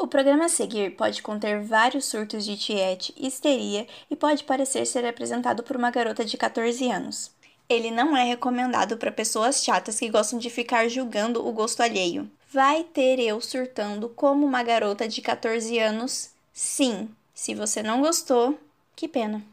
O 0.00 0.06
programa 0.06 0.44
a 0.44 0.48
seguir 0.48 0.94
pode 0.94 1.20
conter 1.20 1.60
vários 1.60 2.04
surtos 2.04 2.44
de 2.44 2.56
tiete, 2.56 3.12
histeria 3.16 3.84
e 4.08 4.14
pode 4.14 4.44
parecer 4.44 4.86
ser 4.86 5.04
apresentado 5.04 5.64
por 5.64 5.76
uma 5.76 5.90
garota 5.90 6.24
de 6.24 6.36
14 6.36 6.88
anos. 6.88 7.32
Ele 7.68 7.90
não 7.90 8.16
é 8.16 8.22
recomendado 8.22 8.96
para 8.96 9.10
pessoas 9.10 9.62
chatas 9.62 9.98
que 9.98 10.08
gostam 10.08 10.38
de 10.38 10.48
ficar 10.50 10.88
julgando 10.88 11.44
o 11.44 11.52
gosto 11.52 11.82
alheio. 11.82 12.30
Vai 12.52 12.84
ter 12.84 13.18
eu 13.18 13.40
surtando 13.40 14.08
como 14.08 14.46
uma 14.46 14.62
garota 14.62 15.08
de 15.08 15.20
14 15.20 15.76
anos? 15.80 16.30
Sim. 16.52 17.08
Se 17.34 17.52
você 17.52 17.82
não 17.82 18.00
gostou, 18.00 18.56
que 18.94 19.08
pena. 19.08 19.44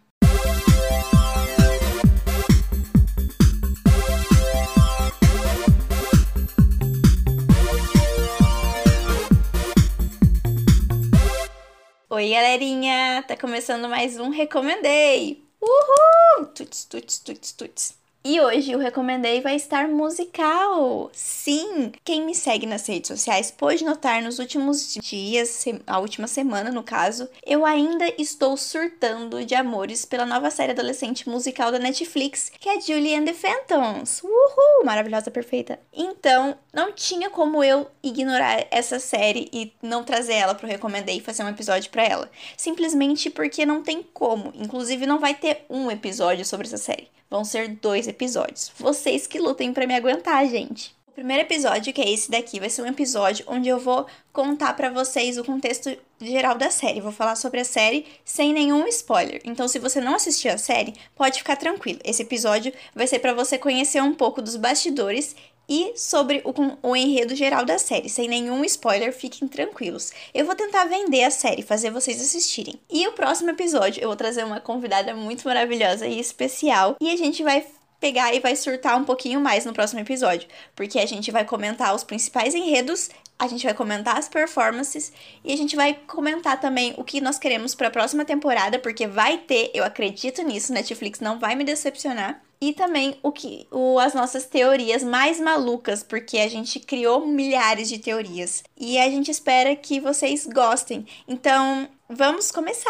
Oi, 12.16 12.30
galerinha! 12.30 13.26
Tá 13.28 13.36
começando 13.36 13.90
mais 13.90 14.18
um 14.18 14.30
Recomendei! 14.30 15.44
Uhul! 15.62 16.46
Tuts, 16.56 16.86
tuts, 16.86 17.20
tuts, 17.20 17.52
tuts. 17.52 18.05
E 18.28 18.42
hoje 18.42 18.76
o 18.76 18.80
Recomendei 18.80 19.40
vai 19.40 19.56
estar 19.56 19.88
musical. 19.88 21.12
Sim! 21.14 21.92
Quem 22.04 22.26
me 22.26 22.34
segue 22.34 22.66
nas 22.66 22.88
redes 22.88 23.08
sociais 23.10 23.52
pôde 23.52 23.86
notar 23.86 24.20
nos 24.20 24.40
últimos 24.40 24.96
dias, 24.96 25.64
a 25.86 26.00
última 26.00 26.26
semana 26.26 26.72
no 26.72 26.82
caso, 26.82 27.30
eu 27.46 27.64
ainda 27.64 28.12
estou 28.18 28.58
surtando 28.58 29.46
de 29.46 29.54
amores 29.54 30.06
pela 30.06 30.26
nova 30.26 30.50
série 30.50 30.72
adolescente 30.72 31.30
musical 31.30 31.72
da 31.72 31.78
Netflix, 31.78 32.52
que 32.60 32.68
é 32.68 32.82
Julie 32.82 33.14
and 33.14 33.26
the 33.26 33.34
Phantoms. 33.34 34.24
Uhul! 34.24 34.84
Maravilhosa, 34.84 35.30
perfeita. 35.30 35.80
Então, 35.94 36.58
não 36.74 36.92
tinha 36.92 37.30
como 37.30 37.64
eu 37.64 37.86
ignorar 38.02 38.66
essa 38.72 38.98
série 38.98 39.48
e 39.54 39.72
não 39.84 40.04
trazer 40.04 40.34
ela 40.34 40.56
pro 40.56 40.66
Recomendei 40.66 41.18
e 41.18 41.22
fazer 41.22 41.44
um 41.44 41.50
episódio 41.50 41.92
para 41.92 42.04
ela. 42.04 42.32
Simplesmente 42.58 43.30
porque 43.30 43.68
não 43.68 43.84
tem 43.84 44.02
como. 44.02 44.52
Inclusive, 44.56 45.06
não 45.06 45.20
vai 45.20 45.36
ter 45.36 45.64
um 45.70 45.92
episódio 45.92 46.44
sobre 46.44 46.66
essa 46.66 46.78
série. 46.78 47.14
Vão 47.30 47.44
ser 47.44 47.70
dois 47.70 48.08
episódios. 48.08 48.72
Vocês 48.78 49.28
que 49.28 49.40
lutem 49.40 49.74
para 49.74 49.88
me 49.88 49.96
aguentar, 49.96 50.48
gente. 50.48 50.96
O 51.08 51.12
primeiro 51.16 51.44
episódio, 51.44 51.94
que 51.94 52.02
é 52.02 52.12
esse 52.12 52.30
daqui, 52.30 52.60
vai 52.60 52.70
ser 52.70 52.82
um 52.82 52.88
episódio 52.88 53.46
onde 53.48 53.70
eu 53.70 53.80
vou 53.80 54.06
contar 54.34 54.74
para 54.74 54.90
vocês 54.90 55.38
o 55.38 55.46
contexto 55.46 55.98
geral 56.20 56.58
da 56.58 56.70
série. 56.70 57.00
Vou 57.00 57.12
falar 57.12 57.38
sobre 57.38 57.62
a 57.62 57.66
série 57.66 58.06
sem 58.26 58.52
nenhum 58.52 58.86
spoiler. 58.88 59.42
Então, 59.46 59.66
se 59.68 59.80
você 59.80 60.02
não 60.02 60.16
assistiu 60.16 60.52
a 60.52 60.58
série, 60.58 60.94
pode 61.16 61.38
ficar 61.38 61.56
tranquilo. 61.56 62.00
Esse 62.04 62.22
episódio 62.22 62.74
vai 62.94 63.08
ser 63.08 63.20
para 63.20 63.34
você 63.34 63.58
conhecer 63.58 64.04
um 64.04 64.14
pouco 64.14 64.42
dos 64.42 64.58
bastidores 64.58 65.36
e 65.68 65.94
sobre 65.96 66.42
o, 66.46 66.90
o, 66.90 66.96
enredo 66.96 67.36
geral 67.36 67.66
da 67.66 67.78
série, 67.78 68.10
sem 68.10 68.28
nenhum 68.28 68.64
spoiler, 68.66 69.14
fiquem 69.14 69.48
tranquilos. 69.48 70.12
Eu 70.34 70.46
vou 70.46 70.56
tentar 70.56 70.86
vender 70.86 71.24
a 71.24 71.32
série, 71.32 71.62
fazer 71.62 71.90
vocês 71.90 72.22
assistirem. 72.22 72.80
E 72.90 73.08
o 73.08 73.14
próximo 73.14 73.50
episódio 73.50 74.02
eu 74.02 74.08
vou 74.08 74.16
trazer 74.16 74.44
uma 74.44 74.60
convidada 74.60 75.14
muito 75.16 75.46
maravilhosa 75.48 76.08
e 76.08 76.20
especial 76.20 76.96
e 77.02 77.10
a 77.12 77.18
gente 77.18 77.44
vai 77.44 77.66
pegar 78.00 78.34
e 78.34 78.40
vai 78.40 78.56
surtar 78.56 78.98
um 78.98 79.04
pouquinho 79.04 79.40
mais 79.40 79.66
no 79.66 79.74
próximo 79.74 80.00
episódio, 80.00 80.48
porque 80.76 81.00
a 81.00 81.06
gente 81.06 81.32
vai 81.32 81.44
comentar 81.44 81.96
os 81.96 82.04
principais 82.04 82.54
enredos, 82.54 83.10
a 83.38 83.48
gente 83.48 83.66
vai 83.66 83.74
comentar 83.74 84.18
as 84.18 84.30
performances 84.30 85.12
e 85.44 85.52
a 85.52 85.58
gente 85.58 85.76
vai 85.76 85.94
comentar 86.08 86.60
também 86.60 86.94
o 86.98 87.04
que 87.04 87.20
nós 87.20 87.38
queremos 87.38 87.76
para 87.76 87.90
a 87.90 87.92
próxima 87.92 88.24
temporada, 88.24 88.80
porque 88.80 89.08
vai 89.08 89.38
ter, 89.38 89.72
eu 89.74 89.84
acredito 89.84 90.42
nisso, 90.42 90.74
Netflix 90.74 91.20
não 91.20 91.38
vai 91.38 91.56
me 91.56 91.64
decepcionar 91.64 92.42
e 92.60 92.74
também 92.74 93.18
o 93.22 93.32
que 93.32 93.68
o, 93.70 94.00
as 94.00 94.14
nossas 94.14 94.46
teorias 94.46 95.04
mais 95.04 95.40
malucas, 95.40 96.02
porque 96.02 96.38
a 96.38 96.50
gente 96.50 96.80
criou 96.80 97.26
milhares 97.28 97.90
de 97.90 98.00
teorias 98.00 98.64
e 98.78 98.98
a 98.98 99.10
gente 99.10 99.30
espera 99.30 99.76
que 99.76 100.00
vocês 100.00 100.48
gostem. 100.48 101.06
Então, 101.28 101.88
vamos 102.10 102.52
começar. 102.52 102.90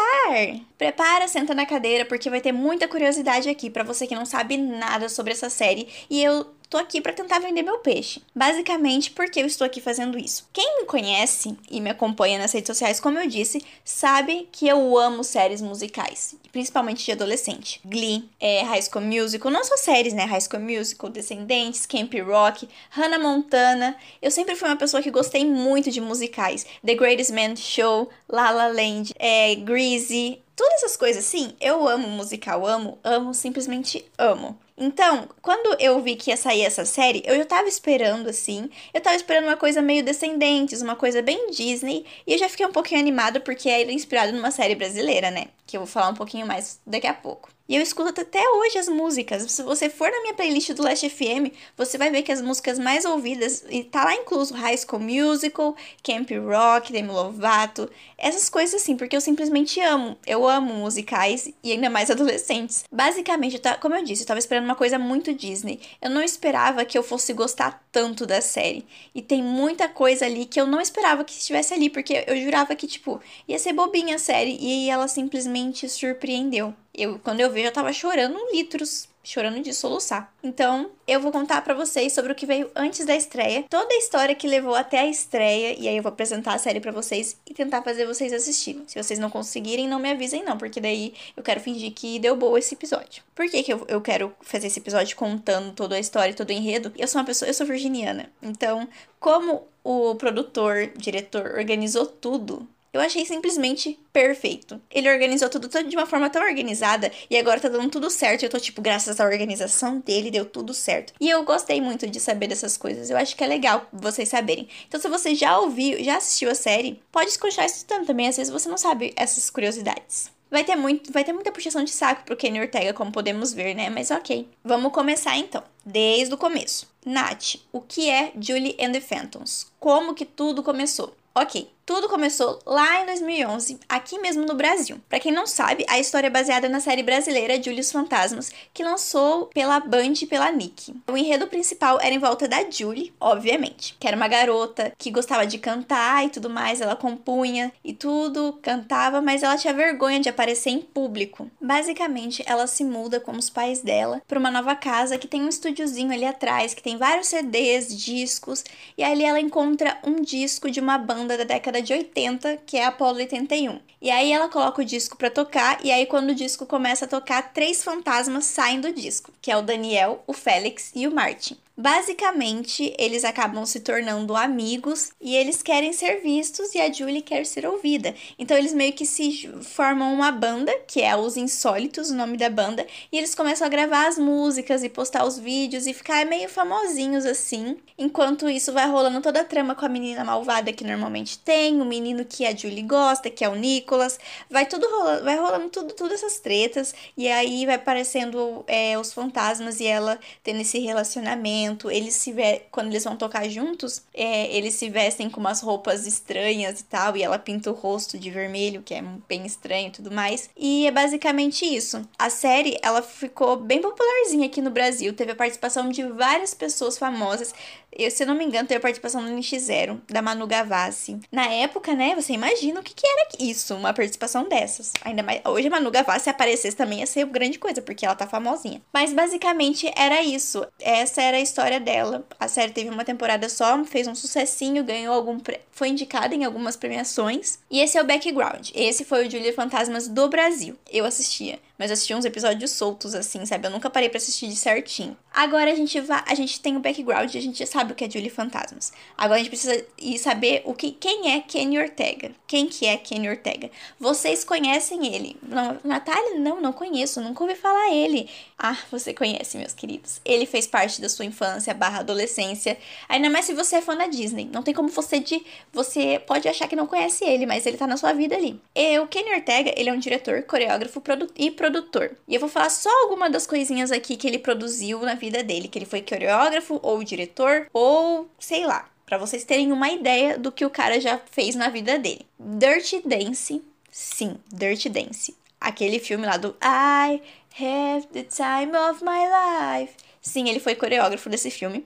Prepara, 0.78 1.26
senta 1.26 1.54
na 1.54 1.66
cadeira 1.66 2.04
porque 2.04 2.30
vai 2.30 2.40
ter 2.40 2.52
muita 2.52 2.88
curiosidade 2.88 3.48
aqui 3.48 3.68
para 3.68 3.84
você 3.84 4.06
que 4.06 4.14
não 4.14 4.24
sabe 4.24 4.56
nada 4.56 5.08
sobre 5.08 5.32
essa 5.32 5.50
série 5.50 5.88
e 6.08 6.22
eu 6.22 6.46
tô 6.76 6.78
aqui 6.78 7.00
para 7.00 7.12
tentar 7.14 7.38
vender 7.38 7.62
meu 7.62 7.78
peixe. 7.78 8.22
Basicamente, 8.34 9.10
porque 9.10 9.40
eu 9.40 9.46
estou 9.46 9.64
aqui 9.64 9.80
fazendo 9.80 10.18
isso. 10.18 10.46
Quem 10.52 10.80
me 10.80 10.84
conhece 10.84 11.56
e 11.70 11.80
me 11.80 11.88
acompanha 11.88 12.38
nas 12.38 12.52
redes 12.52 12.66
sociais, 12.66 13.00
como 13.00 13.18
eu 13.18 13.26
disse, 13.26 13.64
sabe 13.82 14.46
que 14.52 14.68
eu 14.68 14.98
amo 14.98 15.24
séries 15.24 15.62
musicais, 15.62 16.36
principalmente 16.52 17.04
de 17.04 17.12
adolescente. 17.12 17.80
Glee, 17.82 18.28
é, 18.38 18.62
High 18.62 18.82
School 18.82 19.04
Musical, 19.04 19.50
não 19.50 19.64
só 19.64 19.76
séries, 19.78 20.12
né? 20.12 20.24
High 20.24 20.42
School 20.42 20.62
Musical, 20.62 21.08
Descendentes, 21.08 21.86
Camp 21.86 22.12
Rock, 22.26 22.68
Hannah 22.90 23.18
Montana. 23.18 23.96
Eu 24.20 24.30
sempre 24.30 24.54
fui 24.54 24.68
uma 24.68 24.76
pessoa 24.76 25.02
que 25.02 25.10
gostei 25.10 25.46
muito 25.46 25.90
de 25.90 26.00
musicais. 26.00 26.66
The 26.84 26.94
Greatest 26.94 27.30
Man 27.30 27.56
Show, 27.56 28.10
La 28.28 28.50
La 28.50 28.66
Land, 28.66 29.14
é, 29.18 29.54
Greasy, 29.54 30.42
todas 30.54 30.82
essas 30.82 30.96
coisas 30.96 31.24
assim. 31.24 31.54
Eu 31.58 31.88
amo 31.88 32.06
musical, 32.08 32.66
amo, 32.66 32.98
amo, 33.02 33.32
simplesmente 33.32 34.04
amo. 34.18 34.58
Então, 34.78 35.28
quando 35.40 35.80
eu 35.80 36.00
vi 36.02 36.16
que 36.16 36.30
ia 36.30 36.36
sair 36.36 36.62
essa 36.62 36.84
série, 36.84 37.22
eu 37.24 37.36
já 37.36 37.46
tava 37.46 37.66
esperando, 37.68 38.28
assim. 38.28 38.68
Eu 38.92 39.00
tava 39.00 39.16
esperando 39.16 39.44
uma 39.44 39.56
coisa 39.56 39.80
meio 39.80 40.04
Descendentes, 40.04 40.82
uma 40.82 40.94
coisa 40.94 41.22
bem 41.22 41.50
Disney. 41.50 42.04
E 42.26 42.34
eu 42.34 42.38
já 42.38 42.48
fiquei 42.48 42.66
um 42.66 42.72
pouquinho 42.72 43.00
animado 43.00 43.40
porque 43.40 43.68
é 43.70 43.90
inspirado 43.90 44.32
numa 44.32 44.50
série 44.50 44.74
brasileira, 44.74 45.30
né? 45.30 45.46
Que 45.66 45.76
eu 45.76 45.80
vou 45.80 45.86
falar 45.86 46.10
um 46.10 46.14
pouquinho 46.14 46.46
mais 46.46 46.78
daqui 46.86 47.06
a 47.06 47.14
pouco. 47.14 47.55
E 47.68 47.74
eu 47.74 47.82
escuto 47.82 48.20
até 48.20 48.48
hoje 48.48 48.78
as 48.78 48.88
músicas. 48.88 49.50
Se 49.50 49.62
você 49.62 49.90
for 49.90 50.08
na 50.08 50.20
minha 50.22 50.34
playlist 50.34 50.72
do 50.72 50.84
Last 50.84 51.08
FM, 51.08 51.52
você 51.76 51.98
vai 51.98 52.10
ver 52.10 52.22
que 52.22 52.30
as 52.30 52.40
músicas 52.40 52.78
mais 52.78 53.04
ouvidas, 53.04 53.64
e 53.68 53.82
tá 53.82 54.04
lá 54.04 54.14
incluso 54.14 54.54
High 54.54 54.76
School 54.78 55.02
Musical, 55.02 55.74
Camp 56.02 56.30
Rock, 56.30 56.92
Demi 56.92 57.08
Lovato, 57.08 57.90
essas 58.16 58.48
coisas 58.48 58.80
assim, 58.80 58.96
porque 58.96 59.16
eu 59.16 59.20
simplesmente 59.20 59.80
amo. 59.80 60.16
Eu 60.24 60.48
amo 60.48 60.74
musicais 60.74 61.52
e 61.62 61.72
ainda 61.72 61.90
mais 61.90 62.08
adolescentes. 62.10 62.84
Basicamente, 62.90 63.58
tá, 63.58 63.76
como 63.76 63.96
eu 63.96 64.04
disse, 64.04 64.22
eu 64.22 64.28
tava 64.28 64.38
esperando 64.38 64.64
uma 64.64 64.76
coisa 64.76 64.96
muito 64.96 65.34
Disney. 65.34 65.80
Eu 66.00 66.10
não 66.10 66.22
esperava 66.22 66.84
que 66.84 66.96
eu 66.96 67.02
fosse 67.02 67.32
gostar 67.32 67.84
tanto 67.90 68.24
da 68.24 68.40
série. 68.40 68.86
E 69.12 69.20
tem 69.20 69.42
muita 69.42 69.88
coisa 69.88 70.24
ali 70.24 70.46
que 70.46 70.60
eu 70.60 70.66
não 70.68 70.80
esperava 70.80 71.24
que 71.24 71.32
estivesse 71.32 71.74
ali, 71.74 71.90
porque 71.90 72.24
eu 72.28 72.36
jurava 72.36 72.76
que, 72.76 72.86
tipo, 72.86 73.20
ia 73.48 73.58
ser 73.58 73.72
bobinha 73.72 74.14
a 74.14 74.18
série 74.20 74.56
e 74.60 74.88
ela 74.88 75.08
simplesmente 75.08 75.88
surpreendeu. 75.88 76.72
Eu, 76.96 77.18
quando 77.18 77.40
eu 77.40 77.50
vejo, 77.50 77.66
eu 77.66 77.72
tava 77.72 77.92
chorando 77.92 78.38
litros, 78.52 79.06
chorando 79.22 79.60
de 79.60 79.74
soluçar. 79.74 80.32
Então, 80.42 80.90
eu 81.06 81.20
vou 81.20 81.30
contar 81.30 81.60
para 81.62 81.74
vocês 81.74 82.12
sobre 82.12 82.32
o 82.32 82.34
que 82.34 82.46
veio 82.46 82.70
antes 82.74 83.04
da 83.04 83.14
estreia, 83.14 83.64
toda 83.68 83.92
a 83.92 83.98
história 83.98 84.34
que 84.34 84.46
levou 84.46 84.74
até 84.74 85.00
a 85.00 85.06
estreia, 85.06 85.76
e 85.78 85.88
aí 85.88 85.96
eu 85.96 86.02
vou 86.02 86.10
apresentar 86.10 86.54
a 86.54 86.58
série 86.58 86.80
para 86.80 86.92
vocês 86.92 87.36
e 87.46 87.52
tentar 87.52 87.82
fazer 87.82 88.06
vocês 88.06 88.32
assistirem. 88.32 88.84
Se 88.86 89.02
vocês 89.02 89.18
não 89.18 89.28
conseguirem, 89.28 89.88
não 89.88 89.98
me 89.98 90.10
avisem 90.10 90.42
não, 90.42 90.56
porque 90.56 90.80
daí 90.80 91.12
eu 91.36 91.42
quero 91.42 91.60
fingir 91.60 91.92
que 91.92 92.18
deu 92.18 92.34
boa 92.34 92.58
esse 92.58 92.74
episódio. 92.74 93.22
Por 93.34 93.50
que, 93.50 93.62
que 93.62 93.72
eu, 93.72 93.84
eu 93.88 94.00
quero 94.00 94.32
fazer 94.40 94.68
esse 94.68 94.78
episódio 94.78 95.16
contando 95.16 95.72
toda 95.72 95.96
a 95.96 96.00
história, 96.00 96.32
todo 96.32 96.48
o 96.48 96.52
enredo? 96.52 96.92
Eu 96.96 97.08
sou 97.08 97.20
uma 97.20 97.26
pessoa, 97.26 97.48
eu 97.48 97.54
sou 97.54 97.66
virginiana. 97.66 98.30
Então, 98.40 98.88
como 99.20 99.66
o 99.84 100.14
produtor, 100.14 100.92
diretor 100.96 101.54
organizou 101.56 102.06
tudo 102.06 102.66
eu 102.96 103.00
achei 103.00 103.24
simplesmente 103.24 103.98
perfeito. 104.12 104.80
Ele 104.90 105.10
organizou 105.10 105.48
tudo 105.48 105.68
de 105.68 105.96
uma 105.96 106.06
forma 106.06 106.30
tão 106.30 106.42
organizada 106.42 107.12
e 107.30 107.36
agora 107.36 107.60
tá 107.60 107.68
dando 107.68 107.90
tudo 107.90 108.10
certo. 108.10 108.42
Eu 108.42 108.50
tô 108.50 108.58
tipo, 108.58 108.80
graças 108.80 109.20
à 109.20 109.24
organização 109.24 110.00
dele, 110.00 110.30
deu 110.30 110.44
tudo 110.44 110.72
certo. 110.72 111.12
E 111.20 111.28
eu 111.28 111.44
gostei 111.44 111.80
muito 111.80 112.06
de 112.06 112.18
saber 112.18 112.48
dessas 112.48 112.76
coisas. 112.76 113.10
Eu 113.10 113.16
acho 113.16 113.36
que 113.36 113.44
é 113.44 113.46
legal 113.46 113.86
vocês 113.92 114.28
saberem. 114.28 114.68
Então, 114.88 115.00
se 115.00 115.08
você 115.08 115.34
já 115.34 115.58
ouviu, 115.58 116.02
já 116.02 116.16
assistiu 116.16 116.50
a 116.50 116.54
série, 116.54 117.00
pode 117.12 117.38
continuar 117.38 117.66
estudando 117.66 118.06
também. 118.06 118.28
Às 118.28 118.36
vezes 118.36 118.52
você 118.52 118.68
não 118.68 118.78
sabe 118.78 119.12
essas 119.16 119.50
curiosidades. 119.50 120.30
Vai 120.50 120.62
ter, 120.62 120.76
muito, 120.76 121.12
vai 121.12 121.24
ter 121.24 121.32
muita 121.32 121.50
puxação 121.50 121.82
de 121.82 121.90
saco 121.90 122.24
pro 122.24 122.36
Kenny 122.36 122.60
Ortega, 122.60 122.94
como 122.94 123.10
podemos 123.10 123.52
ver, 123.52 123.74
né? 123.74 123.90
Mas 123.90 124.10
ok. 124.10 124.48
Vamos 124.64 124.92
começar 124.92 125.36
então, 125.36 125.62
desde 125.84 126.32
o 126.32 126.38
começo. 126.38 126.88
Nath, 127.04 127.56
o 127.72 127.80
que 127.80 128.08
é 128.08 128.32
Julie 128.40 128.76
and 128.80 128.92
the 128.92 129.00
Phantoms? 129.00 129.66
Como 129.78 130.14
que 130.14 130.24
tudo 130.24 130.62
começou? 130.62 131.16
Ok, 131.34 131.68
tudo 131.86 132.08
começou 132.08 132.58
lá 132.66 133.00
em 133.00 133.06
2011, 133.06 133.78
aqui 133.88 134.18
mesmo 134.18 134.44
no 134.44 134.56
Brasil. 134.56 134.98
Para 135.08 135.20
quem 135.20 135.30
não 135.30 135.46
sabe, 135.46 135.86
a 135.88 136.00
história 136.00 136.26
é 136.26 136.30
baseada 136.30 136.68
na 136.68 136.80
série 136.80 137.02
brasileira 137.04 137.62
Julius 137.62 137.92
Fantasmas, 137.92 138.50
que 138.74 138.82
lançou 138.82 139.46
pela 139.54 139.78
Band 139.78 140.14
e 140.20 140.26
pela 140.26 140.50
Nick. 140.50 140.92
O 141.08 141.16
enredo 141.16 141.46
principal 141.46 142.00
era 142.00 142.12
em 142.12 142.18
volta 142.18 142.48
da 142.48 142.68
Julie, 142.68 143.14
obviamente, 143.20 143.94
que 144.00 144.08
era 144.08 144.16
uma 144.16 144.26
garota 144.26 144.92
que 144.98 145.12
gostava 145.12 145.46
de 145.46 145.58
cantar 145.58 146.26
e 146.26 146.28
tudo 146.28 146.50
mais, 146.50 146.80
ela 146.80 146.96
compunha 146.96 147.72
e 147.84 147.94
tudo, 147.94 148.58
cantava, 148.60 149.22
mas 149.22 149.44
ela 149.44 149.56
tinha 149.56 149.72
vergonha 149.72 150.18
de 150.18 150.28
aparecer 150.28 150.70
em 150.70 150.82
público. 150.82 151.48
Basicamente, 151.60 152.42
ela 152.46 152.66
se 152.66 152.82
muda 152.82 153.20
com 153.20 153.30
os 153.30 153.48
pais 153.48 153.80
dela 153.80 154.20
para 154.26 154.40
uma 154.40 154.50
nova 154.50 154.74
casa 154.74 155.18
que 155.18 155.28
tem 155.28 155.42
um 155.42 155.48
estúdiozinho 155.48 156.12
ali 156.12 156.24
atrás, 156.24 156.74
que 156.74 156.82
tem 156.82 156.96
vários 156.96 157.28
CDs, 157.28 157.96
discos, 157.96 158.64
e 158.98 159.04
ali 159.04 159.24
ela 159.24 159.38
encontra 159.38 159.98
um 160.04 160.20
disco 160.20 160.68
de 160.68 160.80
uma 160.80 160.98
banda 160.98 161.38
da 161.38 161.44
década 161.44 161.75
década 161.76 161.82
de 161.82 161.92
80, 161.92 162.56
que 162.66 162.76
é 162.76 162.84
Apollo 162.84 163.18
81. 163.18 163.80
E 164.00 164.10
aí 164.10 164.32
ela 164.32 164.48
coloca 164.48 164.82
o 164.82 164.84
disco 164.84 165.16
para 165.16 165.30
tocar, 165.30 165.78
e 165.84 165.90
aí 165.90 166.06
quando 166.06 166.30
o 166.30 166.34
disco 166.34 166.66
começa 166.66 167.04
a 167.04 167.08
tocar, 167.08 167.52
três 167.52 167.82
fantasmas 167.82 168.44
saem 168.44 168.80
do 168.80 168.92
disco, 168.92 169.32
que 169.40 169.50
é 169.50 169.56
o 169.56 169.62
Daniel, 169.62 170.22
o 170.26 170.32
Félix 170.32 170.92
e 170.94 171.06
o 171.06 171.14
Martin. 171.14 171.56
Basicamente, 171.78 172.94
eles 172.98 173.22
acabam 173.22 173.66
se 173.66 173.80
tornando 173.80 174.34
amigos 174.34 175.10
e 175.20 175.36
eles 175.36 175.62
querem 175.62 175.92
ser 175.92 176.22
vistos 176.22 176.74
e 176.74 176.80
a 176.80 176.90
Julie 176.90 177.20
quer 177.20 177.44
ser 177.44 177.66
ouvida. 177.66 178.14
Então 178.38 178.56
eles 178.56 178.72
meio 178.72 178.94
que 178.94 179.04
se 179.04 179.46
formam 179.60 180.14
uma 180.14 180.32
banda, 180.32 180.72
que 180.86 181.02
é 181.02 181.14
os 181.14 181.36
Insólitos, 181.36 182.08
o 182.10 182.14
nome 182.14 182.38
da 182.38 182.48
banda, 182.48 182.86
e 183.12 183.18
eles 183.18 183.34
começam 183.34 183.66
a 183.66 183.70
gravar 183.70 184.06
as 184.08 184.18
músicas 184.18 184.82
e 184.82 184.88
postar 184.88 185.26
os 185.26 185.38
vídeos 185.38 185.86
e 185.86 185.92
ficar 185.92 186.24
meio 186.24 186.48
famosinhos 186.48 187.26
assim. 187.26 187.76
Enquanto 187.98 188.48
isso 188.48 188.72
vai 188.72 188.88
rolando 188.88 189.20
toda 189.20 189.42
a 189.42 189.44
trama 189.44 189.74
com 189.74 189.84
a 189.84 189.88
menina 189.90 190.24
malvada 190.24 190.72
que 190.72 190.84
normalmente 190.84 191.38
tem, 191.38 191.82
o 191.82 191.84
menino 191.84 192.24
que 192.24 192.46
a 192.46 192.56
Julie 192.56 192.82
gosta, 192.82 193.28
que 193.28 193.44
é 193.44 193.48
o 193.50 193.54
Nicholas, 193.54 194.18
vai 194.50 194.64
tudo 194.64 194.88
rolando, 194.88 195.24
vai 195.24 195.36
rolando 195.36 195.68
tudo, 195.68 195.92
tudo 195.92 196.14
essas 196.14 196.38
tretas 196.38 196.94
e 197.18 197.28
aí 197.28 197.66
vai 197.66 197.74
aparecendo 197.74 198.64
é, 198.66 198.98
os 198.98 199.12
fantasmas 199.12 199.78
e 199.78 199.86
ela 199.86 200.18
tendo 200.42 200.62
esse 200.62 200.78
relacionamento 200.78 201.65
eles 201.90 202.14
se 202.14 202.34
quando 202.70 202.88
eles 202.88 203.04
vão 203.04 203.16
tocar 203.16 203.48
juntos, 203.48 204.02
é, 204.12 204.54
eles 204.54 204.74
se 204.74 204.88
vestem 204.90 205.30
com 205.30 205.40
umas 205.40 205.60
roupas 205.60 206.06
estranhas 206.06 206.80
e 206.80 206.84
tal, 206.84 207.16
e 207.16 207.22
ela 207.22 207.38
pinta 207.38 207.70
o 207.70 207.74
rosto 207.74 208.18
de 208.18 208.30
vermelho, 208.30 208.82
que 208.82 208.94
é 208.94 209.02
bem 209.28 209.46
estranho 209.46 209.88
e 209.88 209.92
tudo 209.92 210.10
mais. 210.10 210.50
E 210.56 210.86
é 210.86 210.90
basicamente 210.90 211.64
isso. 211.64 212.02
A 212.18 212.30
série, 212.30 212.78
ela 212.82 213.02
ficou 213.02 213.56
bem 213.56 213.80
popularzinha 213.80 214.46
aqui 214.46 214.60
no 214.60 214.70
Brasil, 214.70 215.12
teve 215.12 215.32
a 215.32 215.36
participação 215.36 215.88
de 215.88 216.02
várias 216.04 216.54
pessoas 216.54 216.98
famosas. 216.98 217.54
Eu, 217.92 218.10
se 218.10 218.22
eu 218.22 218.26
não 218.26 218.34
me 218.34 218.44
engano, 218.44 218.68
teve 218.68 218.80
participação 218.80 219.24
do 219.24 219.30
NX0, 219.30 220.00
da 220.08 220.20
Manu 220.20 220.46
Gavassi. 220.46 221.18
Na 221.32 221.46
época, 221.46 221.94
né, 221.94 222.14
você 222.14 222.34
imagina 222.34 222.80
o 222.80 222.82
que, 222.82 222.94
que 222.94 223.06
era 223.06 223.28
isso, 223.40 223.74
uma 223.74 223.94
participação 223.94 224.48
dessas. 224.48 224.92
Ainda 225.02 225.22
mais, 225.22 225.40
hoje 225.46 225.68
a 225.68 225.70
Manu 225.70 225.90
Gavassi 225.90 226.28
aparecesse 226.28 226.76
também 226.76 227.00
ia 227.00 227.06
ser 227.06 227.24
grande 227.26 227.58
coisa, 227.58 227.80
porque 227.80 228.04
ela 228.04 228.14
tá 228.14 228.26
famosinha. 228.26 228.82
Mas 228.92 229.12
basicamente 229.12 229.90
era 229.96 230.22
isso. 230.22 230.66
Essa 230.80 231.22
era 231.22 231.38
a 231.38 231.40
história 231.40 231.80
dela. 231.80 232.26
A 232.38 232.48
série 232.48 232.72
teve 232.72 232.90
uma 232.90 233.04
temporada 233.04 233.48
só, 233.48 233.82
fez 233.84 234.06
um 234.06 234.14
sucessinho, 234.14 234.84
ganhou 234.84 235.14
algum. 235.14 235.38
Pre... 235.38 235.60
foi 235.70 235.88
indicada 235.88 236.34
em 236.34 236.44
algumas 236.44 236.76
premiações. 236.76 237.58
E 237.70 237.80
esse 237.80 237.96
é 237.96 238.02
o 238.02 238.06
background. 238.06 238.70
Esse 238.74 239.04
foi 239.04 239.26
o 239.26 239.30
Julia 239.30 239.54
Fantasmas 239.54 240.06
do 240.06 240.28
Brasil. 240.28 240.76
Eu 240.90 241.04
assistia 241.06 241.58
mas 241.78 241.90
eu 241.90 241.94
assisti 241.94 242.14
uns 242.14 242.24
episódios 242.24 242.70
soltos, 242.70 243.14
assim, 243.14 243.44
sabe? 243.44 243.66
Eu 243.66 243.70
nunca 243.70 243.90
parei 243.90 244.08
para 244.08 244.18
assistir 244.18 244.48
de 244.48 244.56
certinho. 244.56 245.16
Agora 245.32 245.70
a 245.70 245.74
gente 245.74 246.00
vai, 246.00 246.22
a 246.26 246.34
gente 246.34 246.60
tem 246.60 246.76
o 246.76 246.80
background, 246.80 247.34
a 247.34 247.40
gente 247.40 247.58
já 247.58 247.66
sabe 247.66 247.92
o 247.92 247.94
que 247.94 248.04
é 248.04 248.10
Julie 248.10 248.30
Fantasmas. 248.30 248.92
Agora 249.16 249.34
a 249.34 249.38
gente 249.38 249.50
precisa 249.50 249.84
ir 249.98 250.18
saber 250.18 250.62
o 250.64 250.72
que, 250.72 250.92
quem 250.92 251.32
é 251.32 251.40
Kenny 251.40 251.78
Ortega. 251.78 252.30
Quem 252.46 252.66
que 252.66 252.86
é 252.86 252.96
Kenny 252.96 253.28
Ortega? 253.28 253.70
Vocês 254.00 254.44
conhecem 254.44 255.14
ele? 255.14 255.36
Não, 255.42 255.78
Natália, 255.84 256.38
não, 256.38 256.60
não 256.60 256.72
conheço, 256.72 257.20
nunca 257.20 257.42
ouvi 257.44 257.54
falar 257.54 257.92
ele. 257.92 258.30
Ah, 258.58 258.78
você 258.90 259.12
conhece, 259.12 259.58
meus 259.58 259.74
queridos. 259.74 260.20
Ele 260.24 260.46
fez 260.46 260.66
parte 260.66 261.00
da 261.00 261.08
sua 261.08 261.26
infância 261.26 261.74
barra 261.74 262.00
adolescência. 262.00 262.78
Ainda 263.08 263.28
mais 263.28 263.44
se 263.44 263.52
você 263.52 263.76
é 263.76 263.82
fã 263.82 263.94
da 263.94 264.06
Disney. 264.06 264.48
Não 264.50 264.62
tem 264.62 264.72
como 264.72 264.88
você 264.88 265.18
de. 265.18 265.44
Você 265.72 266.18
pode 266.26 266.48
achar 266.48 266.66
que 266.66 266.74
não 266.74 266.86
conhece 266.86 267.24
ele, 267.24 267.44
mas 267.44 267.66
ele 267.66 267.76
tá 267.76 267.86
na 267.86 267.98
sua 267.98 268.14
vida 268.14 268.34
ali. 268.34 268.58
E 268.74 268.98
o 268.98 269.06
Kenny 269.06 269.34
Ortega, 269.34 269.74
ele 269.76 269.90
é 269.90 269.92
um 269.92 269.98
diretor, 269.98 270.42
coreógrafo 270.44 271.02
e 271.36 271.50
produtor 271.50 271.65
produtor. 271.70 272.16
E 272.28 272.34
eu 272.34 272.40
vou 272.40 272.48
falar 272.48 272.70
só 272.70 272.90
alguma 273.02 273.28
das 273.28 273.46
coisinhas 273.46 273.90
aqui 273.90 274.16
que 274.16 274.26
ele 274.26 274.38
produziu 274.38 275.00
na 275.00 275.14
vida 275.14 275.42
dele, 275.42 275.68
que 275.68 275.78
ele 275.78 275.86
foi 275.86 276.00
coreógrafo 276.00 276.78
ou 276.82 277.02
diretor 277.02 277.66
ou 277.72 278.28
sei 278.38 278.64
lá, 278.64 278.88
para 279.04 279.18
vocês 279.18 279.44
terem 279.44 279.72
uma 279.72 279.90
ideia 279.90 280.38
do 280.38 280.52
que 280.52 280.64
o 280.64 280.70
cara 280.70 281.00
já 281.00 281.20
fez 281.30 281.54
na 281.54 281.68
vida 281.68 281.98
dele. 281.98 282.26
Dirty 282.38 283.02
Dance, 283.04 283.62
sim, 283.90 284.36
Dirty 284.52 284.88
Dance. 284.88 285.36
Aquele 285.60 285.98
filme 285.98 286.26
lá 286.26 286.36
do 286.36 286.56
I 286.62 287.20
have 287.58 288.06
the 288.12 288.22
time 288.22 288.76
of 288.76 289.02
my 289.02 289.80
life. 289.80 289.94
Sim, 290.20 290.48
ele 290.48 290.60
foi 290.60 290.74
coreógrafo 290.74 291.28
desse 291.28 291.50
filme. 291.50 291.84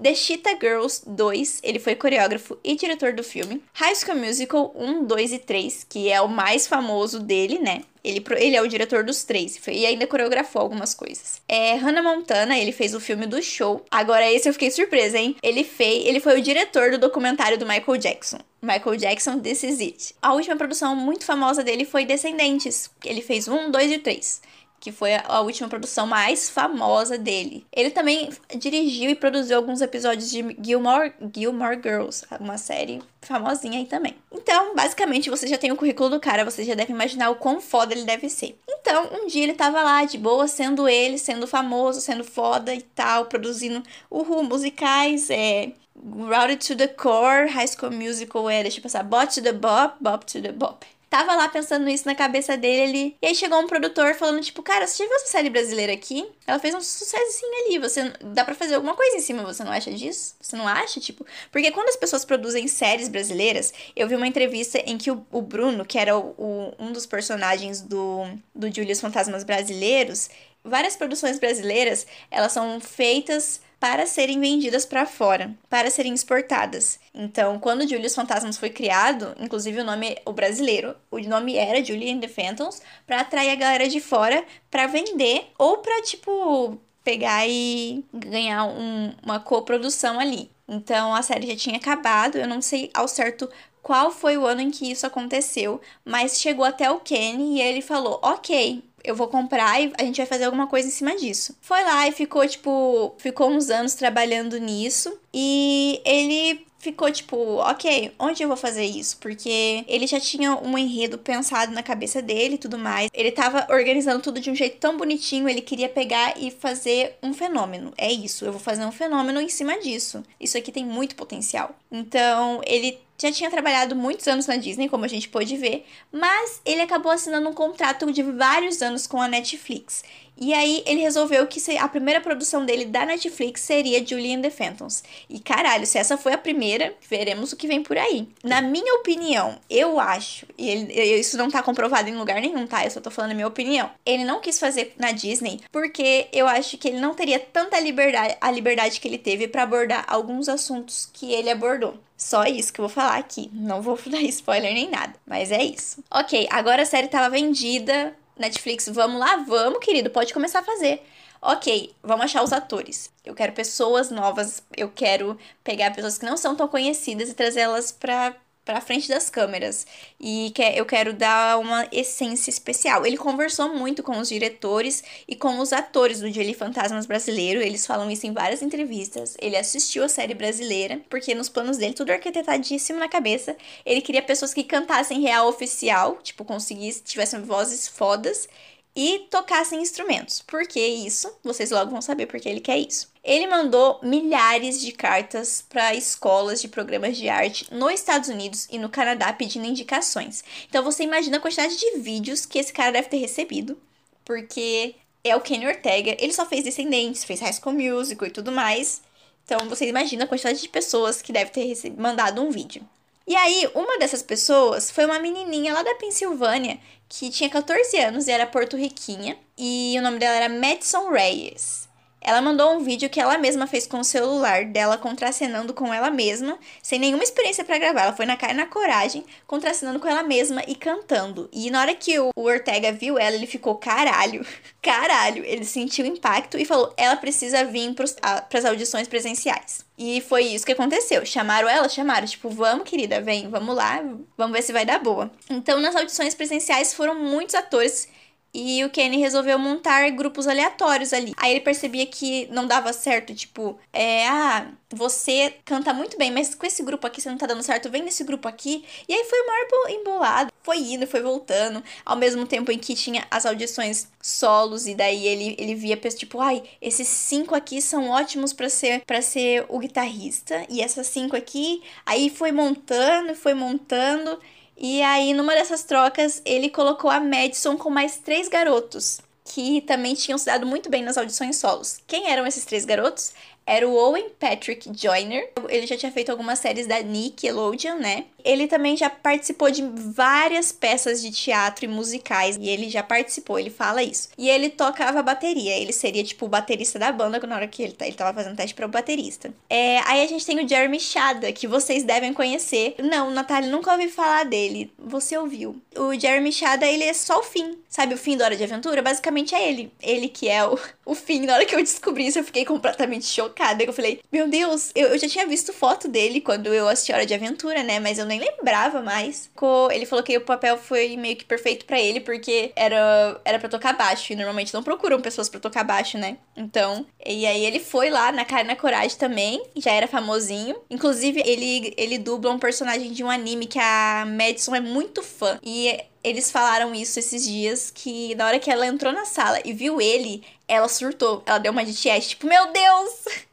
The 0.00 0.14
Cheetah 0.14 0.58
Girls 0.60 1.02
2, 1.06 1.60
ele 1.62 1.78
foi 1.78 1.94
coreógrafo 1.94 2.58
e 2.62 2.76
diretor 2.76 3.14
do 3.14 3.24
filme. 3.24 3.62
High 3.72 3.94
School 3.94 4.18
Musical 4.18 4.70
1, 4.76 5.06
2 5.06 5.32
e 5.32 5.38
3, 5.38 5.86
que 5.88 6.10
é 6.10 6.20
o 6.20 6.28
mais 6.28 6.66
famoso 6.66 7.18
dele, 7.18 7.58
né? 7.58 7.82
Ele, 8.06 8.24
ele 8.36 8.56
é 8.56 8.62
o 8.62 8.68
diretor 8.68 9.04
dos 9.04 9.24
três 9.24 9.60
e 9.66 9.84
ainda 9.84 10.06
coreografou 10.06 10.62
algumas 10.62 10.94
coisas. 10.94 11.42
É, 11.48 11.74
Hannah 11.74 12.02
Montana, 12.02 12.58
ele 12.58 12.72
fez 12.72 12.94
o 12.94 13.00
filme 13.00 13.26
do 13.26 13.42
show. 13.42 13.84
Agora, 13.90 14.30
esse 14.30 14.48
eu 14.48 14.52
fiquei 14.52 14.70
surpresa, 14.70 15.18
hein? 15.18 15.36
Ele, 15.42 15.64
fez, 15.64 16.06
ele 16.06 16.20
foi 16.20 16.38
o 16.38 16.42
diretor 16.42 16.92
do 16.92 16.98
documentário 16.98 17.58
do 17.58 17.66
Michael 17.66 17.98
Jackson. 17.98 18.38
Michael 18.62 18.96
Jackson, 18.96 19.38
This 19.38 19.62
Is 19.62 19.80
It. 19.80 20.14
A 20.22 20.32
última 20.32 20.56
produção 20.56 20.94
muito 20.94 21.24
famosa 21.24 21.62
dele 21.62 21.84
foi 21.84 22.04
Descendentes. 22.04 22.90
Ele 23.04 23.20
fez 23.20 23.48
um, 23.48 23.70
dois 23.70 23.90
e 23.90 23.98
três 23.98 24.40
que 24.80 24.92
foi 24.92 25.14
a 25.14 25.40
última 25.40 25.68
produção 25.68 26.06
mais 26.06 26.48
famosa 26.48 27.18
dele. 27.18 27.66
Ele 27.72 27.90
também 27.90 28.30
dirigiu 28.56 29.10
e 29.10 29.14
produziu 29.14 29.56
alguns 29.56 29.80
episódios 29.80 30.30
de 30.30 30.56
Gilmore, 30.62 31.12
Gilmore 31.34 31.80
Girls, 31.82 32.24
uma 32.40 32.58
série 32.58 33.02
famosinha 33.20 33.78
aí 33.78 33.86
também. 33.86 34.14
Então, 34.32 34.74
basicamente, 34.74 35.30
você 35.30 35.46
já 35.46 35.58
tem 35.58 35.72
o 35.72 35.76
currículo 35.76 36.10
do 36.10 36.20
cara, 36.20 36.44
você 36.44 36.64
já 36.64 36.74
deve 36.74 36.92
imaginar 36.92 37.30
o 37.30 37.36
quão 37.36 37.60
foda 37.60 37.94
ele 37.94 38.04
deve 38.04 38.28
ser. 38.28 38.58
Então, 38.68 39.08
um 39.12 39.26
dia 39.26 39.42
ele 39.42 39.54
tava 39.54 39.82
lá 39.82 40.04
de 40.04 40.18
boa, 40.18 40.46
sendo 40.46 40.88
ele, 40.88 41.18
sendo 41.18 41.46
famoso, 41.46 42.00
sendo 42.00 42.22
foda 42.22 42.72
e 42.72 42.82
tal, 42.82 43.26
produzindo 43.26 43.82
uhul, 44.10 44.44
musicais, 44.44 45.30
é. 45.30 45.72
Routed 45.96 46.58
to 46.58 46.76
the 46.76 46.88
Core, 46.88 47.48
High 47.48 47.68
School 47.68 47.90
Musical 47.90 48.50
é, 48.50 48.62
deixa 48.62 48.78
eu 48.78 48.82
passar, 48.82 49.02
Bop 49.02 49.32
to 49.32 49.42
the 49.42 49.52
Bop, 49.52 49.96
Bop 50.00 50.26
to 50.26 50.40
the 50.42 50.52
Bop. 50.52 50.86
Tava 51.16 51.34
lá 51.34 51.48
pensando 51.48 51.88
isso 51.88 52.06
na 52.06 52.14
cabeça 52.14 52.58
dele 52.58 52.82
ali. 52.82 53.16
E 53.22 53.28
aí 53.28 53.34
chegou 53.34 53.58
um 53.58 53.66
produtor 53.66 54.14
falando, 54.16 54.42
tipo, 54.42 54.62
cara, 54.62 54.86
você 54.86 54.98
já 54.98 55.08
viu 55.08 55.16
essa 55.16 55.28
série 55.28 55.48
brasileira 55.48 55.90
aqui? 55.90 56.28
Ela 56.46 56.58
fez 56.58 56.74
um 56.74 56.80
sucessinho 56.82 57.64
ali. 57.64 57.78
Você 57.78 58.12
dá 58.34 58.44
para 58.44 58.54
fazer 58.54 58.74
alguma 58.74 58.94
coisa 58.94 59.16
em 59.16 59.20
cima, 59.20 59.42
você 59.42 59.64
não 59.64 59.72
acha 59.72 59.90
disso? 59.90 60.34
Você 60.38 60.54
não 60.56 60.68
acha? 60.68 61.00
Tipo, 61.00 61.24
porque 61.50 61.70
quando 61.70 61.88
as 61.88 61.96
pessoas 61.96 62.22
produzem 62.22 62.68
séries 62.68 63.08
brasileiras, 63.08 63.72
eu 63.96 64.06
vi 64.06 64.14
uma 64.14 64.26
entrevista 64.26 64.78
em 64.84 64.98
que 64.98 65.10
o, 65.10 65.26
o 65.32 65.40
Bruno, 65.40 65.86
que 65.86 65.98
era 65.98 66.18
o, 66.18 66.34
o, 66.36 66.74
um 66.78 66.92
dos 66.92 67.06
personagens 67.06 67.80
do, 67.80 68.26
do 68.54 68.70
Julius 68.70 69.00
Fantasmas 69.00 69.42
Brasileiros, 69.42 70.28
várias 70.62 70.96
produções 70.96 71.38
brasileiras, 71.38 72.06
elas 72.30 72.52
são 72.52 72.78
feitas 72.78 73.62
para 73.78 74.06
serem 74.06 74.40
vendidas 74.40 74.86
para 74.86 75.06
fora, 75.06 75.54
para 75.68 75.90
serem 75.90 76.14
exportadas. 76.14 76.98
Então, 77.14 77.58
quando 77.58 77.88
Julius 77.88 78.14
Fantasmas 78.14 78.56
foi 78.56 78.70
criado, 78.70 79.34
inclusive 79.38 79.80
o 79.80 79.84
nome 79.84 80.16
o 80.24 80.32
brasileiro, 80.32 80.96
o 81.10 81.18
nome 81.18 81.56
era 81.56 81.84
Julie 81.84 82.10
and 82.10 82.20
the 82.20 82.28
Phantoms, 82.28 82.80
para 83.06 83.20
atrair 83.20 83.50
a 83.50 83.56
galera 83.56 83.88
de 83.88 84.00
fora 84.00 84.44
para 84.70 84.86
vender 84.86 85.50
ou 85.58 85.78
para 85.78 86.02
tipo 86.02 86.78
pegar 87.04 87.46
e 87.46 88.04
ganhar 88.12 88.64
um, 88.64 89.14
uma 89.22 89.38
coprodução 89.38 90.18
ali. 90.18 90.50
Então 90.68 91.14
a 91.14 91.22
série 91.22 91.46
já 91.46 91.56
tinha 91.56 91.76
acabado, 91.76 92.36
eu 92.36 92.48
não 92.48 92.60
sei 92.60 92.90
ao 92.92 93.06
certo 93.06 93.48
qual 93.86 94.10
foi 94.10 94.36
o 94.36 94.44
ano 94.44 94.60
em 94.60 94.70
que 94.70 94.90
isso 94.90 95.06
aconteceu, 95.06 95.80
mas 96.04 96.40
chegou 96.40 96.64
até 96.64 96.90
o 96.90 96.98
Kenny 96.98 97.58
e 97.58 97.62
ele 97.62 97.80
falou: 97.80 98.18
Ok, 98.20 98.82
eu 99.06 99.14
vou 99.14 99.28
comprar 99.28 99.80
e 99.80 99.92
a 99.98 100.04
gente 100.04 100.16
vai 100.16 100.26
fazer 100.26 100.44
alguma 100.44 100.66
coisa 100.66 100.88
em 100.88 100.90
cima 100.90 101.16
disso. 101.16 101.56
Foi 101.60 101.82
lá 101.82 102.06
e 102.08 102.12
ficou, 102.12 102.46
tipo, 102.46 103.14
ficou 103.18 103.50
uns 103.50 103.70
anos 103.70 103.94
trabalhando 103.94 104.58
nisso. 104.58 105.18
E 105.32 106.00
ele 106.04 106.66
ficou 106.86 107.10
tipo, 107.10 107.36
ok, 107.56 108.12
onde 108.16 108.42
eu 108.42 108.48
vou 108.48 108.56
fazer 108.56 108.84
isso? 108.84 109.16
Porque 109.18 109.84
ele 109.88 110.06
já 110.06 110.20
tinha 110.20 110.54
um 110.56 110.78
enredo 110.78 111.18
pensado 111.18 111.72
na 111.72 111.82
cabeça 111.82 112.22
dele 112.22 112.54
e 112.54 112.58
tudo 112.58 112.78
mais. 112.78 113.10
Ele 113.12 113.32
tava 113.32 113.66
organizando 113.70 114.22
tudo 114.22 114.38
de 114.38 114.50
um 114.50 114.54
jeito 114.54 114.78
tão 114.78 114.96
bonitinho, 114.96 115.48
ele 115.48 115.60
queria 115.60 115.88
pegar 115.88 116.34
e 116.38 116.50
fazer 116.50 117.16
um 117.20 117.34
fenômeno. 117.34 117.92
É 117.98 118.12
isso, 118.12 118.44
eu 118.44 118.52
vou 118.52 118.60
fazer 118.60 118.84
um 118.84 118.92
fenômeno 118.92 119.40
em 119.40 119.48
cima 119.48 119.80
disso. 119.80 120.22
Isso 120.40 120.56
aqui 120.56 120.70
tem 120.70 120.84
muito 120.84 121.16
potencial. 121.16 121.74
Então, 121.90 122.60
ele 122.64 122.98
já 123.18 123.32
tinha 123.32 123.50
trabalhado 123.50 123.96
muitos 123.96 124.26
anos 124.28 124.46
na 124.46 124.56
Disney, 124.56 124.88
como 124.88 125.04
a 125.04 125.08
gente 125.08 125.28
pôde 125.28 125.56
ver, 125.56 125.86
mas 126.12 126.60
ele 126.64 126.80
acabou 126.80 127.10
assinando 127.10 127.48
um 127.48 127.54
contrato 127.54 128.10
de 128.12 128.22
vários 128.22 128.82
anos 128.82 129.06
com 129.06 129.20
a 129.20 129.28
Netflix. 129.28 130.02
E 130.38 130.52
aí 130.52 130.82
ele 130.84 131.00
resolveu 131.00 131.46
que 131.46 131.58
a 131.78 131.88
primeira 131.88 132.20
produção 132.20 132.64
dele 132.66 132.84
da 132.84 133.06
Netflix 133.06 133.62
seria 133.62 134.06
Julie 134.06 134.34
and 134.34 134.42
the 134.42 134.50
Phantoms. 134.50 135.02
E 135.30 135.40
caralho, 135.40 135.86
se 135.86 135.96
essa 135.96 136.18
foi 136.18 136.34
a 136.34 136.38
primeira, 136.38 136.94
veremos 137.08 137.52
o 137.52 137.56
que 137.56 137.66
vem 137.66 137.82
por 137.82 137.96
aí. 137.96 138.28
Na 138.44 138.60
minha 138.60 138.94
opinião, 138.96 139.58
eu 139.70 139.98
acho, 139.98 140.46
e 140.58 140.68
ele, 140.68 141.02
isso 141.18 141.38
não 141.38 141.50
tá 141.50 141.62
comprovado 141.62 142.10
em 142.10 142.16
lugar 142.16 142.40
nenhum, 142.40 142.66
tá? 142.66 142.84
Eu 142.84 142.90
só 142.90 143.00
tô 143.00 143.10
falando 143.10 143.30
a 143.30 143.34
minha 143.34 143.46
opinião. 143.46 143.90
Ele 144.04 144.24
não 144.24 144.40
quis 144.40 144.58
fazer 144.58 144.94
na 144.98 145.10
Disney 145.10 145.60
porque 145.72 146.28
eu 146.32 146.46
acho 146.46 146.76
que 146.76 146.88
ele 146.88 147.00
não 147.00 147.14
teria 147.14 147.38
tanta 147.38 147.80
liberdade, 147.80 148.36
a 148.38 148.50
liberdade 148.50 149.00
que 149.00 149.08
ele 149.08 149.18
teve 149.18 149.48
para 149.48 149.62
abordar 149.62 150.04
alguns 150.06 150.50
assuntos 150.50 151.08
que 151.14 151.32
ele 151.32 151.48
abordou. 151.48 151.98
Só 152.16 152.44
isso 152.44 152.72
que 152.72 152.80
eu 152.80 152.86
vou 152.86 152.94
falar 152.94 153.16
aqui. 153.16 153.50
Não 153.52 153.82
vou 153.82 153.98
dar 154.06 154.22
spoiler 154.22 154.72
nem 154.72 154.90
nada. 154.90 155.14
Mas 155.26 155.52
é 155.52 155.62
isso. 155.62 156.02
Ok, 156.10 156.48
agora 156.50 156.82
a 156.82 156.86
série 156.86 157.08
tava 157.08 157.30
vendida 157.30 158.16
Netflix, 158.38 158.88
vamos 158.88 159.18
lá? 159.18 159.36
Vamos, 159.36 159.84
querido, 159.84 160.10
pode 160.10 160.32
começar 160.32 160.60
a 160.60 160.64
fazer. 160.64 161.02
Ok, 161.40 161.94
vamos 162.02 162.24
achar 162.24 162.42
os 162.42 162.52
atores. 162.52 163.10
Eu 163.24 163.34
quero 163.34 163.52
pessoas 163.52 164.10
novas, 164.10 164.62
eu 164.76 164.90
quero 164.90 165.38
pegar 165.62 165.94
pessoas 165.94 166.18
que 166.18 166.26
não 166.26 166.36
são 166.36 166.56
tão 166.56 166.66
conhecidas 166.66 167.30
e 167.30 167.34
trazê-las 167.34 167.92
pra, 167.92 168.34
pra 168.66 168.80
frente 168.80 169.08
das 169.08 169.30
câmeras 169.30 169.86
e 170.20 170.50
que 170.52 170.60
eu 170.60 170.84
quero 170.84 171.14
dar 171.14 171.58
uma 171.58 171.86
essência 171.92 172.50
especial. 172.50 173.06
Ele 173.06 173.16
conversou 173.16 173.68
muito 173.72 174.02
com 174.02 174.18
os 174.18 174.28
diretores 174.28 175.04
e 175.28 175.36
com 175.36 175.60
os 175.60 175.72
atores 175.72 176.20
do 176.20 176.30
Jelly 176.30 176.52
Fantasmas 176.52 177.06
brasileiro, 177.06 177.62
eles 177.62 177.86
falam 177.86 178.10
isso 178.10 178.26
em 178.26 178.32
várias 178.32 178.62
entrevistas. 178.62 179.36
Ele 179.40 179.56
assistiu 179.56 180.02
a 180.02 180.08
série 180.08 180.34
brasileira, 180.34 181.00
porque 181.08 181.32
nos 181.32 181.48
planos 181.48 181.78
dele 181.78 181.94
tudo 181.94 182.10
arquitetadíssimo 182.10 182.98
na 182.98 183.08
cabeça. 183.08 183.56
Ele 183.86 184.00
queria 184.00 184.20
pessoas 184.20 184.52
que 184.52 184.64
cantassem 184.64 185.20
real 185.20 185.48
oficial, 185.48 186.18
tipo, 186.22 186.44
conseguissem, 186.44 187.04
tivessem 187.04 187.40
vozes 187.42 187.86
fodas 187.86 188.48
e 188.96 189.26
tocassem 189.30 189.82
instrumentos. 189.82 190.40
Por 190.40 190.66
que 190.66 190.80
isso? 190.80 191.30
Vocês 191.44 191.70
logo 191.70 191.90
vão 191.90 192.00
saber 192.00 192.24
porque 192.24 192.48
ele 192.48 192.60
quer 192.60 192.78
isso. 192.78 193.12
Ele 193.22 193.46
mandou 193.46 194.00
milhares 194.02 194.80
de 194.80 194.90
cartas 194.90 195.62
para 195.68 195.94
escolas 195.94 196.62
de 196.62 196.68
programas 196.68 197.18
de 197.18 197.28
arte 197.28 197.66
nos 197.70 197.92
Estados 197.92 198.30
Unidos 198.30 198.66
e 198.70 198.78
no 198.78 198.88
Canadá 198.88 199.32
pedindo 199.34 199.66
indicações. 199.66 200.42
Então 200.66 200.82
você 200.82 201.02
imagina 201.02 201.36
a 201.36 201.40
quantidade 201.40 201.76
de 201.76 201.98
vídeos 201.98 202.46
que 202.46 202.58
esse 202.58 202.72
cara 202.72 202.92
deve 202.92 203.08
ter 203.08 203.18
recebido, 203.18 203.78
porque 204.24 204.94
é 205.22 205.36
o 205.36 205.42
Kenny 205.42 205.66
Ortega. 205.66 206.16
Ele 206.18 206.32
só 206.32 206.46
fez 206.46 206.64
Descendentes, 206.64 207.24
fez 207.24 207.40
High 207.40 207.52
School 207.52 207.74
Musical 207.74 208.28
e 208.28 208.32
tudo 208.32 208.50
mais. 208.50 209.02
Então 209.44 209.68
você 209.68 209.86
imagina 209.86 210.24
a 210.24 210.28
quantidade 210.28 210.60
de 210.60 210.68
pessoas 210.70 211.20
que 211.20 211.32
deve 211.32 211.50
ter 211.50 211.74
mandado 211.98 212.40
um 212.42 212.50
vídeo. 212.50 212.82
E 213.28 213.34
aí, 213.34 213.68
uma 213.74 213.98
dessas 213.98 214.22
pessoas 214.22 214.88
foi 214.88 215.04
uma 215.04 215.18
menininha 215.18 215.74
lá 215.74 215.82
da 215.82 215.96
Pensilvânia 215.96 216.78
que 217.08 217.30
tinha 217.30 217.48
14 217.50 217.96
anos 217.98 218.26
e 218.26 218.30
era 218.30 218.46
porto-riquinha. 218.46 219.36
E 219.56 219.96
o 219.98 220.02
nome 220.02 220.18
dela 220.18 220.36
era 220.36 220.48
Madison 220.48 221.10
Reyes. 221.10 221.85
Ela 222.26 222.42
mandou 222.42 222.72
um 222.72 222.80
vídeo 222.80 223.08
que 223.08 223.20
ela 223.20 223.38
mesma 223.38 223.68
fez 223.68 223.86
com 223.86 224.00
o 224.00 224.04
celular 224.04 224.64
dela 224.64 224.98
contracenando 224.98 225.72
com 225.72 225.94
ela 225.94 226.10
mesma, 226.10 226.58
sem 226.82 226.98
nenhuma 226.98 227.22
experiência 227.22 227.64
para 227.64 227.78
gravar. 227.78 228.02
Ela 228.02 228.16
foi 228.16 228.26
na 228.26 228.36
cara 228.36 228.52
e 228.52 228.56
na 228.56 228.66
coragem, 228.66 229.24
contracenando 229.46 230.00
com 230.00 230.08
ela 230.08 230.24
mesma 230.24 230.60
e 230.66 230.74
cantando. 230.74 231.48
E 231.52 231.70
na 231.70 231.80
hora 231.80 231.94
que 231.94 232.18
o 232.18 232.32
Ortega 232.34 232.90
viu 232.90 233.16
ela, 233.16 233.36
ele 233.36 233.46
ficou 233.46 233.76
caralho. 233.76 234.44
Caralho, 234.82 235.44
ele 235.44 235.64
sentiu 235.64 236.04
o 236.04 236.08
impacto 236.08 236.56
e 236.56 236.64
falou: 236.64 236.92
"Ela 236.96 237.16
precisa 237.16 237.64
vir 237.64 237.92
para 237.92 238.58
as 238.58 238.64
audições 238.64 239.08
presenciais". 239.08 239.84
E 239.98 240.20
foi 240.20 240.44
isso 240.44 240.64
que 240.66 240.72
aconteceu. 240.72 241.24
Chamaram 241.26 241.68
ela, 241.68 241.88
chamaram, 241.88 242.26
tipo, 242.26 242.48
vamos, 242.48 242.88
querida, 242.88 243.20
vem, 243.20 243.48
vamos 243.48 243.74
lá, 243.74 244.00
vamos 244.36 244.56
ver 244.56 244.62
se 244.62 244.72
vai 244.72 244.84
dar 244.84 245.00
boa. 245.00 245.30
Então, 245.50 245.80
nas 245.80 245.96
audições 245.96 246.34
presenciais 246.34 246.94
foram 246.94 247.14
muitos 247.16 247.54
atores 247.54 248.08
e 248.58 248.82
o 248.82 248.88
Kenny 248.88 249.18
resolveu 249.18 249.58
montar 249.58 250.08
grupos 250.12 250.46
aleatórios 250.46 251.12
ali. 251.12 251.34
Aí 251.36 251.50
ele 251.50 251.60
percebia 251.60 252.06
que 252.06 252.48
não 252.50 252.66
dava 252.66 252.90
certo, 252.90 253.34
tipo, 253.34 253.78
é, 253.92 254.26
ah, 254.26 254.68
você 254.90 255.56
canta 255.62 255.92
muito 255.92 256.16
bem, 256.16 256.30
mas 256.30 256.54
com 256.54 256.64
esse 256.64 256.82
grupo 256.82 257.06
aqui 257.06 257.20
você 257.20 257.28
não 257.28 257.36
tá 257.36 257.46
dando 257.46 257.62
certo, 257.62 257.90
vem 257.90 258.02
nesse 258.02 258.24
grupo 258.24 258.48
aqui. 258.48 258.82
E 259.06 259.12
aí 259.12 259.24
foi 259.24 259.40
o 259.40 259.46
maior 259.46 259.90
embolado, 259.90 260.52
foi 260.62 260.78
indo, 260.78 261.06
foi 261.06 261.20
voltando, 261.20 261.84
ao 262.02 262.16
mesmo 262.16 262.46
tempo 262.46 262.72
em 262.72 262.78
que 262.78 262.94
tinha 262.94 263.26
as 263.30 263.44
audições 263.44 264.08
solos, 264.22 264.86
e 264.86 264.94
daí 264.94 265.26
ele, 265.26 265.54
ele 265.58 265.74
via, 265.74 265.96
tipo, 265.96 266.40
ai, 266.40 266.62
esses 266.80 267.06
cinco 267.08 267.54
aqui 267.54 267.82
são 267.82 268.08
ótimos 268.08 268.54
para 268.54 268.70
ser 268.70 269.02
para 269.04 269.20
ser 269.20 269.66
o 269.68 269.78
guitarrista, 269.78 270.64
e 270.70 270.80
essas 270.80 271.08
cinco 271.08 271.36
aqui, 271.36 271.82
aí 272.06 272.30
foi 272.30 272.52
montando, 272.52 273.34
foi 273.34 273.52
montando. 273.52 274.40
E 274.76 275.02
aí, 275.02 275.32
numa 275.32 275.54
dessas 275.54 275.84
trocas, 275.84 276.42
ele 276.44 276.68
colocou 276.68 277.10
a 277.10 277.18
Madison 277.18 277.76
com 277.76 277.88
mais 277.88 278.18
três 278.18 278.48
garotos, 278.48 279.20
que 279.44 279.80
também 279.82 280.14
tinham 280.14 280.36
se 280.36 280.46
dado 280.46 280.66
muito 280.66 280.90
bem 280.90 281.02
nas 281.02 281.16
audições 281.16 281.56
solos. 281.56 281.98
Quem 282.06 282.30
eram 282.30 282.46
esses 282.46 282.64
três 282.64 282.84
garotos? 282.84 283.32
Era 283.66 283.86
o 283.86 283.94
Owen 283.94 284.30
Patrick 284.38 284.88
Joyner. 284.96 285.50
Ele 285.68 285.86
já 285.86 285.96
tinha 285.96 286.12
feito 286.12 286.30
algumas 286.30 286.60
séries 286.60 286.86
da 286.86 287.00
Nickelodeon, 287.02 287.96
né? 287.96 288.24
Ele 288.44 288.68
também 288.68 288.96
já 288.96 289.10
participou 289.10 289.70
de 289.70 289.82
várias 289.82 290.70
peças 290.70 291.20
de 291.20 291.32
teatro 291.32 291.84
e 291.84 291.88
musicais. 291.88 292.56
E 292.60 292.68
ele 292.68 292.88
já 292.88 293.02
participou, 293.02 293.58
ele 293.58 293.70
fala 293.70 294.02
isso. 294.02 294.28
E 294.38 294.48
ele 294.48 294.70
tocava 294.70 295.20
bateria. 295.22 295.76
Ele 295.76 295.92
seria, 295.92 296.22
tipo, 296.22 296.46
o 296.46 296.48
baterista 296.48 296.96
da 296.98 297.10
banda 297.10 297.44
na 297.44 297.56
hora 297.56 297.66
que 297.66 297.82
ele, 297.82 297.92
tá, 297.92 298.06
ele 298.06 298.16
tava 298.16 298.32
fazendo 298.32 298.56
teste 298.56 298.74
para 298.74 298.86
o 298.86 298.88
baterista. 298.88 299.52
É, 299.68 299.98
aí 300.04 300.22
a 300.22 300.26
gente 300.26 300.46
tem 300.46 300.64
o 300.64 300.68
Jeremy 300.68 301.00
Shada, 301.00 301.52
que 301.52 301.66
vocês 301.66 302.04
devem 302.04 302.32
conhecer. 302.32 302.94
Não, 303.02 303.30
Natália, 303.30 303.68
nunca 303.68 303.92
ouvi 303.92 304.08
falar 304.08 304.44
dele. 304.44 304.92
Você 304.98 305.36
ouviu. 305.36 305.76
O 305.96 306.18
Jeremy 306.18 306.52
Shada, 306.52 306.86
ele 306.86 307.04
é 307.04 307.12
só 307.12 307.40
o 307.40 307.42
fim. 307.42 307.78
Sabe 307.88 308.14
o 308.14 308.18
fim 308.18 308.36
da 308.36 308.44
Hora 308.44 308.56
de 308.56 308.64
Aventura? 308.64 309.00
Basicamente 309.02 309.54
é 309.54 309.68
ele. 309.68 309.92
Ele 310.02 310.28
que 310.28 310.48
é 310.48 310.66
o, 310.66 310.78
o 311.04 311.14
fim. 311.14 311.46
Na 311.46 311.54
hora 311.54 311.64
que 311.64 311.74
eu 311.74 311.82
descobri 311.82 312.26
isso, 312.26 312.38
eu 312.38 312.44
fiquei 312.44 312.64
completamente 312.64 313.26
chocada. 313.26 313.82
Eu 313.82 313.92
falei, 313.92 314.20
meu 314.30 314.48
Deus, 314.48 314.90
eu, 314.94 315.08
eu 315.08 315.18
já 315.18 315.28
tinha 315.28 315.46
visto 315.46 315.72
foto 315.72 316.08
dele 316.08 316.40
quando 316.40 316.72
eu 316.72 316.88
assisti 316.88 317.12
Hora 317.12 317.24
de 317.24 317.32
Aventura, 317.32 317.82
né? 317.82 317.98
Mas 317.98 318.18
eu 318.18 318.26
nem 318.26 318.40
lembrava 318.40 319.00
mais. 319.00 319.50
Ele 319.90 320.06
falou 320.06 320.22
que 320.22 320.36
o 320.36 320.42
papel 320.42 320.76
foi 320.76 321.16
meio 321.16 321.36
que 321.36 321.44
perfeito 321.44 321.86
para 321.86 322.00
ele, 322.00 322.20
porque 322.20 322.72
era, 322.76 323.40
era 323.44 323.58
para 323.58 323.68
tocar 323.68 323.94
baixo. 323.96 324.32
E 324.32 324.36
normalmente 324.36 324.74
não 324.74 324.82
procuram 324.82 325.20
pessoas 325.20 325.48
para 325.48 325.60
tocar 325.60 325.84
baixo, 325.84 326.18
né? 326.18 326.36
Então, 326.56 327.06
e 327.24 327.46
aí 327.46 327.64
ele 327.64 327.80
foi 327.80 328.10
lá 328.10 328.30
na 328.32 328.44
cara 328.44 328.64
e 328.64 328.66
na 328.66 328.76
coragem 328.76 329.16
também, 329.16 329.62
já 329.76 329.92
era 329.92 330.06
famosinho. 330.06 330.76
Inclusive, 330.90 331.42
ele, 331.44 331.94
ele 331.96 332.18
dubla 332.18 332.52
um 332.52 332.58
personagem 332.58 333.12
de 333.12 333.24
um 333.24 333.30
anime 333.30 333.66
que 333.66 333.78
a 333.78 334.26
Madison 334.26 334.74
é 334.74 334.80
muito 334.80 335.22
fã. 335.22 335.58
E 335.62 335.85
eles 336.26 336.50
falaram 336.50 336.92
isso 336.92 337.20
esses 337.20 337.44
dias, 337.44 337.92
que 337.94 338.34
na 338.34 338.46
hora 338.46 338.58
que 338.58 338.68
ela 338.68 338.84
entrou 338.84 339.12
na 339.12 339.24
sala 339.24 339.60
e 339.64 339.72
viu 339.72 340.00
ele, 340.00 340.42
ela 340.66 340.88
surtou. 340.88 341.40
Ela 341.46 341.58
deu 341.58 341.70
uma 341.70 341.84
de 341.84 341.94
tiete, 341.94 342.30
tipo, 342.30 342.46
meu 342.46 342.72
Deus! 342.72 343.24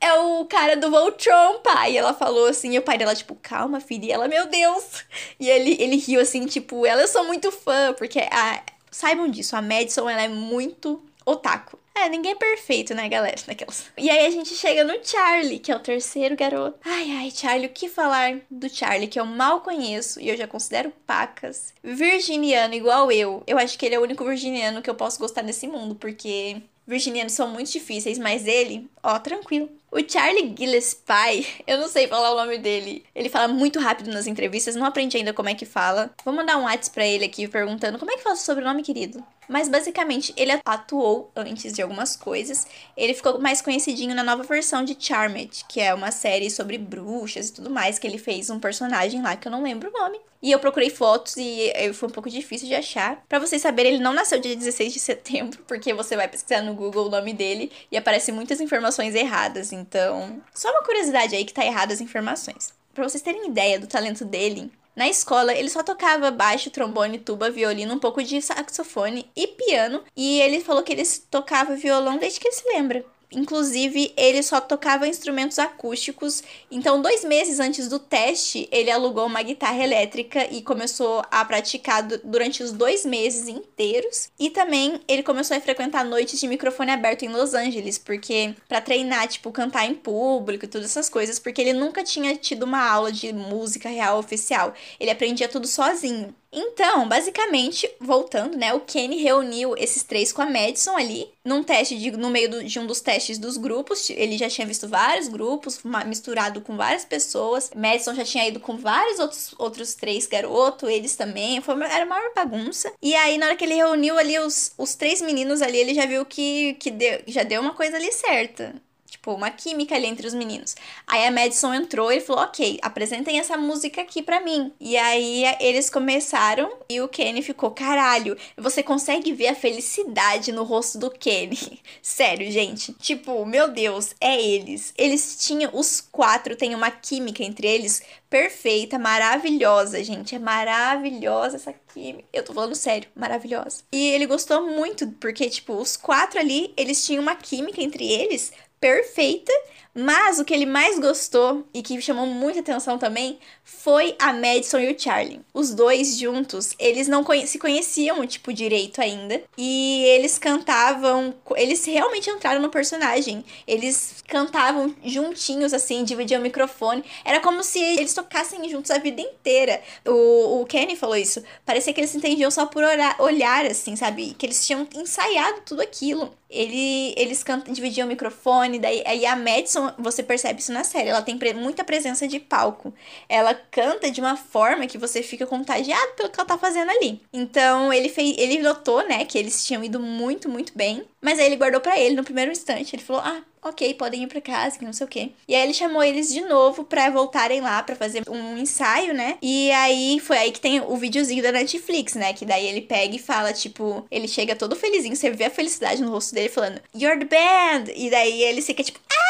É 0.00 0.12
o 0.14 0.44
cara 0.44 0.76
do 0.76 0.88
Voltron, 0.88 1.58
pai. 1.58 1.94
E 1.94 1.98
ela 1.98 2.14
falou 2.14 2.46
assim, 2.46 2.74
e 2.74 2.78
o 2.78 2.82
pai 2.82 2.96
dela, 2.96 3.12
tipo, 3.12 3.34
calma, 3.42 3.80
filha. 3.80 4.06
E 4.06 4.12
ela, 4.12 4.28
meu 4.28 4.46
Deus! 4.46 5.04
E 5.40 5.50
ele, 5.50 5.76
ele 5.80 5.96
riu 5.96 6.20
assim, 6.20 6.46
tipo, 6.46 6.86
ela, 6.86 7.02
eu 7.02 7.08
sou 7.08 7.24
muito 7.24 7.50
fã, 7.50 7.92
porque 7.92 8.20
a. 8.20 8.62
Saibam 8.90 9.28
disso, 9.28 9.56
a 9.56 9.60
Madison, 9.60 10.08
ela 10.08 10.22
é 10.22 10.28
muito 10.28 11.02
otaku. 11.26 11.77
É, 11.98 12.08
ninguém 12.08 12.32
é 12.32 12.36
perfeito, 12.36 12.94
né, 12.94 13.08
galera? 13.08 13.36
Naquelas. 13.46 13.86
E 13.96 14.08
aí 14.08 14.26
a 14.26 14.30
gente 14.30 14.54
chega 14.54 14.84
no 14.84 15.04
Charlie, 15.04 15.58
que 15.58 15.72
é 15.72 15.76
o 15.76 15.80
terceiro 15.80 16.36
garoto. 16.36 16.78
Ai, 16.84 17.10
ai, 17.10 17.30
Charlie, 17.30 17.66
o 17.66 17.72
que 17.72 17.88
falar 17.88 18.38
do 18.50 18.68
Charlie, 18.68 19.08
que 19.08 19.18
eu 19.18 19.26
mal 19.26 19.60
conheço 19.60 20.20
e 20.20 20.28
eu 20.28 20.36
já 20.36 20.46
considero 20.46 20.92
pacas. 21.06 21.74
Virginiano 21.82 22.74
igual 22.74 23.10
eu. 23.10 23.42
Eu 23.46 23.58
acho 23.58 23.76
que 23.78 23.84
ele 23.84 23.94
é 23.94 23.98
o 23.98 24.02
único 24.02 24.24
virginiano 24.24 24.80
que 24.80 24.88
eu 24.88 24.94
posso 24.94 25.18
gostar 25.18 25.42
nesse 25.42 25.66
mundo, 25.66 25.94
porque 25.94 26.62
virginianos 26.86 27.34
são 27.34 27.48
muito 27.48 27.70
difíceis, 27.70 28.18
mas 28.18 28.46
ele, 28.46 28.88
ó, 29.02 29.18
tranquilo. 29.18 29.68
O 29.90 29.98
Charlie 30.06 30.54
Gillespie, 30.56 31.46
eu 31.66 31.78
não 31.78 31.88
sei 31.88 32.06
falar 32.06 32.32
o 32.32 32.36
nome 32.36 32.58
dele. 32.58 33.06
Ele 33.14 33.30
fala 33.30 33.48
muito 33.48 33.80
rápido 33.80 34.10
nas 34.12 34.26
entrevistas, 34.26 34.76
não 34.76 34.84
aprendi 34.84 35.16
ainda 35.16 35.32
como 35.32 35.48
é 35.48 35.54
que 35.54 35.64
fala. 35.64 36.10
Vou 36.22 36.34
mandar 36.34 36.58
um 36.58 36.64
WhatsApp 36.64 36.90
pra 36.94 37.06
ele 37.06 37.24
aqui 37.24 37.48
perguntando 37.48 37.98
como 37.98 38.10
é 38.10 38.16
que 38.16 38.22
fala 38.22 38.34
o 38.34 38.38
sobrenome, 38.38 38.82
querido. 38.82 39.24
Mas 39.48 39.66
basicamente, 39.66 40.34
ele 40.36 40.60
atuou 40.62 41.32
antes 41.34 41.72
de 41.72 41.80
algumas 41.80 42.14
coisas. 42.14 42.66
Ele 42.94 43.14
ficou 43.14 43.40
mais 43.40 43.62
conhecidinho 43.62 44.14
na 44.14 44.22
nova 44.22 44.42
versão 44.42 44.84
de 44.84 44.94
Charmed, 44.98 45.64
que 45.66 45.80
é 45.80 45.94
uma 45.94 46.10
série 46.10 46.50
sobre 46.50 46.76
bruxas 46.76 47.48
e 47.48 47.54
tudo 47.54 47.70
mais, 47.70 47.98
que 47.98 48.06
ele 48.06 48.18
fez 48.18 48.50
um 48.50 48.60
personagem 48.60 49.22
lá 49.22 49.36
que 49.36 49.48
eu 49.48 49.52
não 49.52 49.62
lembro 49.62 49.88
o 49.88 49.98
nome. 49.98 50.20
E 50.40 50.52
eu 50.52 50.58
procurei 50.60 50.88
fotos 50.88 51.36
e 51.36 51.72
foi 51.94 52.08
um 52.08 52.12
pouco 52.12 52.30
difícil 52.30 52.68
de 52.68 52.74
achar. 52.74 53.24
Para 53.28 53.40
vocês 53.40 53.60
saberem, 53.60 53.94
ele 53.94 54.02
não 54.02 54.12
nasceu 54.12 54.38
dia 54.38 54.54
16 54.54 54.92
de 54.92 55.00
setembro, 55.00 55.60
porque 55.66 55.92
você 55.92 56.14
vai 56.14 56.28
pesquisar 56.28 56.62
no 56.62 56.74
Google 56.74 57.06
o 57.06 57.10
nome 57.10 57.32
dele 57.32 57.72
e 57.90 57.96
aparecem 57.96 58.32
muitas 58.32 58.60
informações 58.60 59.14
erradas. 59.14 59.72
Então, 59.78 60.42
só 60.54 60.70
uma 60.70 60.82
curiosidade 60.82 61.34
aí 61.34 61.44
que 61.44 61.54
tá 61.54 61.64
errada 61.64 61.92
as 61.92 62.00
informações. 62.00 62.72
Para 62.92 63.08
vocês 63.08 63.22
terem 63.22 63.48
ideia 63.48 63.78
do 63.78 63.86
talento 63.86 64.24
dele, 64.24 64.72
na 64.96 65.08
escola, 65.08 65.54
ele 65.54 65.70
só 65.70 65.80
tocava 65.84 66.28
baixo, 66.32 66.70
trombone, 66.70 67.20
tuba, 67.20 67.50
violino, 67.50 67.94
um 67.94 68.00
pouco 68.00 68.20
de 68.20 68.42
saxofone 68.42 69.30
e 69.36 69.46
piano. 69.46 70.02
E 70.16 70.40
ele 70.40 70.60
falou 70.60 70.82
que 70.82 70.92
ele 70.92 71.04
tocava 71.30 71.76
violão 71.76 72.18
desde 72.18 72.40
que 72.40 72.48
ele 72.48 72.54
se 72.56 72.68
lembra. 72.68 73.04
Inclusive, 73.30 74.12
ele 74.16 74.42
só 74.42 74.60
tocava 74.60 75.06
instrumentos 75.06 75.58
acústicos. 75.58 76.42
Então, 76.70 77.02
dois 77.02 77.24
meses 77.24 77.60
antes 77.60 77.88
do 77.88 77.98
teste, 77.98 78.68
ele 78.72 78.90
alugou 78.90 79.26
uma 79.26 79.42
guitarra 79.42 79.82
elétrica 79.82 80.46
e 80.50 80.62
começou 80.62 81.22
a 81.30 81.44
praticar 81.44 82.02
durante 82.02 82.62
os 82.62 82.72
dois 82.72 83.04
meses 83.04 83.48
inteiros. 83.48 84.30
E 84.38 84.50
também 84.50 85.00
ele 85.06 85.22
começou 85.22 85.56
a 85.56 85.60
frequentar 85.60 86.04
noites 86.04 86.40
de 86.40 86.48
microfone 86.48 86.90
aberto 86.90 87.24
em 87.24 87.28
Los 87.28 87.52
Angeles, 87.54 87.98
porque 87.98 88.54
para 88.66 88.80
treinar, 88.80 89.28
tipo, 89.28 89.52
cantar 89.52 89.86
em 89.86 89.94
público 89.94 90.64
e 90.64 90.68
todas 90.68 90.90
essas 90.90 91.08
coisas, 91.08 91.38
porque 91.38 91.60
ele 91.60 91.72
nunca 91.72 92.02
tinha 92.02 92.34
tido 92.36 92.62
uma 92.62 92.82
aula 92.82 93.12
de 93.12 93.32
música 93.32 93.88
real 93.88 94.18
oficial. 94.18 94.72
Ele 94.98 95.10
aprendia 95.10 95.48
tudo 95.48 95.66
sozinho. 95.66 96.34
Então, 96.50 97.06
basicamente, 97.06 97.88
voltando, 98.00 98.56
né, 98.56 98.72
o 98.72 98.80
Kenny 98.80 99.22
reuniu 99.22 99.74
esses 99.76 100.02
três 100.02 100.32
com 100.32 100.40
a 100.40 100.46
Madison 100.46 100.96
ali, 100.96 101.30
num 101.44 101.62
teste 101.62 101.98
de, 101.98 102.10
no 102.12 102.30
meio 102.30 102.50
do, 102.50 102.64
de 102.64 102.78
um 102.78 102.86
dos 102.86 103.00
testes 103.00 103.38
dos 103.38 103.56
grupos. 103.56 104.08
Ele 104.10 104.38
já 104.38 104.48
tinha 104.48 104.66
visto 104.66 104.88
vários 104.88 105.28
grupos, 105.28 105.80
misturado 106.06 106.60
com 106.62 106.76
várias 106.76 107.04
pessoas. 107.04 107.70
Madison 107.76 108.14
já 108.14 108.24
tinha 108.24 108.48
ido 108.48 108.60
com 108.60 108.78
vários 108.78 109.18
outros, 109.18 109.54
outros 109.58 109.94
três 109.94 110.26
garotos, 110.26 110.88
eles 110.88 111.16
também. 111.16 111.60
Foi, 111.60 111.74
era 111.84 112.04
uma 112.06 112.16
maior 112.16 112.32
bagunça. 112.34 112.92
E 113.02 113.14
aí, 113.14 113.36
na 113.36 113.46
hora 113.46 113.56
que 113.56 113.64
ele 113.64 113.74
reuniu 113.74 114.18
ali 114.18 114.38
os, 114.38 114.72
os 114.78 114.94
três 114.94 115.20
meninos 115.20 115.60
ali, 115.60 115.78
ele 115.78 115.94
já 115.94 116.06
viu 116.06 116.24
que, 116.24 116.74
que 116.74 116.90
deu, 116.90 117.22
já 117.26 117.42
deu 117.42 117.60
uma 117.60 117.74
coisa 117.74 117.96
ali 117.96 118.10
certa. 118.12 118.74
Tipo, 119.18 119.34
uma 119.34 119.50
química 119.50 119.96
ali 119.96 120.06
entre 120.06 120.28
os 120.28 120.32
meninos. 120.32 120.76
Aí 121.04 121.26
a 121.26 121.30
Madison 121.32 121.74
entrou 121.74 122.12
e 122.12 122.20
falou: 122.20 122.44
Ok, 122.44 122.78
apresentem 122.80 123.40
essa 123.40 123.56
música 123.56 124.00
aqui 124.00 124.22
pra 124.22 124.40
mim. 124.40 124.72
E 124.78 124.96
aí 124.96 125.42
eles 125.58 125.90
começaram 125.90 126.72
e 126.88 127.00
o 127.00 127.08
Kenny 127.08 127.42
ficou: 127.42 127.72
Caralho, 127.72 128.36
você 128.56 128.80
consegue 128.80 129.32
ver 129.32 129.48
a 129.48 129.54
felicidade 129.56 130.52
no 130.52 130.62
rosto 130.62 130.98
do 130.98 131.10
Kenny. 131.10 131.80
Sério, 132.00 132.50
gente. 132.52 132.92
Tipo, 132.92 133.44
meu 133.44 133.66
Deus, 133.66 134.14
é 134.20 134.40
eles. 134.40 134.94
Eles 134.96 135.36
tinham, 135.44 135.72
os 135.74 136.00
quatro 136.00 136.54
têm 136.54 136.76
uma 136.76 136.90
química 136.92 137.42
entre 137.42 137.66
eles 137.66 138.00
perfeita, 138.30 138.98
maravilhosa, 138.98 140.02
gente. 140.04 140.34
É 140.34 140.38
maravilhosa 140.38 141.56
essa 141.56 141.74
química. 141.92 142.28
Eu 142.32 142.44
tô 142.44 142.52
falando 142.52 142.74
sério, 142.74 143.08
maravilhosa. 143.16 143.82
E 143.92 144.10
ele 144.10 144.26
gostou 144.26 144.64
muito, 144.70 145.08
porque, 145.12 145.48
tipo, 145.48 145.74
os 145.74 145.96
quatro 145.96 146.38
ali, 146.38 146.72
eles 146.76 147.04
tinham 147.04 147.22
uma 147.22 147.34
química 147.34 147.82
entre 147.82 148.06
eles 148.06 148.52
perfeita. 148.80 149.52
Mas 150.00 150.38
o 150.38 150.44
que 150.44 150.54
ele 150.54 150.64
mais 150.64 150.96
gostou 151.00 151.66
e 151.74 151.82
que 151.82 152.00
chamou 152.00 152.24
muita 152.24 152.60
atenção 152.60 152.98
também 152.98 153.36
foi 153.64 154.14
a 154.20 154.32
Madison 154.32 154.78
e 154.78 154.92
o 154.92 154.98
Charlie. 154.98 155.40
Os 155.52 155.74
dois 155.74 156.16
juntos, 156.16 156.72
eles 156.78 157.08
não 157.08 157.24
conhe 157.24 157.48
se 157.48 157.58
conheciam, 157.58 158.24
tipo, 158.24 158.52
direito 158.52 159.00
ainda. 159.00 159.42
E 159.56 160.04
eles 160.04 160.38
cantavam. 160.38 161.34
Eles 161.56 161.84
realmente 161.84 162.30
entraram 162.30 162.62
no 162.62 162.70
personagem. 162.70 163.44
Eles 163.66 164.22
cantavam 164.28 164.94
juntinhos, 165.04 165.74
assim, 165.74 166.04
dividiam 166.04 166.38
o 166.38 166.44
microfone. 166.44 167.02
Era 167.24 167.40
como 167.40 167.64
se 167.64 167.80
eles 167.80 168.14
tocassem 168.14 168.68
juntos 168.68 168.92
a 168.92 168.98
vida 168.98 169.20
inteira. 169.20 169.82
O, 170.06 170.60
o 170.60 170.66
Kenny 170.66 170.94
falou 170.94 171.16
isso. 171.16 171.42
Parecia 171.66 171.92
que 171.92 172.00
eles 172.00 172.10
se 172.10 172.18
entendiam 172.18 172.52
só 172.52 172.66
por 172.66 172.84
olhar, 173.18 173.66
assim, 173.66 173.96
sabe? 173.96 174.34
Que 174.38 174.46
eles 174.46 174.64
tinham 174.64 174.86
ensaiado 174.94 175.62
tudo 175.66 175.82
aquilo. 175.82 176.32
Ele, 176.50 177.14
eles 177.16 177.42
cantam, 177.42 177.72
dividiam 177.72 178.06
o 178.06 178.08
microfone, 178.08 178.78
daí 178.78 179.02
aí 179.06 179.26
a 179.26 179.36
Madison, 179.36 179.92
você 179.98 180.22
percebe 180.22 180.60
isso 180.60 180.72
na 180.72 180.84
série, 180.84 181.08
ela 181.10 181.22
tem 181.22 181.36
pre 181.36 181.52
muita 181.52 181.84
presença 181.84 182.26
de 182.26 182.40
palco. 182.40 182.92
Ela 183.28 183.54
canta 183.54 184.10
de 184.10 184.20
uma 184.20 184.36
forma 184.36 184.86
que 184.86 184.98
você 184.98 185.22
fica 185.22 185.46
contagiado 185.46 186.12
pelo 186.16 186.30
que 186.30 186.40
ela 186.40 186.48
tá 186.48 186.58
fazendo 186.58 186.90
ali. 186.90 187.20
Então, 187.32 187.92
ele 187.92 188.08
fez, 188.08 188.36
ele 188.38 188.58
notou, 188.58 189.06
né, 189.06 189.24
que 189.24 189.38
eles 189.38 189.64
tinham 189.66 189.84
ido 189.84 190.00
muito, 190.00 190.48
muito 190.48 190.72
bem, 190.76 191.04
mas 191.20 191.38
aí 191.38 191.46
ele 191.46 191.56
guardou 191.56 191.80
para 191.80 191.98
ele 191.98 192.14
no 192.16 192.24
primeiro 192.24 192.52
instante. 192.52 192.94
Ele 192.94 193.02
falou: 193.02 193.22
"Ah, 193.24 193.42
ok, 193.62 193.94
podem 193.94 194.22
ir 194.22 194.26
para 194.26 194.40
casa, 194.40 194.78
que 194.78 194.84
não 194.84 194.92
sei 194.92 195.06
o 195.06 195.08
quê. 195.08 195.30
E 195.46 195.54
aí 195.54 195.62
ele 195.62 195.74
chamou 195.74 196.02
eles 196.02 196.32
de 196.32 196.40
novo 196.42 196.84
para 196.84 197.10
voltarem 197.10 197.60
lá 197.60 197.82
para 197.82 197.96
fazer 197.96 198.22
um 198.28 198.56
ensaio, 198.56 199.12
né? 199.14 199.36
E 199.42 199.70
aí 199.72 200.20
foi 200.20 200.38
aí 200.38 200.52
que 200.52 200.60
tem 200.60 200.80
o 200.80 200.96
videozinho 200.96 201.42
da 201.42 201.52
Netflix, 201.52 202.14
né? 202.14 202.32
Que 202.32 202.44
daí 202.44 202.66
ele 202.66 202.80
pega 202.82 203.14
e 203.14 203.18
fala, 203.18 203.52
tipo, 203.52 204.06
ele 204.10 204.28
chega 204.28 204.56
todo 204.56 204.76
felizinho, 204.76 205.16
você 205.16 205.30
vê 205.30 205.44
a 205.44 205.50
felicidade 205.50 206.02
no 206.02 206.10
rosto 206.10 206.34
dele 206.34 206.48
falando, 206.48 206.80
You're 206.94 207.18
the 207.18 207.24
band! 207.26 207.92
E 207.94 208.10
daí 208.10 208.42
ele 208.42 208.62
fica 208.62 208.82
tipo, 208.82 209.00
ah! 209.10 209.27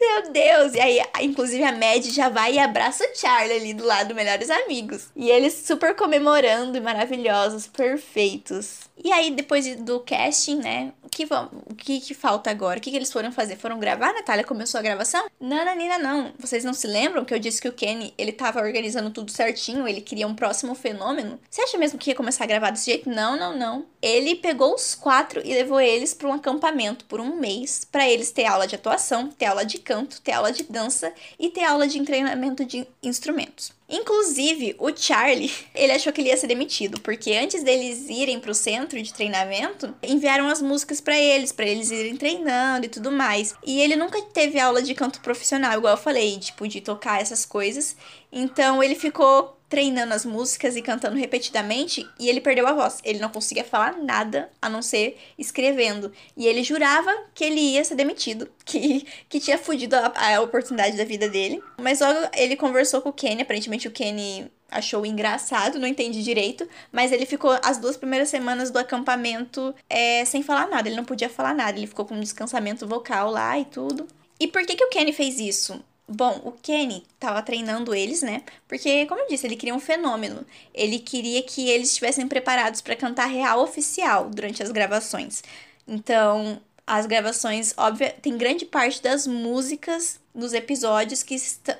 Meu 0.00 0.30
Deus! 0.30 0.74
E 0.74 0.80
aí, 0.80 1.00
inclusive, 1.22 1.64
a 1.64 1.72
Mad 1.72 2.04
já 2.04 2.28
vai 2.28 2.54
e 2.54 2.58
abraça 2.58 3.04
o 3.04 3.18
Charlie 3.18 3.56
ali 3.56 3.74
do 3.74 3.84
lado, 3.84 4.14
melhores 4.14 4.48
amigos. 4.48 5.08
E 5.16 5.28
eles 5.28 5.54
super 5.66 5.94
comemorando, 5.96 6.80
maravilhosos, 6.80 7.66
perfeitos. 7.66 8.88
E 9.02 9.12
aí, 9.12 9.30
depois 9.30 9.76
do 9.76 10.00
casting, 10.00 10.56
né? 10.56 10.92
O 11.02 11.08
que, 11.08 11.24
o 11.24 11.74
que, 11.74 12.00
que 12.00 12.14
falta 12.14 12.50
agora? 12.50 12.78
O 12.78 12.82
que, 12.82 12.90
que 12.90 12.96
eles 12.96 13.12
foram 13.12 13.32
fazer? 13.32 13.56
Foram 13.56 13.78
gravar? 13.78 14.10
A 14.10 14.14
Natália 14.14 14.44
começou 14.44 14.78
a 14.78 14.82
gravação? 14.82 15.26
Não, 15.40 15.64
não, 15.64 15.74
não, 15.74 15.98
não. 15.98 16.32
Vocês 16.38 16.64
não 16.64 16.74
se 16.74 16.86
lembram 16.86 17.24
que 17.24 17.34
eu 17.34 17.38
disse 17.38 17.60
que 17.60 17.68
o 17.68 17.72
Kenny, 17.72 18.14
ele 18.16 18.32
tava 18.32 18.60
organizando 18.60 19.10
tudo 19.10 19.30
certinho, 19.30 19.86
ele 19.86 20.00
queria 20.00 20.26
um 20.26 20.34
próximo 20.34 20.74
fenômeno? 20.74 21.40
Você 21.48 21.62
acha 21.62 21.78
mesmo 21.78 21.98
que 21.98 22.10
ia 22.10 22.16
começar 22.16 22.44
a 22.44 22.46
gravar 22.46 22.70
desse 22.70 22.86
jeito? 22.86 23.08
Não, 23.08 23.36
não, 23.36 23.56
não. 23.56 23.86
Ele 24.00 24.36
pegou 24.36 24.74
os 24.74 24.94
quatro 24.94 25.40
e 25.44 25.54
levou 25.54 25.80
eles 25.80 26.14
para 26.14 26.28
um 26.28 26.32
acampamento 26.32 27.04
por 27.04 27.20
um 27.20 27.36
mês, 27.36 27.86
para 27.90 28.08
eles 28.08 28.30
ter 28.30 28.46
aula 28.46 28.66
de 28.66 28.74
atuação, 28.74 29.28
ter 29.28 29.46
aula 29.46 29.64
de 29.64 29.78
canto, 29.88 30.20
ter 30.20 30.32
aula 30.32 30.52
de 30.52 30.64
dança 30.64 31.10
e 31.40 31.48
ter 31.48 31.64
aula 31.64 31.88
de 31.88 31.98
treinamento 32.04 32.62
de 32.62 32.86
instrumentos. 33.02 33.72
Inclusive, 33.88 34.76
o 34.78 34.94
Charlie, 34.94 35.50
ele 35.74 35.92
achou 35.92 36.12
que 36.12 36.20
ele 36.20 36.28
ia 36.28 36.36
ser 36.36 36.46
demitido, 36.46 37.00
porque 37.00 37.32
antes 37.32 37.62
deles 37.62 38.10
irem 38.10 38.38
pro 38.38 38.54
centro 38.54 39.02
de 39.02 39.14
treinamento, 39.14 39.94
enviaram 40.02 40.46
as 40.46 40.60
músicas 40.60 41.00
para 41.00 41.18
eles, 41.18 41.52
para 41.52 41.66
eles 41.66 41.90
irem 41.90 42.16
treinando 42.16 42.84
e 42.84 42.90
tudo 42.90 43.10
mais. 43.10 43.54
E 43.64 43.80
ele 43.80 43.96
nunca 43.96 44.20
teve 44.20 44.60
aula 44.60 44.82
de 44.82 44.94
canto 44.94 45.20
profissional, 45.20 45.78
igual 45.78 45.94
eu 45.94 46.02
falei, 46.02 46.38
tipo, 46.38 46.68
de 46.68 46.82
tocar 46.82 47.22
essas 47.22 47.46
coisas. 47.46 47.96
Então 48.30 48.82
ele 48.82 48.94
ficou 48.94 49.57
treinando 49.68 50.14
as 50.14 50.24
músicas 50.24 50.76
e 50.76 50.82
cantando 50.82 51.16
repetidamente 51.16 52.08
e 52.18 52.28
ele 52.28 52.40
perdeu 52.40 52.66
a 52.66 52.72
voz. 52.72 52.98
Ele 53.04 53.18
não 53.18 53.28
conseguia 53.28 53.64
falar 53.64 53.96
nada 53.98 54.50
a 54.60 54.68
não 54.68 54.80
ser 54.80 55.18
escrevendo. 55.38 56.12
E 56.36 56.46
ele 56.46 56.62
jurava 56.62 57.14
que 57.34 57.44
ele 57.44 57.60
ia 57.60 57.84
ser 57.84 57.94
demitido, 57.94 58.48
que, 58.64 59.06
que 59.28 59.40
tinha 59.40 59.58
fugido 59.58 59.94
a, 59.96 60.36
a 60.36 60.40
oportunidade 60.40 60.96
da 60.96 61.04
vida 61.04 61.28
dele. 61.28 61.62
Mas 61.78 62.00
logo 62.00 62.18
ele 62.34 62.56
conversou 62.56 63.02
com 63.02 63.10
o 63.10 63.12
Kenny, 63.12 63.42
aparentemente 63.42 63.88
o 63.88 63.92
Kenny 63.92 64.50
achou 64.70 65.04
engraçado, 65.06 65.78
não 65.78 65.88
entendi 65.88 66.22
direito, 66.22 66.68
mas 66.92 67.10
ele 67.10 67.24
ficou 67.24 67.58
as 67.62 67.78
duas 67.78 67.96
primeiras 67.96 68.28
semanas 68.28 68.70
do 68.70 68.78
acampamento 68.78 69.74
é, 69.88 70.24
sem 70.26 70.42
falar 70.42 70.68
nada, 70.68 70.88
ele 70.88 70.96
não 70.96 71.06
podia 71.06 71.28
falar 71.30 71.54
nada, 71.54 71.78
ele 71.78 71.86
ficou 71.86 72.04
com 72.04 72.14
um 72.14 72.20
descansamento 72.20 72.86
vocal 72.86 73.30
lá 73.30 73.58
e 73.58 73.64
tudo. 73.64 74.06
E 74.38 74.46
por 74.46 74.64
que, 74.64 74.76
que 74.76 74.84
o 74.84 74.90
Kenny 74.90 75.12
fez 75.12 75.40
isso? 75.40 75.82
Bom, 76.08 76.40
o 76.42 76.52
Kenny 76.52 77.04
tava 77.20 77.42
treinando 77.42 77.94
eles, 77.94 78.22
né? 78.22 78.42
Porque, 78.66 79.04
como 79.06 79.20
eu 79.20 79.28
disse, 79.28 79.46
ele 79.46 79.56
queria 79.56 79.74
um 79.74 79.80
fenômeno. 79.80 80.44
Ele 80.72 80.98
queria 80.98 81.42
que 81.42 81.68
eles 81.68 81.90
estivessem 81.90 82.26
preparados 82.26 82.80
para 82.80 82.96
cantar 82.96 83.26
real 83.26 83.60
oficial 83.60 84.30
durante 84.30 84.62
as 84.62 84.70
gravações. 84.72 85.42
Então, 85.86 86.60
as 86.86 87.04
gravações, 87.04 87.74
óbvio, 87.76 88.10
tem 88.22 88.38
grande 88.38 88.64
parte 88.64 89.02
das 89.02 89.26
músicas 89.26 90.18
dos 90.34 90.54
episódios 90.54 91.22
que, 91.22 91.36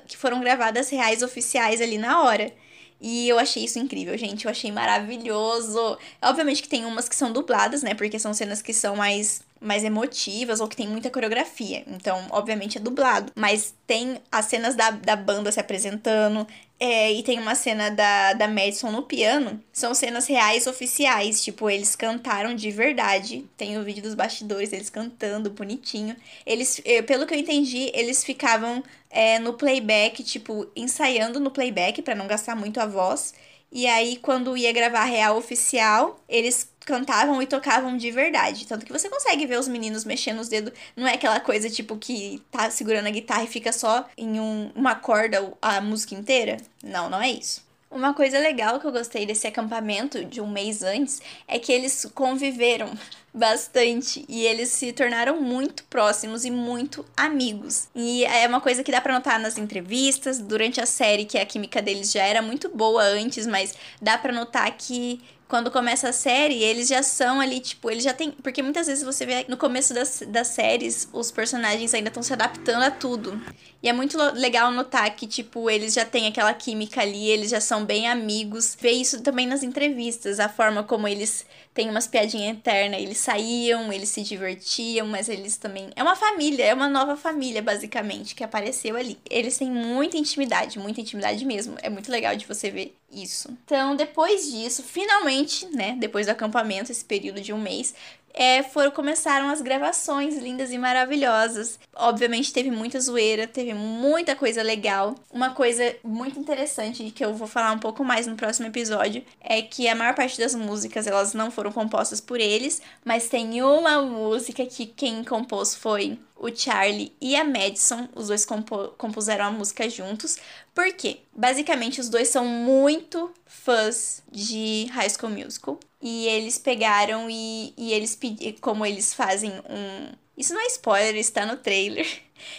que 0.07 0.15
foram 0.15 0.39
gravadas 0.41 0.89
reais 0.89 1.23
oficiais 1.23 1.81
ali 1.81 1.97
na 1.97 2.21
hora. 2.21 2.53
E 3.01 3.27
eu 3.29 3.39
achei 3.39 3.63
isso 3.63 3.79
incrível, 3.79 4.15
gente. 4.17 4.45
Eu 4.45 4.51
achei 4.51 4.71
maravilhoso. 4.71 5.97
Obviamente 6.21 6.61
que 6.61 6.69
tem 6.69 6.85
umas 6.85 7.09
que 7.09 7.15
são 7.15 7.31
dubladas, 7.31 7.81
né? 7.81 7.95
Porque 7.95 8.19
são 8.19 8.33
cenas 8.33 8.61
que 8.61 8.73
são 8.73 8.95
mais 8.95 9.41
mais 9.59 9.83
emotivas 9.83 10.59
ou 10.59 10.67
que 10.67 10.75
tem 10.75 10.87
muita 10.87 11.09
coreografia. 11.09 11.83
Então, 11.87 12.27
obviamente, 12.31 12.77
é 12.77 12.81
dublado. 12.81 13.31
Mas 13.35 13.73
tem 13.85 14.17
as 14.31 14.45
cenas 14.45 14.75
da, 14.75 14.91
da 14.91 15.15
banda 15.15 15.51
se 15.51 15.59
apresentando. 15.59 16.47
É, 16.79 17.11
e 17.11 17.23
tem 17.23 17.37
uma 17.39 17.55
cena 17.55 17.89
da, 17.89 18.33
da 18.33 18.47
Madison 18.47 18.89
no 18.89 19.03
piano. 19.03 19.61
São 19.73 19.93
cenas 19.93 20.27
reais 20.27 20.65
oficiais. 20.65 21.43
Tipo, 21.43 21.69
eles 21.69 21.95
cantaram 21.95 22.55
de 22.55 22.71
verdade. 22.71 23.45
Tem 23.57 23.77
o 23.77 23.83
vídeo 23.83 24.01
dos 24.01 24.15
bastidores, 24.15 24.71
eles 24.71 24.89
cantando 24.89 25.49
bonitinho. 25.49 26.15
Eles, 26.45 26.81
eh, 26.85 27.01
pelo 27.01 27.27
que 27.27 27.33
eu 27.33 27.39
entendi, 27.39 27.91
eles 27.93 28.23
ficavam 28.23 28.81
é, 29.09 29.39
no 29.39 29.53
playback, 29.53 30.23
tipo, 30.23 30.67
ensaiando 30.75 31.39
no 31.39 31.51
playback 31.51 32.01
para 32.01 32.15
não 32.15 32.27
gastar 32.27 32.55
muito 32.55 32.79
a 32.79 32.85
voz. 32.85 33.33
E 33.71 33.85
aí, 33.85 34.17
quando 34.17 34.57
ia 34.57 34.71
gravar 34.71 35.01
a 35.01 35.05
real 35.05 35.37
oficial, 35.37 36.19
eles 36.27 36.69
cantavam 36.89 37.39
e 37.39 37.45
tocavam 37.45 37.95
de 37.95 38.09
verdade. 38.09 38.65
Tanto 38.65 38.83
que 38.83 38.91
você 38.91 39.07
consegue 39.07 39.45
ver 39.45 39.59
os 39.59 39.67
meninos 39.67 40.03
mexendo 40.03 40.39
os 40.39 40.49
dedos. 40.49 40.73
Não 40.95 41.07
é 41.07 41.13
aquela 41.13 41.39
coisa 41.39 41.69
tipo 41.69 41.95
que 41.97 42.41
tá 42.49 42.71
segurando 42.71 43.05
a 43.05 43.11
guitarra 43.11 43.43
e 43.43 43.47
fica 43.47 43.71
só 43.71 44.07
em 44.17 44.39
um, 44.39 44.71
uma 44.75 44.95
corda 44.95 45.53
a 45.61 45.79
música 45.79 46.15
inteira. 46.15 46.57
Não, 46.83 47.07
não 47.07 47.21
é 47.21 47.29
isso. 47.29 47.69
Uma 47.91 48.13
coisa 48.13 48.39
legal 48.39 48.79
que 48.79 48.87
eu 48.87 48.91
gostei 48.91 49.25
desse 49.25 49.45
acampamento 49.47 50.23
de 50.25 50.41
um 50.41 50.49
mês 50.49 50.81
antes 50.81 51.21
é 51.47 51.59
que 51.59 51.71
eles 51.71 52.05
conviveram 52.13 52.91
bastante 53.33 54.25
e 54.27 54.45
eles 54.45 54.69
se 54.69 54.91
tornaram 54.91 55.39
muito 55.39 55.83
próximos 55.83 56.43
e 56.43 56.49
muito 56.49 57.05
amigos. 57.15 57.87
E 57.93 58.25
é 58.25 58.47
uma 58.47 58.61
coisa 58.61 58.83
que 58.83 58.91
dá 58.91 58.99
para 58.99 59.13
notar 59.13 59.39
nas 59.39 59.59
entrevistas, 59.59 60.39
durante 60.39 60.81
a 60.81 60.87
série 60.87 61.25
que 61.25 61.37
a 61.37 61.45
química 61.45 61.81
deles 61.81 62.11
já 62.11 62.23
era 62.23 62.41
muito 62.41 62.69
boa 62.69 63.03
antes, 63.03 63.45
mas 63.45 63.75
dá 64.01 64.17
para 64.17 64.33
notar 64.33 64.75
que 64.75 65.19
quando 65.49 65.71
começa 65.71 66.09
a 66.09 66.13
série, 66.13 66.63
eles 66.63 66.87
já 66.87 67.01
são 67.01 67.41
ali, 67.41 67.59
tipo, 67.59 67.89
eles 67.89 68.03
já 68.03 68.13
tem. 68.13 68.29
Porque 68.31 68.61
muitas 68.61 68.85
vezes 68.85 69.03
você 69.03 69.25
vê 69.25 69.45
no 69.49 69.57
começo 69.57 69.95
das, 69.95 70.21
das 70.27 70.49
séries, 70.49 71.09
os 71.11 71.31
personagens 71.31 71.91
ainda 71.91 72.09
estão 72.09 72.21
se 72.21 72.31
adaptando 72.31 72.83
a 72.83 72.91
tudo. 72.91 73.41
E 73.81 73.87
é 73.87 73.93
muito 73.93 74.17
legal 74.33 74.71
notar 74.71 75.15
que, 75.15 75.25
tipo, 75.25 75.69
eles 75.69 75.93
já 75.93 76.03
têm 76.03 76.27
aquela 76.27 76.53
química 76.53 77.01
ali, 77.01 77.29
eles 77.29 77.49
já 77.49 77.61
são 77.61 77.85
bem 77.85 78.09
amigos. 78.09 78.75
Ver 78.79 78.91
isso 78.91 79.21
também 79.21 79.47
nas 79.47 79.63
entrevistas, 79.63 80.39
a 80.39 80.49
forma 80.49 80.83
como 80.83 81.07
eles 81.07 81.45
têm 81.73 81.89
umas 81.89 82.05
piadinhas 82.05 82.57
internas. 82.57 83.01
Eles 83.01 83.17
saíam, 83.19 83.91
eles 83.93 84.09
se 84.09 84.21
divertiam, 84.21 85.07
mas 85.07 85.29
eles 85.29 85.55
também. 85.55 85.89
É 85.95 86.03
uma 86.03 86.15
família, 86.15 86.65
é 86.65 86.73
uma 86.73 86.89
nova 86.89 87.15
família, 87.15 87.61
basicamente, 87.61 88.35
que 88.35 88.43
apareceu 88.43 88.97
ali. 88.97 89.17
Eles 89.29 89.57
têm 89.57 89.71
muita 89.71 90.17
intimidade, 90.17 90.77
muita 90.77 90.99
intimidade 90.99 91.45
mesmo. 91.45 91.77
É 91.81 91.89
muito 91.89 92.11
legal 92.11 92.35
de 92.35 92.45
você 92.45 92.69
ver 92.69 92.97
isso. 93.09 93.49
Então, 93.63 93.95
depois 93.95 94.51
disso, 94.51 94.83
finalmente, 94.83 95.65
né, 95.67 95.95
depois 95.97 96.27
do 96.27 96.31
acampamento, 96.31 96.91
esse 96.91 97.03
período 97.03 97.41
de 97.41 97.53
um 97.53 97.57
mês, 97.57 97.93
é, 98.33 98.63
foram 98.63 98.91
começaram 98.91 99.49
as 99.49 99.61
gravações 99.61 100.37
lindas 100.37 100.71
e 100.71 100.77
maravilhosas. 100.77 101.79
Obviamente 101.95 102.53
teve 102.53 102.71
muita 102.71 102.99
zoeira, 102.99 103.47
teve 103.47 103.73
muita 103.73 104.35
coisa 104.35 104.61
legal. 104.61 105.15
Uma 105.31 105.51
coisa 105.51 105.95
muito 106.03 106.39
interessante 106.39 107.11
que 107.11 107.23
eu 107.23 107.33
vou 107.33 107.47
falar 107.47 107.71
um 107.71 107.79
pouco 107.79 108.03
mais 108.03 108.27
no 108.27 108.35
próximo 108.35 108.67
episódio 108.67 109.23
é 109.41 109.61
que 109.61 109.87
a 109.87 109.95
maior 109.95 110.15
parte 110.15 110.39
das 110.39 110.55
músicas 110.55 111.07
elas 111.07 111.33
não 111.33 111.51
foram 111.51 111.71
compostas 111.71 112.21
por 112.21 112.39
eles, 112.39 112.81
mas 113.03 113.29
tem 113.29 113.61
uma 113.61 114.01
música 114.01 114.65
que 114.65 114.85
quem 114.85 115.23
compôs 115.23 115.75
foi 115.75 116.17
o 116.39 116.55
Charlie 116.55 117.13
e 117.21 117.35
a 117.35 117.43
Madison, 117.43 118.07
os 118.15 118.27
dois 118.27 118.45
compo 118.45 118.89
compuseram 118.97 119.45
a 119.45 119.51
música 119.51 119.89
juntos. 119.89 120.37
Por 120.73 120.91
quê? 120.93 121.19
Basicamente, 121.35 121.99
os 121.99 122.09
dois 122.09 122.29
são 122.29 122.45
muito 122.45 123.31
fãs 123.45 124.23
de 124.31 124.87
High 124.91 125.09
School 125.09 125.31
Musical. 125.31 125.79
E 126.01 126.27
eles 126.27 126.57
pegaram 126.57 127.29
e, 127.29 127.73
e 127.77 127.91
eles 127.91 128.15
pediram, 128.15 128.57
como 128.61 128.85
eles 128.85 129.13
fazem 129.13 129.51
um. 129.51 130.13
Isso 130.37 130.53
não 130.53 130.61
é 130.61 130.67
spoiler, 130.67 131.15
está 131.17 131.45
no 131.45 131.57
trailer. 131.57 132.07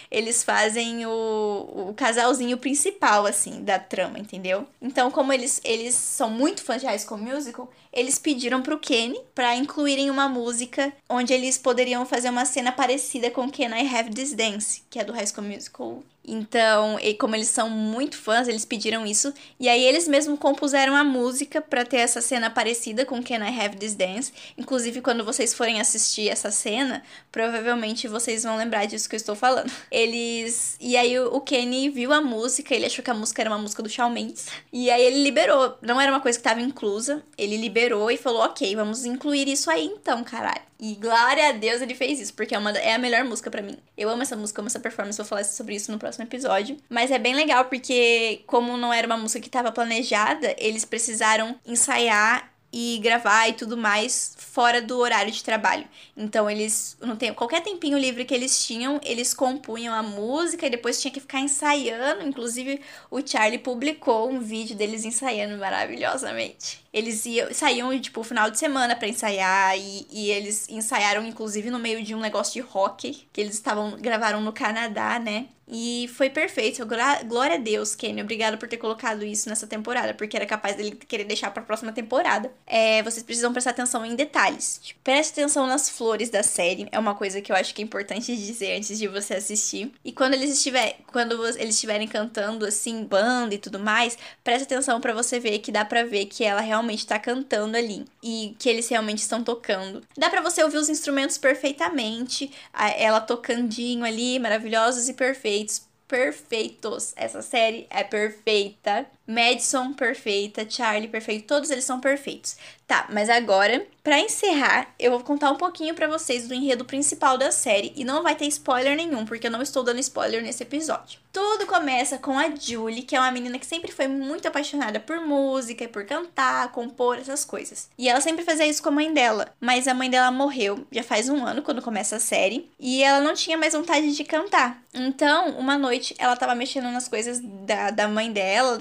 Eles 0.09 0.43
fazem 0.43 1.05
o, 1.05 1.89
o 1.89 1.93
casalzinho 1.95 2.57
principal, 2.57 3.25
assim, 3.25 3.63
da 3.63 3.79
trama, 3.79 4.19
entendeu? 4.19 4.67
Então, 4.81 5.11
como 5.11 5.33
eles, 5.33 5.61
eles 5.63 5.95
são 5.95 6.29
muito 6.29 6.63
fãs 6.63 6.81
de 6.81 6.87
High 6.87 6.99
School 6.99 7.19
Musical, 7.19 7.71
eles 7.91 8.17
pediram 8.17 8.61
pro 8.61 8.79
Kenny 8.79 9.19
para 9.35 9.55
incluírem 9.55 10.09
uma 10.09 10.29
música 10.29 10.93
onde 11.09 11.33
eles 11.33 11.57
poderiam 11.57 12.05
fazer 12.05 12.29
uma 12.29 12.45
cena 12.45 12.71
parecida 12.71 13.29
com 13.29 13.51
Can 13.51 13.75
I 13.77 13.95
Have 13.95 14.11
This 14.11 14.33
Dance, 14.33 14.83
que 14.89 14.99
é 14.99 15.03
do 15.03 15.13
High 15.13 15.27
School 15.27 15.47
Musical 15.47 16.03
então, 16.25 16.99
e 16.99 17.15
como 17.15 17.35
eles 17.35 17.47
são 17.47 17.69
muito 17.69 18.15
fãs, 18.15 18.47
eles 18.47 18.63
pediram 18.63 19.05
isso. 19.05 19.33
E 19.59 19.67
aí 19.67 19.83
eles 19.83 20.07
mesmos 20.07 20.37
compuseram 20.39 20.95
a 20.95 21.03
música 21.03 21.59
para 21.61 21.83
ter 21.83 21.97
essa 21.97 22.21
cena 22.21 22.49
parecida 22.49 23.05
com 23.05 23.23
Can 23.23 23.43
I 23.43 23.59
Have 23.59 23.77
This 23.77 23.95
Dance. 23.95 24.31
Inclusive, 24.57 25.01
quando 25.01 25.25
vocês 25.25 25.53
forem 25.53 25.81
assistir 25.81 26.29
essa 26.29 26.51
cena, 26.51 27.01
provavelmente 27.31 28.07
vocês 28.07 28.43
vão 28.43 28.55
lembrar 28.55 28.85
disso 28.85 29.09
que 29.09 29.15
eu 29.15 29.17
estou 29.17 29.35
falando. 29.35 29.71
Eles. 29.89 30.77
E 30.79 30.95
aí 30.95 31.19
o 31.19 31.41
Kenny 31.41 31.89
viu 31.89 32.13
a 32.13 32.21
música, 32.21 32.75
ele 32.75 32.85
achou 32.85 33.03
que 33.03 33.11
a 33.11 33.13
música 33.13 33.41
era 33.41 33.49
uma 33.49 33.57
música 33.57 33.81
do 33.81 33.89
Shawn 33.89 34.11
Mendes. 34.11 34.47
E 34.71 34.89
aí 34.89 35.03
ele 35.03 35.23
liberou. 35.23 35.77
Não 35.81 35.99
era 35.99 36.11
uma 36.11 36.21
coisa 36.21 36.37
que 36.37 36.47
estava 36.47 36.61
inclusa. 36.61 37.23
Ele 37.37 37.57
liberou 37.57 38.11
e 38.11 38.17
falou: 38.17 38.43
ok, 38.43 38.75
vamos 38.75 39.05
incluir 39.05 39.47
isso 39.47 39.69
aí 39.69 39.85
então, 39.85 40.23
caralho. 40.23 40.70
E 40.81 40.95
glória 40.95 41.49
a 41.49 41.51
Deus 41.51 41.79
ele 41.79 41.93
fez 41.93 42.19
isso, 42.19 42.33
porque 42.33 42.55
é, 42.55 42.57
uma, 42.57 42.71
é 42.71 42.95
a 42.95 42.97
melhor 42.97 43.23
música 43.23 43.51
para 43.51 43.61
mim. 43.61 43.77
Eu 43.95 44.09
amo 44.09 44.23
essa 44.23 44.35
música, 44.35 44.61
amo 44.61 44.67
essa 44.67 44.79
performance, 44.79 45.15
vou 45.15 45.25
falar 45.27 45.43
sobre 45.43 45.75
isso 45.75 45.91
no 45.91 45.99
próximo 45.99 46.25
episódio. 46.25 46.75
Mas 46.89 47.11
é 47.11 47.19
bem 47.19 47.35
legal 47.35 47.65
porque, 47.65 48.41
como 48.47 48.75
não 48.75 48.91
era 48.91 49.05
uma 49.05 49.15
música 49.15 49.39
que 49.39 49.47
estava 49.47 49.71
planejada, 49.71 50.55
eles 50.57 50.83
precisaram 50.83 51.55
ensaiar 51.67 52.51
e 52.73 52.99
gravar 53.03 53.49
e 53.49 53.53
tudo 53.53 53.75
mais 53.75 54.33
fora 54.37 54.81
do 54.81 54.97
horário 54.97 55.31
de 55.31 55.43
trabalho. 55.43 55.85
Então 56.15 56.49
eles 56.49 56.97
não 57.01 57.15
tem 57.15 57.33
qualquer 57.33 57.61
tempinho 57.61 57.97
livre 57.97 58.25
que 58.25 58.33
eles 58.33 58.65
tinham, 58.65 58.99
eles 59.03 59.33
compunham 59.33 59.93
a 59.93 60.01
música 60.01 60.65
e 60.65 60.69
depois 60.69 61.01
tinha 61.01 61.11
que 61.11 61.19
ficar 61.19 61.41
ensaiando. 61.41 62.25
Inclusive 62.25 62.81
o 63.09 63.25
Charlie 63.25 63.59
publicou 63.59 64.29
um 64.29 64.39
vídeo 64.39 64.75
deles 64.75 65.03
ensaiando 65.03 65.57
maravilhosamente. 65.57 66.81
Eles 66.93 67.25
iam, 67.25 67.53
saíam 67.53 67.97
tipo 67.99 68.23
final 68.23 68.51
de 68.51 68.59
semana 68.59 68.95
para 68.95 69.07
ensaiar 69.07 69.77
e, 69.77 70.07
e 70.11 70.29
eles 70.29 70.67
ensaiaram 70.69 71.25
inclusive 71.25 71.69
no 71.69 71.79
meio 71.79 72.03
de 72.03 72.13
um 72.13 72.19
negócio 72.19 72.53
de 72.53 72.59
rock 72.59 73.27
que 73.31 73.41
eles 73.41 73.53
estavam 73.53 73.97
gravaram 73.97 74.41
no 74.41 74.51
Canadá, 74.51 75.17
né? 75.19 75.47
E 75.71 76.09
foi 76.09 76.29
perfeito. 76.29 76.85
Glória 77.25 77.55
a 77.55 77.57
Deus, 77.57 77.95
Kenny. 77.95 78.21
Obrigada 78.21 78.57
por 78.57 78.67
ter 78.67 78.75
colocado 78.75 79.23
isso 79.23 79.47
nessa 79.47 79.65
temporada, 79.65 80.13
porque 80.13 80.35
era 80.35 80.45
capaz 80.45 80.75
dele 80.75 80.91
querer 80.91 81.23
deixar 81.23 81.49
pra 81.51 81.63
próxima 81.63 81.93
temporada. 81.93 82.51
É, 82.67 83.01
vocês 83.03 83.23
precisam 83.23 83.53
prestar 83.53 83.69
atenção 83.69 84.05
em 84.05 84.13
detalhes. 84.13 84.81
Tipo, 84.83 84.99
preste 85.01 85.31
atenção 85.31 85.65
nas 85.65 85.89
flores 85.89 86.29
da 86.29 86.43
série. 86.43 86.89
É 86.91 86.99
uma 86.99 87.15
coisa 87.15 87.41
que 87.41 87.53
eu 87.53 87.55
acho 87.55 87.73
que 87.73 87.81
é 87.81 87.85
importante 87.85 88.35
dizer 88.35 88.75
antes 88.75 88.99
de 88.99 89.07
você 89.07 89.35
assistir. 89.35 89.93
E 90.03 90.11
quando 90.11 90.33
eles 90.33 90.51
estiverem, 90.51 90.95
quando 91.07 91.41
eles 91.55 91.75
estiverem 91.75 92.07
cantando 92.07 92.65
assim, 92.65 93.05
banda 93.05 93.55
e 93.55 93.57
tudo 93.57 93.79
mais, 93.79 94.17
preste 94.43 94.63
atenção 94.63 94.99
para 94.99 95.13
você 95.13 95.39
ver 95.39 95.59
que 95.59 95.71
dá 95.71 95.85
pra 95.85 96.03
ver 96.03 96.25
que 96.25 96.43
ela 96.43 96.59
realmente 96.59 96.80
tá 97.05 97.19
cantando 97.19 97.77
ali. 97.77 98.05
E 98.23 98.55
que 98.59 98.69
eles 98.69 98.87
realmente 98.89 99.19
estão 99.19 99.43
tocando. 99.43 100.01
Dá 100.17 100.29
para 100.29 100.41
você 100.41 100.63
ouvir 100.63 100.77
os 100.77 100.89
instrumentos 100.89 101.37
perfeitamente. 101.37 102.51
Ela 102.97 103.21
tocandinho 103.21 104.03
ali, 104.03 104.39
maravilhosos 104.39 105.07
e 105.09 105.13
perfeitos, 105.13 105.83
perfeitos. 106.07 107.13
Essa 107.15 107.41
série 107.41 107.87
é 107.89 108.03
perfeita. 108.03 109.05
Madison 109.31 109.93
perfeita, 109.93 110.69
Charlie 110.69 111.07
perfeito, 111.07 111.47
todos 111.47 111.69
eles 111.69 111.83
são 111.83 111.99
perfeitos. 111.99 112.57
Tá, 112.91 113.07
mas 113.09 113.29
agora, 113.29 113.87
para 114.03 114.19
encerrar, 114.19 114.93
eu 114.99 115.11
vou 115.11 115.21
contar 115.21 115.49
um 115.49 115.55
pouquinho 115.55 115.95
para 115.95 116.09
vocês 116.09 116.45
do 116.45 116.53
enredo 116.53 116.83
principal 116.83 117.37
da 117.37 117.49
série 117.49 117.93
e 117.95 118.03
não 118.03 118.21
vai 118.21 118.35
ter 118.35 118.45
spoiler 118.47 118.97
nenhum, 118.97 119.25
porque 119.25 119.47
eu 119.47 119.51
não 119.51 119.61
estou 119.61 119.81
dando 119.81 120.01
spoiler 120.01 120.43
nesse 120.43 120.63
episódio. 120.63 121.17
Tudo 121.31 121.65
começa 121.65 122.17
com 122.17 122.37
a 122.37 122.53
Julie, 122.53 123.03
que 123.03 123.15
é 123.15 123.19
uma 123.21 123.31
menina 123.31 123.57
que 123.57 123.65
sempre 123.65 123.93
foi 123.93 124.09
muito 124.09 124.45
apaixonada 124.45 124.99
por 124.99 125.21
música, 125.21 125.87
por 125.87 126.05
cantar, 126.05 126.69
compor, 126.73 127.17
essas 127.17 127.45
coisas. 127.45 127.89
E 127.97 128.09
ela 128.09 128.19
sempre 128.19 128.43
fazia 128.43 128.67
isso 128.67 128.83
com 128.83 128.89
a 128.89 128.91
mãe 128.91 129.13
dela, 129.13 129.47
mas 129.61 129.87
a 129.87 129.93
mãe 129.93 130.09
dela 130.09 130.29
morreu 130.29 130.85
já 130.91 131.01
faz 131.01 131.29
um 131.29 131.45
ano 131.45 131.61
quando 131.61 131.81
começa 131.81 132.17
a 132.17 132.19
série 132.19 132.69
e 132.77 133.01
ela 133.01 133.21
não 133.21 133.33
tinha 133.33 133.57
mais 133.57 133.73
vontade 133.73 134.13
de 134.13 134.23
cantar. 134.25 134.83
Então, 134.93 135.51
uma 135.51 135.77
noite 135.77 136.13
ela 136.17 136.35
tava 136.35 136.53
mexendo 136.53 136.91
nas 136.91 137.07
coisas 137.07 137.39
da, 137.39 137.91
da 137.91 138.07
mãe 138.09 138.29
dela, 138.33 138.79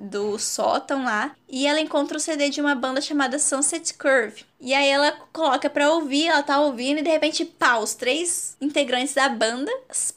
do 0.00 0.38
sótão 0.38 1.04
lá 1.04 1.34
e 1.48 1.66
ela 1.66 1.80
encontra 1.80 2.16
o 2.16 2.20
CD 2.20 2.48
de 2.48 2.60
uma 2.60 2.74
banda 2.74 3.00
chamada 3.00 3.38
Sunset 3.38 3.94
Curve. 3.94 4.44
E 4.60 4.74
aí 4.74 4.88
ela 4.88 5.12
coloca 5.32 5.70
pra 5.70 5.90
ouvir, 5.92 6.26
ela 6.26 6.42
tá 6.42 6.60
ouvindo 6.60 6.98
e 6.98 7.02
de 7.02 7.10
repente, 7.10 7.44
pá, 7.44 7.78
os 7.78 7.94
três 7.94 8.56
integrantes 8.60 9.14
da 9.14 9.28
banda 9.28 9.72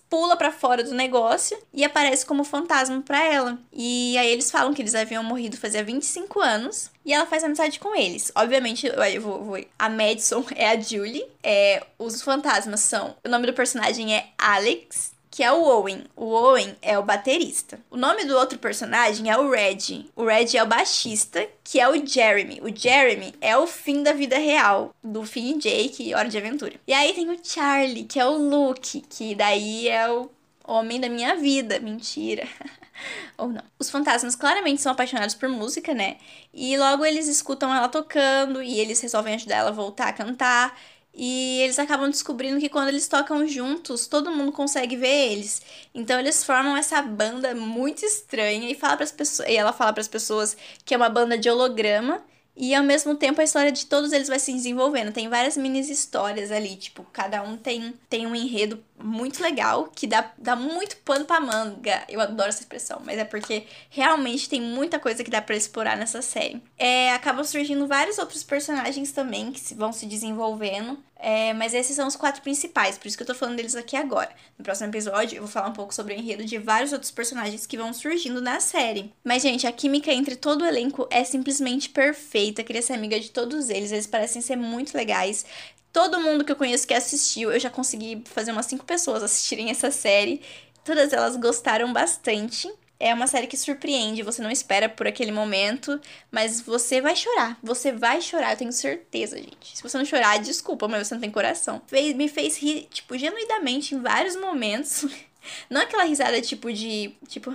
pula 0.10 0.36
para 0.36 0.52
fora 0.52 0.84
do 0.84 0.94
negócio 0.94 1.58
e 1.74 1.84
aparece 1.84 2.26
como 2.26 2.44
fantasma 2.44 3.02
para 3.02 3.24
ela. 3.24 3.58
E 3.72 4.18
aí 4.18 4.28
eles 4.28 4.52
falam 4.52 4.74
que 4.74 4.82
eles 4.82 4.96
haviam 4.96 5.24
morrido 5.24 5.58
fazia 5.58 5.84
25 5.84 6.40
anos 6.40 6.92
e 7.06 7.14
ela 7.14 7.26
faz 7.26 7.44
amizade 7.44 7.80
com 7.80 7.96
eles. 7.96 8.32
Obviamente, 8.36 8.88
eu 8.88 9.22
vou, 9.22 9.44
vou, 9.44 9.66
a 9.80 9.90
Madison 9.90 10.44
é 10.56 10.70
a 10.70 10.80
Julie, 10.80 11.26
é, 11.42 11.86
os 11.98 12.22
fantasmas 12.22 12.82
são, 12.82 13.16
o 13.24 13.30
nome 13.30 13.48
do 13.48 13.54
personagem 13.54 14.16
é 14.16 14.28
Alex 14.38 15.14
que 15.34 15.42
é 15.42 15.52
o 15.52 15.64
Owen. 15.64 16.04
O 16.16 16.26
Owen 16.26 16.76
é 16.80 16.96
o 17.00 17.02
baterista. 17.02 17.80
O 17.90 17.98
nome 17.98 18.24
do 18.24 18.38
outro 18.38 18.60
personagem 18.60 19.32
é 19.32 19.36
o 19.36 19.50
Red. 19.50 20.06
O 20.16 20.26
Red 20.26 20.56
é 20.56 20.62
o 20.62 20.68
baixista, 20.68 21.50
que 21.64 21.80
é 21.80 21.90
o 21.90 22.06
Jeremy. 22.06 22.62
O 22.62 22.70
Jeremy 22.70 23.34
é 23.42 23.58
o 23.58 23.66
fim 23.66 24.04
da 24.04 24.14
vida 24.14 24.38
real 24.38 24.94
do 25.04 25.26
Finn 25.26 25.56
e 25.56 25.58
Jake 25.58 26.14
Hora 26.14 26.30
de 26.30 26.38
Aventura. 26.38 26.76
E 26.86 26.94
aí 26.94 27.14
tem 27.14 27.32
o 27.32 27.40
Charlie, 27.44 28.04
que 28.04 28.20
é 28.20 28.26
o 28.28 28.38
Luke, 28.38 29.02
que 29.10 29.34
daí 29.34 29.90
é 29.90 30.08
o 30.08 30.30
homem 30.68 31.02
da 31.02 31.10
minha 31.10 31.36
vida. 31.36 31.80
Mentira. 31.80 32.48
Ou 33.36 33.48
não. 33.48 33.64
Os 33.80 33.90
fantasmas 33.90 34.36
claramente 34.36 34.84
são 34.84 34.92
apaixonados 34.92 35.34
por 35.34 35.50
música, 35.50 35.96
né? 35.96 36.18
E 36.54 36.78
logo 36.78 37.04
eles 37.04 37.28
escutam 37.28 37.74
ela 37.74 37.90
tocando 37.90 38.62
e 38.62 38.80
eles 38.80 39.00
resolvem 39.02 39.34
ajudar 39.34 39.56
ela 39.56 39.70
a 39.70 39.74
voltar 39.74 40.10
a 40.10 40.14
cantar. 40.14 40.80
E 41.16 41.62
eles 41.62 41.78
acabam 41.78 42.10
descobrindo 42.10 42.60
que 42.60 42.70
quando 42.70 42.88
eles 42.90 43.08
tocam 43.08 43.48
juntos, 43.48 44.08
todo 44.08 44.32
mundo 44.32 44.52
consegue 44.52 44.96
ver 44.98 45.32
eles. 45.32 45.62
Então 45.94 46.20
eles 46.20 46.44
formam 46.44 46.76
essa 46.76 47.02
banda 47.02 47.54
muito 47.54 48.04
estranha 48.04 48.70
e 48.72 48.76
fala 48.76 48.96
para 48.98 49.04
as 49.04 49.12
pessoas, 49.12 49.48
e 49.50 49.56
ela 49.56 49.72
fala 49.72 49.94
para 49.94 50.02
as 50.02 50.08
pessoas 50.08 50.58
que 50.84 50.94
é 50.94 50.98
uma 50.98 51.10
banda 51.10 51.38
de 51.38 51.50
holograma 51.50 52.24
e 52.56 52.76
ao 52.76 52.84
mesmo 52.84 53.16
tempo 53.16 53.42
a 53.42 53.44
história 53.44 53.72
de 53.72 53.86
todos 53.86 54.12
eles 54.12 54.28
vai 54.28 54.40
se 54.40 54.54
desenvolvendo. 54.54 55.12
Tem 55.12 55.28
várias 55.28 55.58
mini 55.58 55.80
histórias 55.80 56.52
ali, 56.52 56.76
tipo, 56.76 57.06
cada 57.12 57.42
um 57.42 57.58
tem, 57.58 57.94
tem 58.10 58.28
um 58.28 58.36
enredo 58.36 58.84
muito 59.04 59.42
legal 59.42 59.90
que 59.94 60.06
dá, 60.06 60.32
dá 60.38 60.56
muito 60.56 60.98
pano 60.98 61.26
pra 61.26 61.40
manga. 61.42 62.04
Eu 62.08 62.22
adoro 62.22 62.50
essa 62.50 62.62
expressão, 62.62 63.02
mas 63.04 63.18
é 63.18 63.26
porque 63.26 63.66
realmente 63.90 64.48
tem 64.48 64.62
muita 64.62 65.00
coisa 65.00 65.24
que 65.24 65.32
dá 65.32 65.42
para 65.42 65.56
explorar 65.56 65.98
nessa 65.98 66.22
série. 66.22 66.62
É, 66.78 67.12
acabam 67.14 67.44
surgindo 67.44 67.88
vários 67.88 68.18
outros 68.18 68.44
personagens 68.44 69.12
também 69.12 69.52
que 69.52 69.74
vão 69.74 69.92
se 69.92 70.06
desenvolvendo. 70.06 70.98
É, 71.26 71.54
mas 71.54 71.74
esses 71.74 71.96
são 71.96 72.06
os 72.06 72.18
quatro 72.18 72.42
principais, 72.42 72.98
por 72.98 73.08
isso 73.08 73.16
que 73.16 73.24
eu 73.24 73.28
tô 73.28 73.34
falando 73.34 73.56
deles 73.56 73.76
aqui 73.76 73.96
agora. 73.96 74.30
No 74.58 74.64
próximo 74.66 74.90
episódio, 74.90 75.38
eu 75.38 75.44
vou 75.44 75.50
falar 75.50 75.70
um 75.70 75.74
pouco 75.74 75.96
sobre 75.96 76.14
o 76.14 76.18
enredo 76.18 76.44
de 76.44 76.58
vários 76.58 76.92
outros 76.92 77.12
personagens 77.12 77.66
que 77.66 77.78
vão 77.78 77.94
surgindo 77.94 78.42
na 78.42 78.60
série. 78.60 79.10
Mas, 79.24 79.42
gente, 79.42 79.66
a 79.66 79.72
química 79.72 80.12
entre 80.12 80.36
todo 80.36 80.64
o 80.64 80.66
elenco 80.66 81.08
é 81.10 81.24
simplesmente 81.24 81.90
perfeita. 81.90 82.62
Queria 82.62 82.82
ser 82.82 82.92
amiga 82.92 83.18
de 83.18 83.32
todos 83.32 83.70
eles, 83.70 83.94
eles 83.94 84.06
parecem 84.06 84.42
ser 84.42 84.58
muito 84.58 84.94
legais. 84.94 85.46
Todo 85.94 86.20
mundo 86.20 86.44
que 86.44 86.52
eu 86.52 86.58
conheço 86.58 86.86
que 86.86 86.94
assistiu, 86.94 87.54
eu 87.54 87.60
já 87.60 87.70
consegui 87.70 88.22
fazer 88.26 88.52
umas 88.52 88.66
cinco 88.66 88.84
pessoas 88.84 89.24
assistirem 89.24 89.70
essa 89.70 89.92
série. 89.92 90.42
Todas 90.84 91.14
elas 91.14 91.38
gostaram 91.38 91.94
bastante. 91.94 92.70
É 93.06 93.14
uma 93.14 93.28
série 93.28 93.48
que 93.48 93.58
surpreende, 93.58 94.24
você 94.24 94.42
não 94.42 94.50
espera 94.50 94.88
por 94.88 95.06
aquele 95.06 95.30
momento, 95.30 96.00
mas 96.32 96.62
você 96.62 97.02
vai 97.02 97.14
chorar. 97.18 97.60
Você 97.62 97.92
vai 97.92 98.22
chorar, 98.22 98.54
eu 98.54 98.58
tenho 98.58 98.72
certeza, 98.72 99.38
gente. 99.38 99.76
Se 99.76 99.84
você 99.84 99.98
não 99.98 100.06
chorar, 100.06 100.40
desculpa, 100.40 100.88
mas 100.88 101.06
você 101.06 101.14
não 101.14 101.20
tem 101.20 101.30
coração. 101.30 101.82
Fez, 101.86 102.16
me 102.16 102.30
fez 102.30 102.58
rir, 102.58 102.88
tipo, 102.90 103.18
genuinamente 103.18 103.94
em 103.94 104.02
vários 104.02 104.38
momentos. 104.38 105.06
Não 105.70 105.82
aquela 105.82 106.06
risada 106.06 106.42
tipo 106.42 106.72
de. 106.72 107.14
Tipo, 107.28 107.52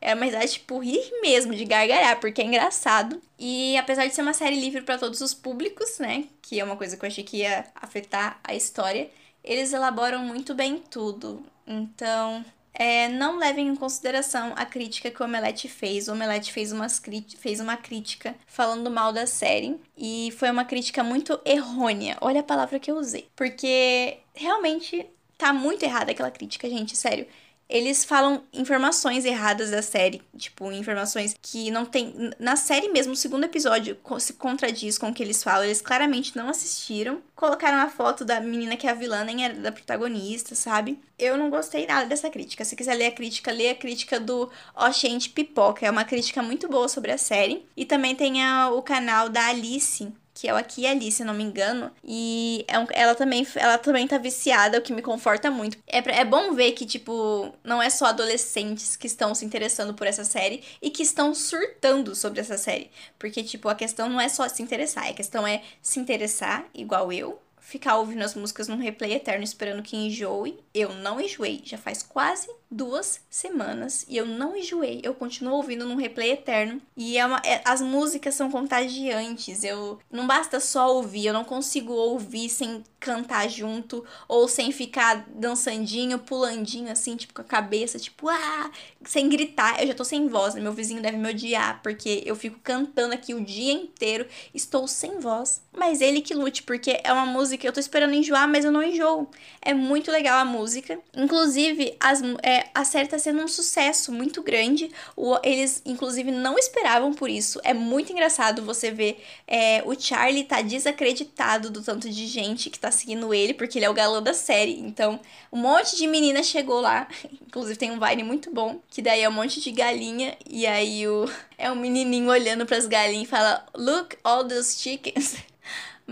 É 0.00 0.14
uma 0.14 0.26
idade, 0.28 0.52
tipo, 0.52 0.78
rir 0.78 1.10
mesmo, 1.20 1.52
de 1.52 1.64
gargalhar, 1.64 2.20
porque 2.20 2.40
é 2.40 2.44
engraçado. 2.44 3.20
E 3.36 3.76
apesar 3.76 4.06
de 4.06 4.14
ser 4.14 4.22
uma 4.22 4.32
série 4.32 4.54
livre 4.54 4.82
para 4.82 4.98
todos 4.98 5.20
os 5.20 5.34
públicos, 5.34 5.98
né? 5.98 6.28
Que 6.40 6.60
é 6.60 6.64
uma 6.64 6.76
coisa 6.76 6.96
que 6.96 7.04
eu 7.04 7.08
achei 7.08 7.24
que 7.24 7.38
ia 7.38 7.64
afetar 7.74 8.38
a 8.44 8.54
história, 8.54 9.10
eles 9.42 9.72
elaboram 9.72 10.20
muito 10.20 10.54
bem 10.54 10.78
tudo. 10.78 11.44
Então, 11.66 12.44
é, 12.74 13.08
não 13.08 13.38
levem 13.38 13.68
em 13.68 13.76
consideração 13.76 14.52
a 14.56 14.64
crítica 14.64 15.10
que 15.10 15.22
o 15.22 15.24
Omelete 15.24 15.68
fez. 15.68 16.08
O 16.08 16.12
Omelete 16.12 16.52
fez, 16.52 16.72
umas 16.72 17.00
fez 17.38 17.60
uma 17.60 17.76
crítica 17.76 18.34
falando 18.46 18.90
mal 18.90 19.12
da 19.12 19.26
série. 19.26 19.78
E 19.96 20.32
foi 20.38 20.50
uma 20.50 20.64
crítica 20.64 21.02
muito 21.02 21.38
errônea. 21.44 22.16
Olha 22.20 22.40
a 22.40 22.44
palavra 22.44 22.78
que 22.78 22.90
eu 22.90 22.96
usei. 22.96 23.28
Porque 23.36 24.18
realmente 24.34 25.06
tá 25.36 25.52
muito 25.52 25.82
errada 25.82 26.12
aquela 26.12 26.30
crítica, 26.30 26.68
gente, 26.68 26.96
sério 26.96 27.26
eles 27.72 28.04
falam 28.04 28.42
informações 28.52 29.24
erradas 29.24 29.70
da 29.70 29.80
série, 29.80 30.20
tipo, 30.36 30.70
informações 30.70 31.34
que 31.40 31.70
não 31.70 31.86
tem. 31.86 32.30
Na 32.38 32.54
série 32.54 32.90
mesmo, 32.90 33.14
o 33.14 33.16
segundo 33.16 33.44
episódio 33.44 33.96
se 34.18 34.34
contradiz 34.34 34.98
com 34.98 35.08
o 35.08 35.14
que 35.14 35.22
eles 35.22 35.42
falam. 35.42 35.64
Eles 35.64 35.80
claramente 35.80 36.36
não 36.36 36.50
assistiram. 36.50 37.22
Colocaram 37.34 37.78
a 37.78 37.88
foto 37.88 38.26
da 38.26 38.38
menina 38.42 38.76
que 38.76 38.86
é 38.86 38.90
a 38.90 38.94
vilã, 38.94 39.24
nem 39.24 39.46
era 39.46 39.54
da 39.54 39.72
protagonista, 39.72 40.54
sabe? 40.54 41.00
Eu 41.18 41.38
não 41.38 41.48
gostei 41.48 41.86
nada 41.86 42.04
dessa 42.04 42.28
crítica. 42.28 42.62
Se 42.62 42.76
quiser 42.76 42.94
ler 42.94 43.06
a 43.06 43.12
crítica, 43.12 43.50
lê 43.50 43.70
a 43.70 43.74
crítica 43.74 44.20
do 44.20 44.50
Oxente 44.76 45.30
Pipoca. 45.30 45.86
É 45.86 45.90
uma 45.90 46.04
crítica 46.04 46.42
muito 46.42 46.68
boa 46.68 46.88
sobre 46.88 47.10
a 47.10 47.16
série. 47.16 47.64
E 47.74 47.86
também 47.86 48.14
tem 48.14 48.44
a, 48.44 48.68
o 48.68 48.82
canal 48.82 49.30
da 49.30 49.46
Alice, 49.46 50.12
que 50.34 50.48
é 50.48 50.52
o 50.52 50.56
Aqui 50.56 50.86
Ali, 50.86 51.10
se 51.10 51.24
não 51.24 51.34
me 51.34 51.42
engano. 51.42 51.90
E 52.04 52.64
é 52.68 52.78
um, 52.78 52.86
ela, 52.92 53.14
também, 53.14 53.46
ela 53.56 53.78
também 53.78 54.06
tá 54.06 54.18
viciada, 54.18 54.78
o 54.78 54.82
que 54.82 54.92
me 54.92 55.02
conforta 55.02 55.50
muito. 55.50 55.78
É, 55.86 55.98
é 56.20 56.24
bom 56.24 56.54
ver 56.54 56.72
que, 56.72 56.86
tipo, 56.86 57.54
não 57.62 57.82
é 57.82 57.90
só 57.90 58.06
adolescentes 58.06 58.96
que 58.96 59.06
estão 59.06 59.34
se 59.34 59.44
interessando 59.44 59.94
por 59.94 60.06
essa 60.06 60.24
série 60.24 60.62
e 60.80 60.90
que 60.90 61.02
estão 61.02 61.34
surtando 61.34 62.14
sobre 62.14 62.40
essa 62.40 62.56
série. 62.56 62.90
Porque, 63.18 63.42
tipo, 63.42 63.68
a 63.68 63.74
questão 63.74 64.08
não 64.08 64.20
é 64.20 64.28
só 64.28 64.48
se 64.48 64.62
interessar, 64.62 65.08
a 65.08 65.14
questão 65.14 65.46
é 65.46 65.62
se 65.80 66.00
interessar, 66.00 66.66
igual 66.74 67.12
eu, 67.12 67.40
ficar 67.60 67.96
ouvindo 67.96 68.22
as 68.22 68.34
músicas 68.34 68.68
num 68.68 68.76
replay 68.76 69.14
eterno 69.14 69.44
esperando 69.44 69.82
que 69.82 69.96
enjoe. 69.96 70.58
Eu 70.74 70.94
não 70.94 71.20
enjoei, 71.20 71.62
já 71.64 71.78
faz 71.78 72.02
quase 72.02 72.48
duas 72.72 73.20
semanas 73.28 74.06
e 74.08 74.16
eu 74.16 74.24
não 74.24 74.56
enjoei. 74.56 75.00
Eu 75.02 75.14
continuo 75.14 75.54
ouvindo 75.54 75.84
num 75.84 75.94
replay 75.96 76.32
eterno. 76.32 76.80
E 76.96 77.18
é 77.18 77.26
uma, 77.26 77.40
é, 77.44 77.60
as 77.64 77.82
músicas 77.82 78.34
são 78.34 78.50
contagiantes. 78.50 79.62
Eu 79.62 79.98
não 80.10 80.26
basta 80.26 80.58
só 80.58 80.94
ouvir, 80.94 81.26
eu 81.26 81.34
não 81.34 81.44
consigo 81.44 81.92
ouvir 81.92 82.48
sem 82.48 82.82
cantar 82.98 83.48
junto 83.48 84.04
ou 84.28 84.48
sem 84.48 84.72
ficar 84.72 85.26
dançandinho, 85.34 86.18
pulandinho 86.18 86.90
assim, 86.90 87.16
tipo 87.16 87.34
com 87.34 87.42
a 87.42 87.44
cabeça, 87.44 87.98
tipo, 87.98 88.28
ah, 88.28 88.70
sem 89.04 89.28
gritar. 89.28 89.80
Eu 89.80 89.88
já 89.88 89.94
tô 89.94 90.04
sem 90.04 90.28
voz, 90.28 90.54
né? 90.54 90.60
meu 90.60 90.72
vizinho 90.72 91.02
deve 91.02 91.16
me 91.16 91.28
odiar 91.28 91.80
porque 91.82 92.22
eu 92.24 92.34
fico 92.34 92.58
cantando 92.62 93.12
aqui 93.12 93.34
o 93.34 93.44
dia 93.44 93.72
inteiro, 93.72 94.26
estou 94.54 94.88
sem 94.88 95.18
voz. 95.18 95.60
Mas 95.76 96.00
ele 96.00 96.20
que 96.20 96.34
lute, 96.34 96.62
porque 96.62 97.00
é 97.02 97.12
uma 97.12 97.26
música, 97.26 97.66
eu 97.66 97.72
tô 97.72 97.80
esperando 97.80 98.14
enjoar, 98.14 98.46
mas 98.48 98.64
eu 98.64 98.70
não 98.70 98.82
enjoo. 98.82 99.28
É 99.60 99.72
muito 99.72 100.10
legal 100.10 100.38
a 100.38 100.44
música. 100.44 100.98
Inclusive, 101.14 101.96
as, 101.98 102.22
é, 102.42 102.61
a 102.74 102.84
série 102.84 103.08
tá 103.08 103.18
sendo 103.18 103.42
um 103.42 103.48
sucesso 103.48 104.12
muito 104.12 104.42
grande. 104.42 104.90
O, 105.16 105.38
eles, 105.42 105.82
inclusive, 105.84 106.30
não 106.30 106.58
esperavam 106.58 107.12
por 107.12 107.30
isso. 107.30 107.60
É 107.64 107.74
muito 107.74 108.12
engraçado 108.12 108.62
você 108.62 108.90
ver 108.90 109.22
é, 109.46 109.82
o 109.84 109.98
Charlie 109.98 110.44
tá 110.44 110.62
desacreditado 110.62 111.70
do 111.70 111.82
tanto 111.82 112.08
de 112.08 112.26
gente 112.26 112.70
que 112.70 112.78
tá 112.78 112.90
seguindo 112.90 113.32
ele, 113.32 113.54
porque 113.54 113.78
ele 113.78 113.84
é 113.84 113.90
o 113.90 113.94
galã 113.94 114.22
da 114.22 114.34
série. 114.34 114.78
Então, 114.78 115.20
um 115.52 115.58
monte 115.58 115.96
de 115.96 116.06
menina 116.06 116.42
chegou 116.42 116.80
lá. 116.80 117.08
Inclusive, 117.46 117.78
tem 117.78 117.90
um 117.90 118.00
Vine 118.00 118.22
muito 118.22 118.50
bom, 118.50 118.80
que 118.90 119.02
daí 119.02 119.22
é 119.22 119.28
um 119.28 119.32
monte 119.32 119.60
de 119.60 119.70
galinha. 119.70 120.36
E 120.48 120.66
aí 120.66 121.06
o, 121.06 121.30
é 121.58 121.70
um 121.70 121.76
menininho 121.76 122.28
olhando 122.30 122.66
para 122.66 122.76
as 122.76 122.86
galinhas 122.86 123.24
e 123.24 123.30
fala: 123.30 123.64
Look, 123.74 124.16
all 124.24 124.46
those 124.46 124.78
chickens. 124.78 125.36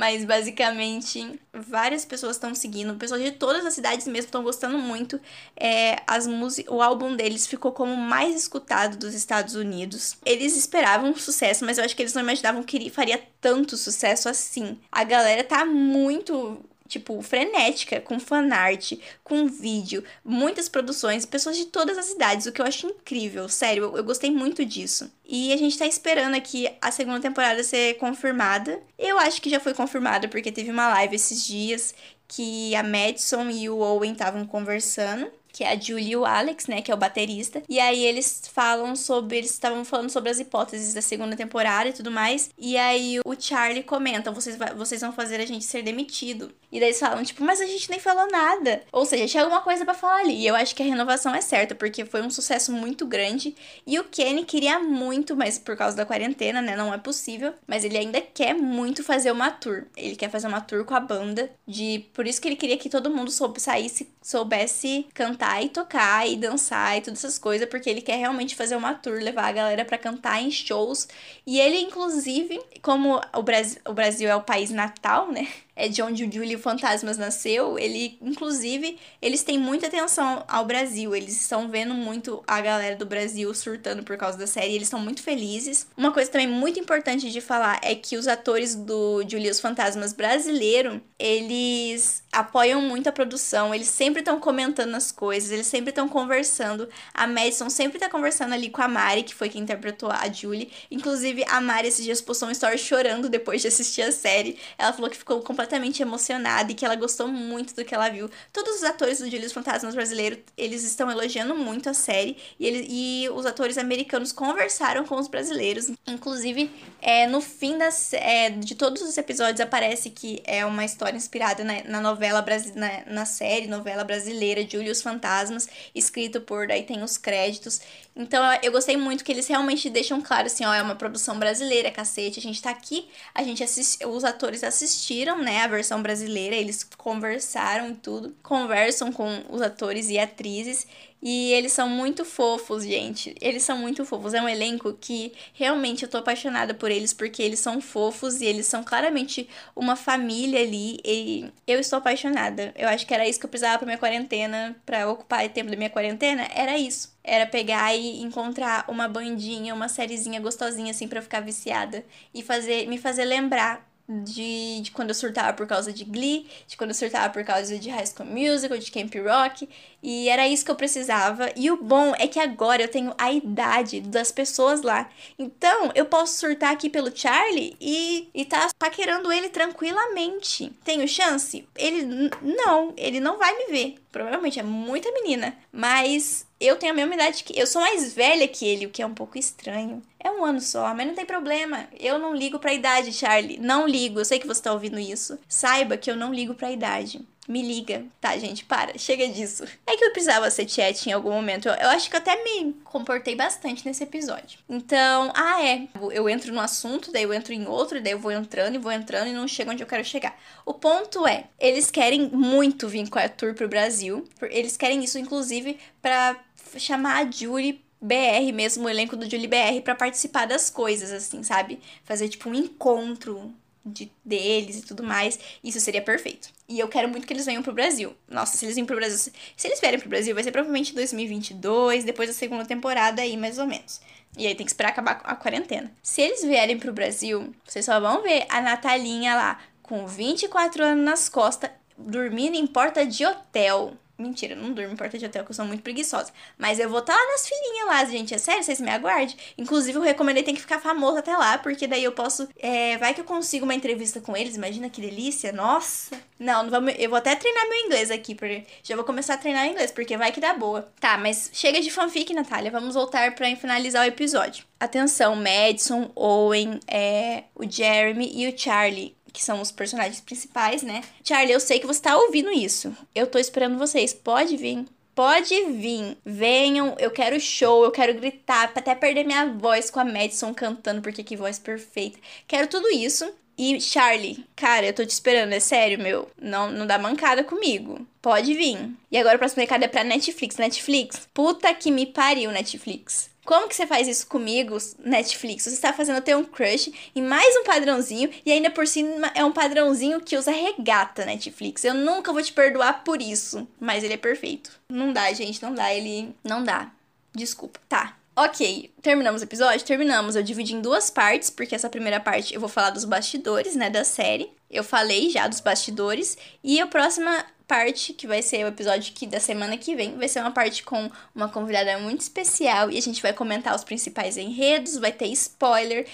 Mas 0.00 0.24
basicamente, 0.24 1.38
várias 1.52 2.06
pessoas 2.06 2.36
estão 2.36 2.54
seguindo, 2.54 2.94
pessoas 2.94 3.22
de 3.22 3.32
todas 3.32 3.66
as 3.66 3.74
cidades 3.74 4.06
mesmo 4.06 4.28
estão 4.28 4.42
gostando 4.42 4.78
muito. 4.78 5.20
É, 5.54 6.00
as 6.06 6.26
o 6.68 6.80
álbum 6.80 7.14
deles 7.14 7.46
ficou 7.46 7.70
como 7.70 7.94
mais 7.94 8.34
escutado 8.34 8.96
dos 8.96 9.12
Estados 9.12 9.54
Unidos. 9.54 10.16
Eles 10.24 10.56
esperavam 10.56 11.14
sucesso, 11.14 11.66
mas 11.66 11.76
eu 11.76 11.84
acho 11.84 11.94
que 11.94 12.00
eles 12.00 12.14
não 12.14 12.22
imaginavam 12.22 12.62
que 12.62 12.88
faria 12.88 13.22
tanto 13.42 13.76
sucesso 13.76 14.26
assim. 14.26 14.78
A 14.90 15.04
galera 15.04 15.44
tá 15.44 15.66
muito 15.66 16.64
tipo, 16.90 17.22
frenética, 17.22 18.00
com 18.00 18.18
fanart, 18.18 18.92
com 19.22 19.46
vídeo, 19.46 20.04
muitas 20.24 20.68
produções, 20.68 21.24
pessoas 21.24 21.56
de 21.56 21.66
todas 21.66 21.96
as 21.96 22.10
idades, 22.10 22.46
o 22.46 22.52
que 22.52 22.60
eu 22.60 22.66
acho 22.66 22.88
incrível, 22.88 23.48
sério, 23.48 23.84
eu, 23.84 23.96
eu, 23.98 24.04
gostei 24.04 24.30
muito 24.30 24.64
disso. 24.64 25.10
E 25.24 25.52
a 25.52 25.56
gente 25.56 25.78
tá 25.78 25.86
esperando 25.86 26.34
aqui 26.34 26.68
a 26.82 26.90
segunda 26.90 27.20
temporada 27.20 27.62
ser 27.62 27.94
confirmada. 27.98 28.80
Eu 28.98 29.18
acho 29.18 29.40
que 29.40 29.48
já 29.48 29.60
foi 29.60 29.72
confirmada, 29.72 30.26
porque 30.26 30.50
teve 30.50 30.70
uma 30.70 30.88
live 30.88 31.14
esses 31.14 31.46
dias 31.46 31.94
que 32.26 32.74
a 32.74 32.82
Madison 32.82 33.48
e 33.48 33.68
o 33.70 33.78
Owen 33.78 34.12
estavam 34.12 34.44
conversando 34.44 35.30
que 35.52 35.64
é 35.64 35.72
a 35.72 35.78
Julie 35.78 36.10
e 36.10 36.16
o 36.16 36.24
Alex, 36.24 36.66
né, 36.66 36.82
que 36.82 36.90
é 36.90 36.94
o 36.94 36.98
baterista. 36.98 37.62
E 37.68 37.78
aí 37.78 38.04
eles 38.04 38.42
falam 38.52 38.94
sobre, 38.96 39.38
eles 39.38 39.50
estavam 39.50 39.84
falando 39.84 40.10
sobre 40.10 40.30
as 40.30 40.38
hipóteses 40.38 40.94
da 40.94 41.02
segunda 41.02 41.36
temporada 41.36 41.88
e 41.88 41.92
tudo 41.92 42.10
mais. 42.10 42.50
E 42.58 42.76
aí 42.76 43.20
o 43.24 43.34
Charlie 43.38 43.82
comenta, 43.82 44.30
vocês, 44.30 44.56
vocês 44.76 45.00
vão 45.00 45.12
fazer 45.12 45.40
a 45.40 45.46
gente 45.46 45.64
ser 45.64 45.82
demitido. 45.82 46.52
E 46.72 46.78
daí 46.78 46.90
eles 46.90 47.00
falam, 47.00 47.22
tipo, 47.24 47.42
mas 47.42 47.60
a 47.60 47.66
gente 47.66 47.90
nem 47.90 47.98
falou 47.98 48.30
nada. 48.30 48.82
Ou 48.92 49.04
seja, 49.04 49.26
tinha 49.26 49.42
alguma 49.42 49.60
coisa 49.60 49.84
para 49.84 49.94
falar 49.94 50.20
ali. 50.20 50.34
E 50.34 50.46
eu 50.46 50.54
acho 50.54 50.74
que 50.74 50.82
a 50.82 50.86
renovação 50.86 51.34
é 51.34 51.40
certa, 51.40 51.74
porque 51.74 52.04
foi 52.04 52.22
um 52.22 52.30
sucesso 52.30 52.72
muito 52.72 53.06
grande. 53.06 53.54
E 53.86 53.98
o 53.98 54.04
Kenny 54.04 54.44
queria 54.44 54.78
muito, 54.78 55.36
mas 55.36 55.58
por 55.58 55.76
causa 55.76 55.96
da 55.96 56.06
quarentena, 56.06 56.62
né, 56.62 56.76
não 56.76 56.94
é 56.94 56.98
possível. 56.98 57.52
Mas 57.66 57.84
ele 57.84 57.98
ainda 57.98 58.20
quer 58.20 58.54
muito 58.54 59.02
fazer 59.02 59.32
uma 59.32 59.50
tour. 59.50 59.84
Ele 59.96 60.14
quer 60.14 60.30
fazer 60.30 60.46
uma 60.46 60.60
tour 60.60 60.84
com 60.84 60.94
a 60.94 61.00
banda. 61.00 61.50
De, 61.66 62.06
por 62.12 62.26
isso 62.26 62.40
que 62.40 62.48
ele 62.48 62.56
queria 62.56 62.76
que 62.76 62.88
todo 62.88 63.10
mundo 63.10 63.30
soube, 63.30 63.60
saísse, 63.60 64.08
soubesse 64.22 65.06
cantar 65.14 65.62
e 65.64 65.68
tocar 65.68 66.28
e 66.28 66.36
dançar 66.36 66.98
e 66.98 67.00
todas 67.00 67.24
essas 67.24 67.38
coisas, 67.38 67.68
porque 67.68 67.88
ele 67.88 68.02
quer 68.02 68.16
realmente 68.16 68.54
fazer 68.54 68.76
uma 68.76 68.94
tour, 68.94 69.14
levar 69.14 69.46
a 69.46 69.52
galera 69.52 69.84
para 69.84 69.96
cantar 69.98 70.42
em 70.42 70.50
shows. 70.50 71.08
E 71.46 71.58
ele, 71.58 71.78
inclusive, 71.80 72.60
como 72.82 73.20
o 73.34 73.42
Brasil, 73.42 73.80
o 73.86 73.92
Brasil 73.92 74.28
é 74.28 74.36
o 74.36 74.42
país 74.42 74.70
natal, 74.70 75.30
né? 75.32 75.48
É 75.80 75.88
de 75.88 76.02
onde 76.02 76.24
o 76.24 76.30
Julie 76.30 76.58
Fantasmas 76.58 77.16
nasceu, 77.16 77.78
ele, 77.78 78.18
inclusive, 78.20 78.98
eles 79.22 79.42
têm 79.42 79.58
muita 79.58 79.86
atenção 79.86 80.44
ao 80.46 80.66
Brasil. 80.66 81.16
Eles 81.16 81.40
estão 81.40 81.70
vendo 81.70 81.94
muito 81.94 82.44
a 82.46 82.60
galera 82.60 82.96
do 82.96 83.06
Brasil 83.06 83.52
surtando 83.54 84.02
por 84.02 84.18
causa 84.18 84.36
da 84.36 84.46
série. 84.46 84.74
Eles 84.74 84.88
estão 84.88 85.00
muito 85.00 85.22
felizes. 85.22 85.86
Uma 85.96 86.12
coisa 86.12 86.30
também 86.30 86.46
muito 86.46 86.78
importante 86.78 87.30
de 87.30 87.40
falar 87.40 87.80
é 87.82 87.94
que 87.94 88.18
os 88.18 88.28
atores 88.28 88.74
do 88.74 89.24
Julie 89.26 89.50
os 89.50 89.58
Fantasmas 89.58 90.12
brasileiro, 90.12 91.00
eles 91.18 92.22
apoiam 92.30 92.82
muito 92.82 93.08
a 93.08 93.12
produção. 93.12 93.74
Eles 93.74 93.88
sempre 93.88 94.20
estão 94.20 94.38
comentando 94.38 94.94
as 94.94 95.10
coisas, 95.10 95.50
eles 95.50 95.66
sempre 95.66 95.90
estão 95.90 96.08
conversando. 96.08 96.88
A 97.14 97.26
Madison 97.26 97.70
sempre 97.70 97.98
tá 97.98 98.08
conversando 98.10 98.52
ali 98.52 98.68
com 98.68 98.82
a 98.82 98.88
Mari, 98.88 99.22
que 99.22 99.34
foi 99.34 99.48
quem 99.48 99.62
interpretou 99.62 100.10
a 100.10 100.30
Julie. 100.30 100.70
Inclusive, 100.90 101.42
a 101.48 101.58
Mari 101.58 101.88
esses 101.88 102.04
dias 102.04 102.20
postou 102.20 102.48
uma 102.48 102.52
story 102.52 102.76
chorando 102.76 103.30
depois 103.30 103.62
de 103.62 103.68
assistir 103.68 104.02
a 104.02 104.12
série. 104.12 104.58
Ela 104.76 104.92
falou 104.92 105.10
que 105.10 105.16
ficou 105.16 105.40
completamente 105.40 105.69
completamente 105.70 106.02
emocionada 106.02 106.72
e 106.72 106.74
que 106.74 106.84
ela 106.84 106.96
gostou 106.96 107.28
muito 107.28 107.74
do 107.74 107.84
que 107.84 107.94
ela 107.94 108.08
viu. 108.08 108.28
Todos 108.52 108.76
os 108.76 108.82
atores 108.82 109.18
do 109.18 109.30
Dia 109.30 109.40
dos 109.40 109.52
Fantasmas 109.52 109.94
brasileiro, 109.94 110.38
eles 110.56 110.82
estão 110.82 111.08
elogiando 111.10 111.54
muito 111.54 111.88
a 111.88 111.94
série 111.94 112.36
e, 112.58 112.66
ele, 112.66 112.86
e 112.88 113.28
os 113.30 113.46
atores 113.46 113.78
americanos 113.78 114.32
conversaram 114.32 115.04
com 115.04 115.16
os 115.16 115.28
brasileiros. 115.28 115.90
Inclusive, 116.06 116.70
é, 117.00 117.26
no 117.28 117.40
fim 117.40 117.78
das, 117.78 118.12
é, 118.12 118.50
de 118.50 118.74
todos 118.74 119.00
os 119.02 119.16
episódios 119.16 119.60
aparece 119.60 120.10
que 120.10 120.42
é 120.44 120.66
uma 120.66 120.84
história 120.84 121.16
inspirada 121.16 121.62
na, 121.62 121.84
na 121.84 122.00
novela 122.00 122.44
na, 122.74 123.04
na 123.06 123.24
série, 123.24 123.68
novela 123.68 124.02
brasileira, 124.02 124.66
Júlio 124.68 124.94
Fantasmas, 124.96 125.68
escrito 125.94 126.40
por, 126.40 126.66
daí 126.66 126.82
tem 126.82 127.02
os 127.02 127.16
créditos. 127.16 127.80
Então 128.14 128.42
eu 128.62 128.72
gostei 128.72 128.96
muito 128.96 129.24
que 129.24 129.32
eles 129.32 129.46
realmente 129.46 129.88
deixam 129.88 130.20
claro 130.20 130.46
assim, 130.46 130.64
ó, 130.64 130.74
é 130.74 130.82
uma 130.82 130.96
produção 130.96 131.38
brasileira, 131.38 131.90
cacete, 131.90 132.38
a 132.38 132.42
gente 132.42 132.60
tá 132.60 132.70
aqui, 132.70 133.08
a 133.34 133.42
gente 133.42 133.62
assist... 133.62 134.04
os 134.04 134.24
atores 134.24 134.64
assistiram, 134.64 135.38
né, 135.38 135.62
a 135.62 135.68
versão 135.68 136.02
brasileira, 136.02 136.54
eles 136.56 136.84
conversaram 136.96 137.90
e 137.90 137.94
tudo, 137.94 138.36
conversam 138.42 139.12
com 139.12 139.44
os 139.48 139.62
atores 139.62 140.08
e 140.10 140.18
atrizes 140.18 140.86
e 141.22 141.52
eles 141.52 141.72
são 141.72 141.88
muito 141.88 142.24
fofos, 142.24 142.84
gente. 142.84 143.34
Eles 143.40 143.62
são 143.62 143.76
muito 143.76 144.04
fofos. 144.04 144.32
É 144.32 144.40
um 144.40 144.48
elenco 144.48 144.94
que 144.94 145.32
realmente 145.52 146.02
eu 146.02 146.08
tô 146.08 146.18
apaixonada 146.18 146.72
por 146.72 146.90
eles 146.90 147.12
porque 147.12 147.42
eles 147.42 147.58
são 147.58 147.80
fofos 147.80 148.40
e 148.40 148.46
eles 148.46 148.66
são 148.66 148.82
claramente 148.82 149.48
uma 149.76 149.96
família 149.96 150.60
ali. 150.60 150.98
E 151.04 151.50
eu 151.66 151.78
estou 151.78 151.98
apaixonada. 151.98 152.72
Eu 152.76 152.88
acho 152.88 153.06
que 153.06 153.12
era 153.12 153.28
isso 153.28 153.38
que 153.38 153.44
eu 153.44 153.50
precisava 153.50 153.78
pra 153.78 153.86
minha 153.86 153.98
quarentena, 153.98 154.74
para 154.86 155.08
ocupar 155.10 155.44
o 155.44 155.48
tempo 155.50 155.70
da 155.70 155.76
minha 155.76 155.90
quarentena. 155.90 156.48
Era 156.54 156.78
isso. 156.78 157.14
Era 157.22 157.46
pegar 157.46 157.94
e 157.94 158.22
encontrar 158.22 158.86
uma 158.88 159.06
bandinha, 159.06 159.74
uma 159.74 159.88
sériezinha 159.88 160.40
gostosinha 160.40 160.90
assim 160.90 161.06
para 161.06 161.20
ficar 161.20 161.40
viciada 161.40 162.04
e 162.34 162.42
fazer 162.42 162.88
me 162.88 162.96
fazer 162.96 163.24
lembrar 163.26 163.90
de, 164.10 164.80
de, 164.82 164.90
quando 164.90 165.10
eu 165.10 165.14
surtava 165.14 165.52
por 165.52 165.66
causa 165.66 165.92
de 165.92 166.04
Glee, 166.04 166.48
de 166.66 166.76
quando 166.76 166.90
eu 166.90 166.94
surtava 166.94 167.32
por 167.32 167.44
causa 167.44 167.78
de 167.78 167.88
High 167.88 168.06
School 168.06 168.28
Musical, 168.28 168.76
de 168.76 168.90
Camp 168.90 169.14
Rock, 169.14 169.68
e 170.02 170.28
era 170.28 170.48
isso 170.48 170.64
que 170.64 170.70
eu 170.70 170.76
precisava. 170.76 171.50
E 171.56 171.70
o 171.70 171.76
bom 171.76 172.14
é 172.18 172.26
que 172.26 172.38
agora 172.38 172.82
eu 172.82 172.88
tenho 172.88 173.14
a 173.18 173.32
idade 173.32 174.00
das 174.00 174.32
pessoas 174.32 174.82
lá. 174.82 175.08
Então, 175.38 175.90
eu 175.94 176.06
posso 176.06 176.38
surtar 176.38 176.72
aqui 176.72 176.88
pelo 176.88 177.14
Charlie 177.14 177.76
e, 177.80 178.28
e 178.34 178.44
tá 178.44 178.68
paquerando 178.78 179.32
ele 179.32 179.48
tranquilamente. 179.48 180.72
Tenho 180.84 181.06
chance? 181.06 181.66
Ele 181.76 182.30
não, 182.42 182.94
ele 182.96 183.20
não 183.20 183.38
vai 183.38 183.56
me 183.56 183.66
ver. 183.66 183.96
Provavelmente 184.10 184.58
é 184.58 184.62
muita 184.62 185.12
menina, 185.12 185.56
mas 185.70 186.46
eu 186.60 186.76
tenho 186.76 186.92
a 186.92 186.96
mesma 186.96 187.14
idade 187.14 187.44
que 187.44 187.58
eu 187.58 187.66
sou 187.66 187.80
mais 187.80 188.12
velha 188.12 188.46
que 188.48 188.66
ele, 188.66 188.86
o 188.86 188.90
que 188.90 189.02
é 189.02 189.06
um 189.06 189.14
pouco 189.14 189.38
estranho. 189.38 190.02
É 190.22 190.30
um 190.30 190.44
ano 190.44 190.60
só, 190.60 190.92
mas 190.94 191.06
não 191.06 191.14
tem 191.14 191.24
problema. 191.24 191.88
Eu 191.98 192.18
não 192.18 192.34
ligo 192.34 192.58
pra 192.58 192.74
idade, 192.74 193.12
Charlie. 193.12 193.58
Não 193.58 193.86
ligo. 193.86 194.20
Eu 194.20 194.24
sei 194.24 194.38
que 194.38 194.46
você 194.46 194.60
tá 194.60 194.72
ouvindo 194.72 194.98
isso. 194.98 195.38
Saiba 195.48 195.96
que 195.96 196.10
eu 196.10 196.16
não 196.16 196.34
ligo 196.34 196.54
pra 196.54 196.70
idade. 196.70 197.26
Me 197.50 197.62
liga. 197.62 198.04
Tá, 198.20 198.38
gente, 198.38 198.64
para. 198.64 198.96
Chega 198.96 199.26
disso. 199.26 199.64
É 199.84 199.96
que 199.96 200.04
eu 200.04 200.12
precisava 200.12 200.48
ser 200.52 200.68
chat 200.68 201.08
em 201.08 201.12
algum 201.12 201.32
momento. 201.32 201.68
Eu, 201.68 201.74
eu 201.74 201.88
acho 201.88 202.08
que 202.08 202.14
eu 202.14 202.20
até 202.20 202.44
me 202.44 202.74
comportei 202.84 203.34
bastante 203.34 203.84
nesse 203.84 204.04
episódio. 204.04 204.60
Então, 204.68 205.32
ah, 205.34 205.60
é. 205.60 205.88
Eu 206.12 206.28
entro 206.28 206.54
no 206.54 206.60
assunto, 206.60 207.10
daí 207.10 207.24
eu 207.24 207.34
entro 207.34 207.52
em 207.52 207.66
outro, 207.66 208.00
daí 208.00 208.12
eu 208.12 208.20
vou 208.20 208.30
entrando 208.30 208.76
e 208.76 208.78
vou 208.78 208.92
entrando 208.92 209.30
e 209.30 209.32
não 209.32 209.48
chego 209.48 209.72
onde 209.72 209.82
eu 209.82 209.86
quero 209.88 210.04
chegar. 210.04 210.38
O 210.64 210.74
ponto 210.74 211.26
é, 211.26 211.48
eles 211.58 211.90
querem 211.90 212.28
muito 212.28 212.86
vir 212.86 213.10
com 213.10 213.18
a 213.18 213.28
tour 213.28 213.52
pro 213.52 213.66
Brasil. 213.66 214.24
Eles 214.42 214.76
querem 214.76 215.02
isso, 215.02 215.18
inclusive, 215.18 215.76
para 216.00 216.36
chamar 216.78 217.26
a 217.26 217.28
Jury 217.28 217.84
BR 218.00 218.52
mesmo, 218.54 218.84
o 218.84 218.88
elenco 218.88 219.16
do 219.16 219.28
Julie 219.28 219.48
BR, 219.48 219.82
para 219.82 219.96
participar 219.96 220.46
das 220.46 220.70
coisas, 220.70 221.10
assim, 221.10 221.42
sabe? 221.42 221.80
Fazer 222.04 222.28
tipo 222.28 222.48
um 222.48 222.54
encontro 222.54 223.52
de, 223.84 224.10
deles 224.24 224.78
e 224.78 224.82
tudo 224.82 225.02
mais. 225.02 225.38
Isso 225.62 225.80
seria 225.80 226.02
perfeito. 226.02 226.48
E 226.68 226.78
eu 226.78 226.88
quero 226.88 227.08
muito 227.08 227.26
que 227.26 227.32
eles 227.32 227.46
venham 227.46 227.62
pro 227.62 227.72
Brasil. 227.72 228.14
Nossa, 228.28 228.56
se 228.56 228.64
eles 228.64 228.74
vierem 228.74 228.86
pro 228.86 228.96
Brasil. 228.96 229.32
Se 229.56 229.68
eles 229.68 229.80
vierem 229.80 229.98
pro 229.98 230.08
Brasil, 230.08 230.34
vai 230.34 230.44
ser 230.44 230.52
provavelmente 230.52 230.94
2022, 230.94 232.04
depois 232.04 232.28
da 232.28 232.34
segunda 232.34 232.64
temporada 232.64 233.22
aí, 233.22 233.36
mais 233.36 233.58
ou 233.58 233.66
menos. 233.66 234.00
E 234.36 234.46
aí 234.46 234.54
tem 234.54 234.64
que 234.64 234.70
esperar 234.70 234.90
acabar 234.90 235.20
a 235.24 235.34
quarentena. 235.34 235.90
Se 236.02 236.20
eles 236.20 236.42
vierem 236.42 236.78
pro 236.78 236.92
Brasil, 236.92 237.52
vocês 237.64 237.84
só 237.84 237.98
vão 237.98 238.22
ver 238.22 238.46
a 238.48 238.60
Natalinha 238.60 239.34
lá, 239.34 239.60
com 239.82 240.06
24 240.06 240.84
anos 240.84 241.04
nas 241.04 241.28
costas, 241.28 241.70
dormindo 241.98 242.56
em 242.56 242.66
porta 242.66 243.04
de 243.04 243.26
hotel. 243.26 243.96
Mentira, 244.20 244.54
não 244.54 244.72
durmo 244.72 244.92
em 244.92 244.96
porta 244.96 245.16
de 245.16 245.24
hotel, 245.24 245.42
porque 245.42 245.52
eu 245.52 245.56
sou 245.56 245.64
muito 245.64 245.82
preguiçosa. 245.82 246.32
Mas 246.58 246.78
eu 246.78 246.88
vou 246.88 246.98
estar 246.98 247.14
tá 247.14 247.18
lá 247.18 247.32
nas 247.32 247.48
filinhas 247.48 247.86
lá, 247.86 248.04
gente. 248.04 248.34
É 248.34 248.38
sério, 248.38 248.62
vocês 248.62 248.80
me 248.80 248.90
aguardem. 248.90 249.34
Inclusive, 249.56 249.96
eu 249.96 250.02
recomendei 250.02 250.42
tem 250.42 250.54
que 250.54 250.60
ficar 250.60 250.80
famoso 250.80 251.18
até 251.18 251.36
lá, 251.36 251.58
porque 251.58 251.86
daí 251.86 252.04
eu 252.04 252.12
posso. 252.12 252.48
É, 252.58 252.98
vai 252.98 253.14
que 253.14 253.20
eu 253.20 253.24
consigo 253.24 253.64
uma 253.64 253.74
entrevista 253.74 254.20
com 254.20 254.36
eles. 254.36 254.56
Imagina 254.56 254.90
que 254.90 255.00
delícia. 255.00 255.52
Nossa. 255.52 256.16
Não, 256.38 256.62
não 256.62 256.70
vamos, 256.70 256.94
eu 256.98 257.08
vou 257.08 257.18
até 257.18 257.34
treinar 257.34 257.68
meu 257.68 257.86
inglês 257.86 258.10
aqui. 258.10 258.34
Porque 258.34 258.64
já 258.82 258.94
vou 258.94 259.04
começar 259.04 259.34
a 259.34 259.38
treinar 259.38 259.66
inglês, 259.66 259.90
porque 259.90 260.16
vai 260.16 260.32
que 260.32 260.40
dá 260.40 260.52
boa. 260.52 260.92
Tá, 261.00 261.16
mas 261.16 261.50
chega 261.52 261.80
de 261.80 261.90
fanfic, 261.90 262.32
Natália. 262.34 262.70
Vamos 262.70 262.94
voltar 262.94 263.34
para 263.34 263.54
finalizar 263.56 264.04
o 264.04 264.08
episódio. 264.08 264.64
Atenção, 264.78 265.36
Madison, 265.36 266.10
Owen, 266.14 266.80
é, 266.86 267.44
o 267.54 267.70
Jeremy 267.70 268.32
e 268.34 268.48
o 268.48 268.58
Charlie 268.58 269.14
que 269.32 269.42
são 269.42 269.60
os 269.60 269.70
personagens 269.70 270.20
principais, 270.20 270.82
né? 270.82 271.02
Charlie, 271.24 271.52
eu 271.52 271.60
sei 271.60 271.78
que 271.78 271.86
você 271.86 272.00
tá 272.00 272.16
ouvindo 272.16 272.50
isso. 272.50 272.94
Eu 273.14 273.26
tô 273.26 273.38
esperando 273.38 273.78
vocês. 273.78 274.12
Pode 274.12 274.56
vir. 274.56 274.84
Pode 275.14 275.54
vir. 275.72 276.16
Venham. 276.24 276.96
Eu 276.98 277.10
quero 277.10 277.38
show. 277.40 277.84
Eu 277.84 277.90
quero 277.90 278.14
gritar. 278.14 278.72
Até 278.74 278.94
perder 278.94 279.24
minha 279.24 279.46
voz 279.46 279.90
com 279.90 280.00
a 280.00 280.04
Madison 280.04 280.54
cantando, 280.54 281.02
porque 281.02 281.22
que 281.22 281.36
voz 281.36 281.58
perfeita. 281.58 282.18
Quero 282.46 282.66
tudo 282.68 282.88
isso. 282.90 283.30
E 283.62 283.78
Charlie, 283.78 284.46
cara, 284.56 284.86
eu 284.86 284.94
tô 284.94 285.04
te 285.04 285.10
esperando, 285.10 285.52
é 285.52 285.60
sério, 285.60 285.98
meu. 285.98 286.30
Não, 286.40 286.72
não 286.72 286.86
dá 286.86 286.98
mancada 286.98 287.44
comigo. 287.44 288.06
Pode 288.22 288.54
vir. 288.54 288.90
E 289.12 289.18
agora 289.18 289.36
o 289.36 289.38
próximo 289.38 289.60
recado 289.60 289.84
é 289.84 289.88
pra 289.88 290.02
Netflix. 290.02 290.56
Netflix, 290.56 291.28
puta 291.34 291.74
que 291.74 291.90
me 291.90 292.06
pariu, 292.06 292.50
Netflix. 292.50 293.28
Como 293.50 293.66
que 293.66 293.74
você 293.74 293.84
faz 293.84 294.06
isso 294.06 294.28
comigo, 294.28 294.78
Netflix? 295.00 295.64
Você 295.64 295.70
está 295.70 295.92
fazendo 295.92 296.20
ter 296.20 296.36
um 296.36 296.44
crush 296.44 296.92
em 297.16 297.20
mais 297.20 297.52
um 297.56 297.64
padrãozinho 297.64 298.30
e 298.46 298.52
ainda 298.52 298.70
por 298.70 298.86
cima 298.86 299.28
é 299.34 299.44
um 299.44 299.50
padrãozinho 299.50 300.20
que 300.20 300.36
usa 300.36 300.52
regata, 300.52 301.24
Netflix. 301.24 301.82
Eu 301.82 301.94
nunca 301.94 302.32
vou 302.32 302.40
te 302.40 302.52
perdoar 302.52 303.02
por 303.02 303.20
isso, 303.20 303.66
mas 303.80 304.04
ele 304.04 304.14
é 304.14 304.16
perfeito. 304.16 304.70
Não 304.88 305.12
dá, 305.12 305.32
gente, 305.32 305.60
não 305.60 305.74
dá, 305.74 305.92
ele 305.92 306.32
não 306.44 306.62
dá. 306.62 306.92
Desculpa. 307.34 307.80
Tá. 307.88 308.16
Ok, 308.36 308.92
terminamos 309.02 309.42
o 309.42 309.44
episódio? 309.44 309.84
Terminamos. 309.84 310.36
Eu 310.36 310.44
dividi 310.44 310.76
em 310.76 310.80
duas 310.80 311.10
partes, 311.10 311.50
porque 311.50 311.74
essa 311.74 311.90
primeira 311.90 312.20
parte 312.20 312.54
eu 312.54 312.60
vou 312.60 312.68
falar 312.68 312.90
dos 312.90 313.04
bastidores, 313.04 313.74
né, 313.74 313.90
da 313.90 314.04
série. 314.04 314.48
Eu 314.70 314.84
falei 314.84 315.28
já 315.28 315.48
dos 315.48 315.58
bastidores. 315.58 316.38
E 316.62 316.80
a 316.80 316.86
próxima 316.86 317.44
parte, 317.70 318.12
que 318.12 318.26
vai 318.26 318.42
ser 318.42 318.64
o 318.64 318.66
episódio 318.66 319.12
que, 319.14 319.28
da 319.28 319.38
semana 319.38 319.78
que 319.78 319.94
vem, 319.94 320.18
vai 320.18 320.26
ser 320.26 320.40
uma 320.40 320.50
parte 320.50 320.82
com 320.82 321.08
uma 321.32 321.48
convidada 321.48 321.96
muito 322.00 322.22
especial 322.22 322.90
e 322.90 322.98
a 322.98 323.00
gente 323.00 323.22
vai 323.22 323.32
comentar 323.32 323.76
os 323.76 323.84
principais 323.84 324.36
enredos, 324.36 324.98
vai 324.98 325.12
ter 325.12 325.26
spoiler, 325.26 326.04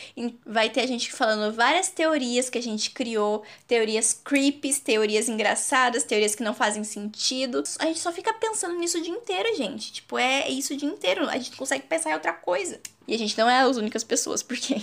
vai 0.44 0.68
ter 0.68 0.82
a 0.82 0.86
gente 0.86 1.10
falando 1.10 1.54
várias 1.54 1.88
teorias 1.88 2.50
que 2.50 2.58
a 2.58 2.62
gente 2.62 2.90
criou, 2.90 3.42
teorias 3.66 4.12
creepies, 4.12 4.80
teorias 4.80 5.30
engraçadas, 5.30 6.04
teorias 6.04 6.34
que 6.34 6.42
não 6.42 6.52
fazem 6.52 6.84
sentido. 6.84 7.62
A 7.78 7.86
gente 7.86 8.00
só 8.00 8.12
fica 8.12 8.34
pensando 8.34 8.76
nisso 8.76 8.98
o 8.98 9.02
dia 9.02 9.14
inteiro, 9.14 9.56
gente. 9.56 9.94
Tipo, 9.94 10.18
é 10.18 10.50
isso 10.50 10.74
o 10.74 10.76
dia 10.76 10.90
inteiro. 10.90 11.26
A 11.26 11.38
gente 11.38 11.56
consegue 11.56 11.86
pensar 11.86 12.10
em 12.10 12.14
outra 12.14 12.34
coisa. 12.34 12.78
E 13.08 13.14
a 13.14 13.18
gente 13.18 13.38
não 13.38 13.48
é 13.48 13.60
as 13.60 13.78
únicas 13.78 14.04
pessoas, 14.04 14.42
porque 14.44 14.82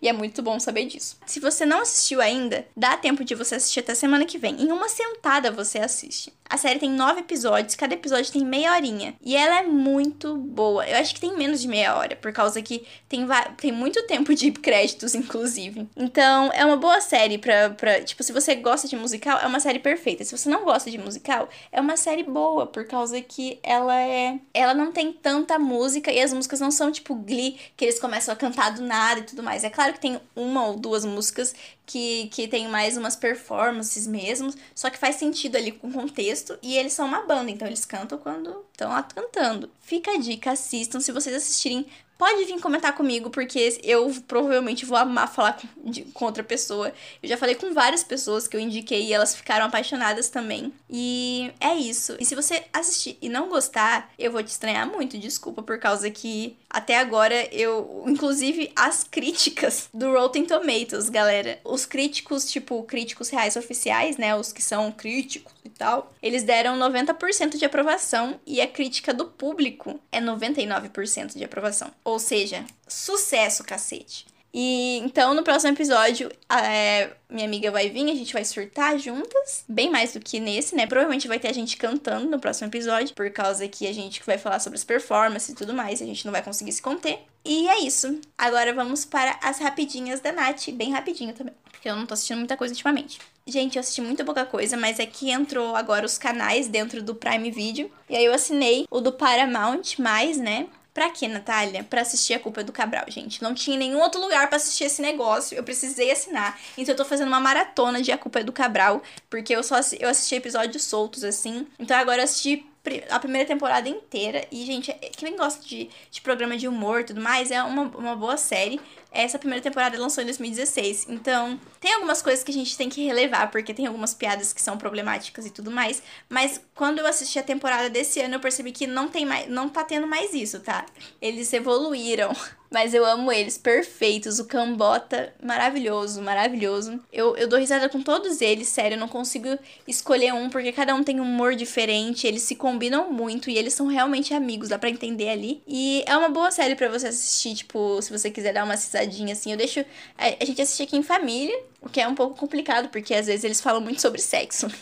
e 0.00 0.08
é 0.08 0.12
muito 0.12 0.42
bom 0.42 0.58
saber 0.60 0.86
disso. 0.86 1.18
Se 1.26 1.40
você 1.40 1.64
não 1.64 1.80
assistiu 1.80 2.20
ainda, 2.20 2.66
dá 2.76 2.96
tempo 2.96 3.24
de 3.24 3.34
você 3.34 3.54
assistir 3.54 3.80
até 3.80 3.94
semana 3.94 4.24
que 4.24 4.38
vem. 4.38 4.62
Em 4.62 4.72
uma 4.72 4.88
sentada 4.88 5.50
você 5.50 5.78
assiste. 5.78 6.32
A 6.48 6.56
série 6.56 6.78
tem 6.78 6.90
nove 6.90 7.20
episódios, 7.20 7.74
cada 7.74 7.94
episódio 7.94 8.32
tem 8.32 8.44
meia 8.44 8.72
horinha. 8.72 9.14
E 9.20 9.36
ela 9.36 9.60
é 9.60 9.62
muito 9.62 10.36
boa. 10.36 10.86
Eu 10.86 10.96
acho 10.98 11.14
que 11.14 11.20
tem 11.20 11.36
menos 11.36 11.60
de 11.60 11.68
meia 11.68 11.96
hora, 11.96 12.14
por 12.16 12.32
causa 12.32 12.62
que 12.62 12.86
tem, 13.08 13.26
tem 13.56 13.72
muito 13.72 14.06
tempo 14.06 14.34
de 14.34 14.52
créditos, 14.52 15.14
inclusive. 15.14 15.88
Então, 15.96 16.50
é 16.52 16.64
uma 16.64 16.76
boa 16.76 17.00
série 17.00 17.38
pra, 17.38 17.70
pra. 17.70 18.02
Tipo, 18.02 18.22
se 18.22 18.32
você 18.32 18.54
gosta 18.54 18.86
de 18.86 18.96
musical, 18.96 19.38
é 19.38 19.46
uma 19.46 19.60
série 19.60 19.78
perfeita. 19.78 20.24
Se 20.24 20.36
você 20.36 20.48
não 20.48 20.64
gosta 20.64 20.90
de 20.90 20.98
musical, 20.98 21.48
é 21.72 21.80
uma 21.80 21.96
série 21.96 22.22
boa, 22.22 22.66
por 22.66 22.86
causa 22.86 23.20
que 23.20 23.58
ela 23.62 24.00
é. 24.00 24.38
Ela 24.54 24.74
não 24.74 24.92
tem 24.92 25.12
tanta 25.12 25.58
música 25.58 26.12
e 26.12 26.20
as 26.20 26.32
músicas 26.32 26.60
não 26.60 26.70
são 26.70 26.92
tipo 26.92 27.14
Glee, 27.14 27.58
que 27.76 27.84
eles 27.84 27.98
começam 27.98 28.32
a 28.32 28.36
cantar 28.36 28.70
do 28.70 28.82
nada 28.82 29.20
e 29.20 29.24
tudo 29.24 29.42
mais. 29.42 29.64
É 29.64 29.70
claro 29.70 29.92
que 29.92 30.00
tem 30.00 30.20
uma 30.34 30.66
ou 30.66 30.76
duas 30.76 31.04
músicas 31.04 31.54
que, 31.86 32.28
que 32.32 32.48
tem 32.48 32.68
mais 32.68 32.96
umas 32.96 33.14
performances 33.14 34.06
mesmo, 34.06 34.52
só 34.74 34.90
que 34.90 34.98
faz 34.98 35.16
sentido 35.16 35.56
ali 35.56 35.70
com 35.70 35.88
o 35.88 35.92
contexto, 35.92 36.58
e 36.60 36.76
eles 36.76 36.92
são 36.92 37.06
uma 37.06 37.22
banda, 37.22 37.50
então 37.50 37.66
eles 37.66 37.84
cantam 37.84 38.18
quando 38.18 38.66
estão 38.72 38.90
lá 38.90 39.04
cantando. 39.04 39.70
Fica 39.80 40.10
a 40.10 40.18
dica, 40.18 40.50
assistam, 40.50 41.00
se 41.00 41.12
vocês 41.12 41.34
assistirem 41.34 41.86
pode 42.18 42.44
vir 42.44 42.60
comentar 42.60 42.94
comigo, 42.94 43.30
porque 43.30 43.78
eu 43.82 44.10
provavelmente 44.26 44.86
vou 44.86 44.96
amar 44.96 45.32
falar 45.32 45.52
com, 45.54 45.90
de, 45.90 46.02
com, 46.02 46.24
outra 46.24 46.42
pessoa. 46.42 46.92
Eu 47.22 47.28
já 47.28 47.36
falei 47.36 47.54
com 47.54 47.72
várias 47.72 48.02
pessoas 48.02 48.48
que 48.48 48.56
eu 48.56 48.60
indiquei 48.60 49.06
e 49.06 49.12
elas 49.12 49.34
ficaram 49.34 49.66
apaixonadas 49.66 50.28
também. 50.28 50.72
E 50.88 51.52
é 51.60 51.74
isso. 51.74 52.16
E 52.18 52.24
se 52.24 52.34
você 52.34 52.64
assistir 52.72 53.18
e 53.20 53.28
não 53.28 53.48
gostar, 53.48 54.10
eu 54.18 54.32
vou 54.32 54.42
te 54.42 54.48
estranhar 54.48 54.86
muito, 54.86 55.18
desculpa, 55.18 55.62
por 55.62 55.78
causa 55.78 56.10
que 56.10 56.56
até 56.76 56.98
agora 56.98 57.48
eu. 57.54 58.04
Inclusive, 58.06 58.70
as 58.76 59.02
críticas 59.02 59.88
do 59.94 60.12
Rotten 60.12 60.44
Tomatoes, 60.44 61.08
galera. 61.08 61.58
Os 61.64 61.86
críticos, 61.86 62.50
tipo, 62.50 62.82
críticos 62.82 63.30
reais 63.30 63.56
oficiais, 63.56 64.18
né? 64.18 64.36
Os 64.36 64.52
que 64.52 64.62
são 64.62 64.92
críticos 64.92 65.54
e 65.64 65.70
tal, 65.70 66.12
eles 66.22 66.42
deram 66.42 66.78
90% 66.78 67.56
de 67.56 67.64
aprovação 67.64 68.38
e 68.46 68.60
a 68.60 68.68
crítica 68.68 69.14
do 69.14 69.24
público 69.24 69.98
é 70.12 70.20
99% 70.20 71.34
de 71.34 71.44
aprovação. 71.44 71.90
Ou 72.04 72.18
seja, 72.18 72.62
sucesso, 72.86 73.64
cacete. 73.64 74.26
E 74.58 74.96
então 75.04 75.34
no 75.34 75.42
próximo 75.42 75.74
episódio, 75.74 76.32
é, 76.48 77.10
minha 77.28 77.46
amiga 77.46 77.70
vai 77.70 77.90
vir, 77.90 78.10
a 78.10 78.14
gente 78.14 78.32
vai 78.32 78.42
surtar 78.42 78.98
juntas, 78.98 79.66
bem 79.68 79.90
mais 79.90 80.14
do 80.14 80.20
que 80.20 80.40
nesse, 80.40 80.74
né? 80.74 80.86
Provavelmente 80.86 81.28
vai 81.28 81.38
ter 81.38 81.48
a 81.48 81.52
gente 81.52 81.76
cantando 81.76 82.30
no 82.30 82.38
próximo 82.38 82.66
episódio, 82.66 83.14
por 83.14 83.30
causa 83.30 83.68
que 83.68 83.86
a 83.86 83.92
gente 83.92 84.22
vai 84.24 84.38
falar 84.38 84.58
sobre 84.58 84.78
as 84.78 84.84
performances 84.84 85.50
e 85.50 85.54
tudo 85.54 85.74
mais, 85.74 86.00
a 86.00 86.06
gente 86.06 86.24
não 86.24 86.32
vai 86.32 86.42
conseguir 86.42 86.72
se 86.72 86.80
conter. 86.80 87.18
E 87.44 87.68
é 87.68 87.80
isso. 87.80 88.18
Agora 88.38 88.72
vamos 88.72 89.04
para 89.04 89.38
as 89.42 89.58
rapidinhas 89.58 90.20
da 90.20 90.32
Nath, 90.32 90.70
bem 90.70 90.90
rapidinho 90.90 91.34
também, 91.34 91.52
porque 91.70 91.90
eu 91.90 91.94
não 91.94 92.06
tô 92.06 92.14
assistindo 92.14 92.38
muita 92.38 92.56
coisa 92.56 92.72
ultimamente. 92.72 93.18
Gente, 93.46 93.76
eu 93.76 93.80
assisti 93.80 94.00
muita 94.00 94.24
pouca 94.24 94.46
coisa, 94.46 94.74
mas 94.74 94.98
é 94.98 95.04
que 95.04 95.30
entrou 95.30 95.76
agora 95.76 96.06
os 96.06 96.16
canais 96.16 96.66
dentro 96.66 97.02
do 97.02 97.14
Prime 97.14 97.50
Video. 97.50 97.90
E 98.08 98.16
aí 98.16 98.24
eu 98.24 98.32
assinei 98.32 98.86
o 98.90 99.02
do 99.02 99.12
Paramount 99.12 99.98
mais, 99.98 100.38
né? 100.38 100.66
Pra 100.96 101.10
quê, 101.10 101.28
Natália? 101.28 101.84
Pra 101.84 102.00
assistir 102.00 102.32
A 102.32 102.38
Culpa 102.38 102.62
é 102.62 102.64
do 102.64 102.72
Cabral, 102.72 103.04
gente. 103.08 103.42
Não 103.42 103.52
tinha 103.52 103.76
nenhum 103.76 104.00
outro 104.00 104.18
lugar 104.18 104.48
para 104.48 104.56
assistir 104.56 104.84
esse 104.84 105.02
negócio. 105.02 105.54
Eu 105.54 105.62
precisei 105.62 106.10
assinar. 106.10 106.58
Então 106.78 106.94
eu 106.94 106.96
tô 106.96 107.04
fazendo 107.04 107.28
uma 107.28 107.38
maratona 107.38 108.00
de 108.00 108.10
A 108.10 108.16
Culpa 108.16 108.40
é 108.40 108.42
do 108.42 108.50
Cabral. 108.50 109.02
Porque 109.28 109.54
eu 109.54 109.62
só 109.62 109.76
eu 110.00 110.08
assisti 110.08 110.36
episódios 110.36 110.84
soltos, 110.84 111.22
assim. 111.22 111.66
Então 111.78 111.94
agora 111.98 112.20
eu 112.20 112.24
assisti 112.24 112.64
a 113.10 113.20
primeira 113.20 113.46
temporada 113.46 113.86
inteira. 113.86 114.46
E, 114.50 114.64
gente, 114.64 114.90
quem 115.18 115.36
gosta 115.36 115.62
de, 115.62 115.90
de 116.10 116.20
programa 116.22 116.56
de 116.56 116.66
humor 116.66 117.02
e 117.02 117.04
tudo 117.04 117.20
mais, 117.20 117.50
é 117.50 117.62
uma, 117.62 117.82
uma 117.82 118.16
boa 118.16 118.38
série. 118.38 118.80
Essa 119.22 119.38
primeira 119.38 119.62
temporada 119.62 119.98
lançou 119.98 120.22
em 120.22 120.26
2016. 120.26 121.06
Então, 121.08 121.58
tem 121.80 121.94
algumas 121.94 122.22
coisas 122.22 122.44
que 122.44 122.50
a 122.50 122.54
gente 122.54 122.76
tem 122.76 122.88
que 122.88 123.04
relevar, 123.04 123.50
porque 123.50 123.74
tem 123.74 123.86
algumas 123.86 124.14
piadas 124.14 124.52
que 124.52 124.60
são 124.60 124.76
problemáticas 124.76 125.46
e 125.46 125.50
tudo 125.50 125.70
mais. 125.70 126.02
Mas 126.28 126.60
quando 126.74 126.98
eu 126.98 127.06
assisti 127.06 127.38
a 127.38 127.42
temporada 127.42 127.88
desse 127.88 128.20
ano, 128.20 128.34
eu 128.34 128.40
percebi 128.40 128.72
que 128.72 128.86
não 128.86 129.08
tem 129.08 129.24
mais, 129.24 129.48
não 129.48 129.68
tá 129.68 129.84
tendo 129.84 130.06
mais 130.06 130.34
isso, 130.34 130.60
tá? 130.60 130.84
Eles 131.20 131.52
evoluíram. 131.52 132.34
Mas 132.70 132.94
eu 132.94 133.04
amo 133.04 133.30
eles, 133.32 133.56
perfeitos. 133.56 134.38
O 134.38 134.44
Cambota, 134.44 135.32
maravilhoso, 135.42 136.20
maravilhoso. 136.22 137.00
Eu, 137.12 137.36
eu 137.36 137.48
dou 137.48 137.58
risada 137.58 137.88
com 137.88 138.02
todos 138.02 138.40
eles, 138.40 138.68
sério. 138.68 138.96
Eu 138.96 139.00
não 139.00 139.08
consigo 139.08 139.48
escolher 139.86 140.32
um, 140.32 140.50
porque 140.50 140.72
cada 140.72 140.94
um 140.94 141.02
tem 141.02 141.20
um 141.20 141.24
humor 141.24 141.54
diferente. 141.54 142.26
Eles 142.26 142.42
se 142.42 142.54
combinam 142.54 143.10
muito 143.12 143.50
e 143.50 143.56
eles 143.56 143.74
são 143.74 143.86
realmente 143.86 144.34
amigos, 144.34 144.68
dá 144.68 144.78
pra 144.78 144.90
entender 144.90 145.28
ali. 145.28 145.62
E 145.66 146.02
é 146.06 146.16
uma 146.16 146.28
boa 146.28 146.50
série 146.50 146.74
para 146.74 146.88
você 146.88 147.08
assistir, 147.08 147.54
tipo, 147.54 148.00
se 148.02 148.10
você 148.10 148.30
quiser 148.30 148.52
dar 148.52 148.64
uma 148.64 148.74
risadinha 148.74 149.32
assim. 149.32 149.52
Eu 149.52 149.58
deixo. 149.58 149.80
A, 150.16 150.26
a 150.40 150.44
gente 150.44 150.60
assiste 150.60 150.82
aqui 150.82 150.96
em 150.96 151.02
família, 151.02 151.56
o 151.80 151.88
que 151.88 152.00
é 152.00 152.08
um 152.08 152.14
pouco 152.14 152.36
complicado, 152.36 152.88
porque 152.88 153.14
às 153.14 153.26
vezes 153.26 153.44
eles 153.44 153.60
falam 153.60 153.80
muito 153.80 154.00
sobre 154.00 154.20
sexo. 154.20 154.68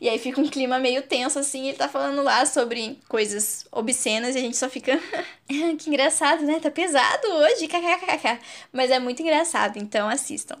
E 0.00 0.08
aí 0.08 0.18
fica 0.18 0.40
um 0.40 0.48
clima 0.48 0.78
meio 0.78 1.02
tenso, 1.02 1.38
assim, 1.38 1.68
ele 1.68 1.76
tá 1.76 1.86
falando 1.86 2.22
lá 2.22 2.46
sobre 2.46 2.98
coisas 3.08 3.66
obscenas 3.70 4.34
e 4.34 4.38
a 4.38 4.40
gente 4.40 4.56
só 4.56 4.70
fica. 4.70 4.98
que 5.46 5.90
engraçado, 5.90 6.44
né? 6.44 6.58
Tá 6.58 6.70
pesado 6.70 7.25
hoje, 7.34 7.68
kkkk. 7.68 8.38
Mas 8.72 8.90
é 8.90 8.98
muito 8.98 9.22
engraçado, 9.22 9.76
então 9.78 10.08
assistam. 10.08 10.56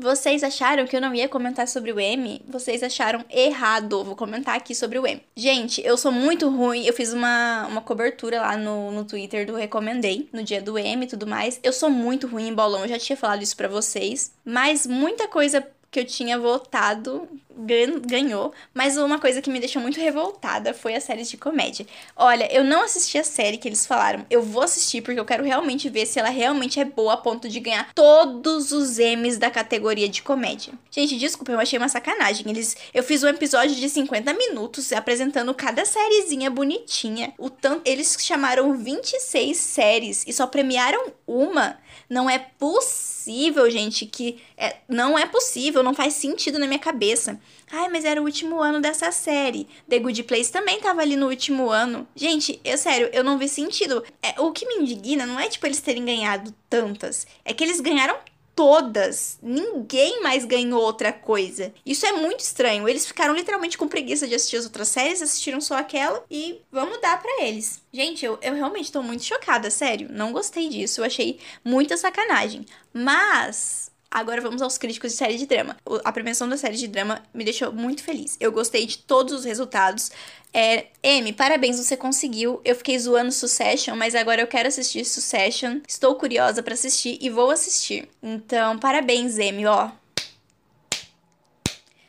Vocês 0.00 0.42
acharam 0.42 0.86
que 0.86 0.96
eu 0.96 1.00
não 1.00 1.14
ia 1.14 1.28
comentar 1.28 1.68
sobre 1.68 1.92
o 1.92 2.00
M? 2.00 2.40
Vocês 2.48 2.82
acharam 2.82 3.22
errado. 3.28 4.02
Vou 4.02 4.16
comentar 4.16 4.56
aqui 4.56 4.74
sobre 4.74 4.98
o 4.98 5.06
M. 5.06 5.20
Gente, 5.36 5.84
eu 5.84 5.94
sou 5.94 6.10
muito 6.10 6.48
ruim. 6.48 6.86
Eu 6.86 6.94
fiz 6.94 7.12
uma, 7.12 7.66
uma 7.66 7.82
cobertura 7.82 8.40
lá 8.40 8.56
no, 8.56 8.90
no 8.90 9.04
Twitter 9.04 9.46
do 9.46 9.54
Recomendei, 9.54 10.26
no 10.32 10.42
dia 10.42 10.62
do 10.62 10.78
M 10.78 11.04
e 11.04 11.06
tudo 11.06 11.26
mais. 11.26 11.60
Eu 11.62 11.70
sou 11.70 11.90
muito 11.90 12.26
ruim 12.26 12.48
em 12.48 12.54
bolão, 12.54 12.80
eu 12.80 12.88
já 12.88 12.98
tinha 12.98 13.16
falado 13.16 13.42
isso 13.42 13.54
pra 13.54 13.68
vocês. 13.68 14.32
Mas 14.42 14.86
muita 14.86 15.28
coisa 15.28 15.66
que 15.90 16.00
eu 16.00 16.04
tinha 16.06 16.38
votado 16.38 17.28
ganhou, 17.66 18.52
mas 18.74 18.96
uma 18.96 19.18
coisa 19.18 19.42
que 19.42 19.50
me 19.50 19.60
deixou 19.60 19.80
muito 19.80 20.00
revoltada 20.00 20.72
foi 20.74 20.94
as 20.94 21.04
séries 21.04 21.30
de 21.30 21.36
comédia. 21.36 21.86
Olha, 22.16 22.52
eu 22.52 22.64
não 22.64 22.82
assisti 22.82 23.18
a 23.18 23.24
série 23.24 23.58
que 23.58 23.68
eles 23.68 23.86
falaram. 23.86 24.24
Eu 24.30 24.42
vou 24.42 24.62
assistir 24.62 25.02
porque 25.02 25.18
eu 25.18 25.24
quero 25.24 25.44
realmente 25.44 25.88
ver 25.88 26.06
se 26.06 26.18
ela 26.18 26.30
realmente 26.30 26.80
é 26.80 26.84
boa 26.84 27.14
a 27.14 27.16
ponto 27.16 27.48
de 27.48 27.60
ganhar 27.60 27.92
todos 27.94 28.72
os 28.72 28.98
M's 28.98 29.38
da 29.38 29.50
categoria 29.50 30.08
de 30.08 30.22
comédia. 30.22 30.72
Gente, 30.90 31.16
desculpa, 31.16 31.52
eu 31.52 31.60
achei 31.60 31.78
uma 31.78 31.88
sacanagem. 31.88 32.44
Eles, 32.48 32.76
eu 32.92 33.02
fiz 33.02 33.22
um 33.22 33.28
episódio 33.28 33.74
de 33.74 33.88
50 33.88 34.32
minutos 34.34 34.92
apresentando 34.92 35.54
cada 35.54 35.84
sériezinha 35.84 36.50
bonitinha. 36.50 37.32
O 37.38 37.50
tanto 37.50 37.88
eles 37.88 38.16
chamaram 38.20 38.76
26 38.76 39.56
séries 39.56 40.24
e 40.26 40.32
só 40.32 40.46
premiaram 40.46 41.12
uma. 41.26 41.78
Não 42.08 42.28
é 42.28 42.38
possível, 42.38 43.70
gente, 43.70 44.04
que 44.06 44.40
é, 44.56 44.76
não 44.88 45.18
é 45.18 45.26
possível, 45.26 45.82
não 45.82 45.94
faz 45.94 46.14
sentido 46.14 46.58
na 46.58 46.66
minha 46.66 46.78
cabeça. 46.78 47.40
Ai, 47.70 47.88
mas 47.88 48.04
era 48.04 48.20
o 48.20 48.24
último 48.24 48.60
ano 48.60 48.80
dessa 48.80 49.12
série. 49.12 49.68
The 49.88 49.98
Good 49.98 50.24
Place 50.24 50.50
também 50.50 50.80
tava 50.80 51.02
ali 51.02 51.16
no 51.16 51.28
último 51.28 51.70
ano. 51.70 52.06
Gente, 52.16 52.60
eu 52.64 52.76
sério, 52.76 53.08
eu 53.12 53.22
não 53.22 53.38
vi 53.38 53.48
sentido. 53.48 54.04
É, 54.22 54.40
o 54.40 54.52
que 54.52 54.66
me 54.66 54.76
indigna 54.76 55.24
não 55.26 55.38
é 55.38 55.48
tipo 55.48 55.66
eles 55.66 55.80
terem 55.80 56.04
ganhado 56.04 56.54
tantas, 56.68 57.26
é 57.44 57.54
que 57.54 57.62
eles 57.62 57.80
ganharam 57.80 58.16
todas. 58.60 59.38
Ninguém 59.42 60.22
mais 60.22 60.44
ganhou 60.44 60.82
outra 60.82 61.12
coisa. 61.12 61.72
Isso 61.84 62.04
é 62.04 62.12
muito 62.12 62.40
estranho. 62.40 62.86
Eles 62.86 63.06
ficaram 63.06 63.34
literalmente 63.34 63.78
com 63.78 63.88
preguiça 63.88 64.28
de 64.28 64.34
assistir 64.34 64.56
as 64.56 64.64
outras 64.64 64.88
séries, 64.88 65.22
assistiram 65.22 65.62
só 65.62 65.78
aquela 65.78 66.22
e 66.30 66.60
vamos 66.70 67.00
dar 67.00 67.22
para 67.22 67.42
eles. 67.42 67.80
Gente, 67.90 68.22
eu, 68.22 68.38
eu 68.42 68.54
realmente 68.54 68.92
tô 68.92 69.02
muito 69.02 69.24
chocada, 69.24 69.70
sério. 69.70 70.08
Não 70.10 70.30
gostei 70.32 70.68
disso. 70.68 71.00
Eu 71.00 71.06
achei 71.06 71.38
muita 71.64 71.96
sacanagem. 71.96 72.66
Mas 72.92 73.89
Agora 74.10 74.40
vamos 74.40 74.60
aos 74.60 74.76
críticos 74.76 75.12
de 75.12 75.18
série 75.18 75.36
de 75.36 75.46
drama. 75.46 75.76
A 76.04 76.10
premiação 76.10 76.48
da 76.48 76.56
série 76.56 76.76
de 76.76 76.88
drama 76.88 77.22
me 77.32 77.44
deixou 77.44 77.72
muito 77.72 78.02
feliz. 78.02 78.36
Eu 78.40 78.50
gostei 78.50 78.84
de 78.84 78.98
todos 78.98 79.32
os 79.32 79.44
resultados. 79.44 80.10
É, 80.52 80.86
M, 81.00 81.32
parabéns, 81.32 81.78
você 81.78 81.96
conseguiu. 81.96 82.60
Eu 82.64 82.74
fiquei 82.74 82.98
zoando 82.98 83.30
Succession, 83.30 83.94
mas 83.94 84.16
agora 84.16 84.42
eu 84.42 84.48
quero 84.48 84.66
assistir 84.66 85.04
Succession. 85.04 85.80
Estou 85.86 86.16
curiosa 86.16 86.60
para 86.60 86.74
assistir 86.74 87.18
e 87.20 87.30
vou 87.30 87.52
assistir. 87.52 88.08
Então, 88.20 88.76
parabéns, 88.78 89.38
M, 89.38 89.64
ó. 89.66 89.92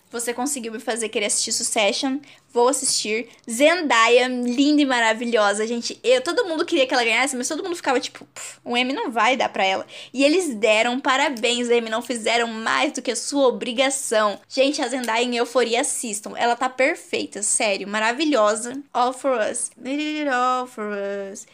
Você 0.10 0.34
conseguiu 0.34 0.74
me 0.74 0.80
fazer 0.80 1.08
querer 1.08 1.28
assistir 1.28 1.52
Succession. 1.52 2.18
Vou 2.54 2.68
assistir. 2.68 3.30
Zendaya, 3.50 4.28
linda 4.28 4.82
e 4.82 4.86
maravilhosa. 4.86 5.66
Gente, 5.66 6.00
eu, 6.04 6.22
todo 6.22 6.46
mundo 6.46 6.66
queria 6.66 6.86
que 6.86 6.94
ela 6.94 7.04
ganhasse, 7.04 7.36
mas 7.36 7.48
todo 7.48 7.64
mundo 7.64 7.76
ficava 7.76 8.00
tipo, 8.00 8.28
o 8.64 8.76
M 8.76 8.92
não 8.94 9.10
vai 9.10 9.38
dar 9.38 9.50
pra 9.50 9.64
ela. 9.64 9.86
E 10.14 10.24
eles 10.24 10.54
deram 10.56 11.00
parabéns, 11.00 11.70
M. 11.70 11.90
Não 11.90 12.02
fizeram 12.02 12.48
mais 12.48 12.92
do 12.92 13.02
que 13.02 13.12
a 13.12 13.16
sua 13.16 13.48
obrigação. 13.48 14.40
Gente, 14.50 14.82
a 14.82 14.88
Zendaya 14.88 15.24
em 15.24 15.38
euforia, 15.38 15.82
assistam. 15.82 16.34
Ela 16.36 16.56
tá 16.56 16.70
perfeita, 16.70 17.42
sério, 17.42 17.88
maravilhosa. 17.88 18.82
All 18.94 19.14
for 19.14 19.40
us. 19.40 19.72
All 20.32 20.68
for 20.68 20.92
us. 21.32 21.46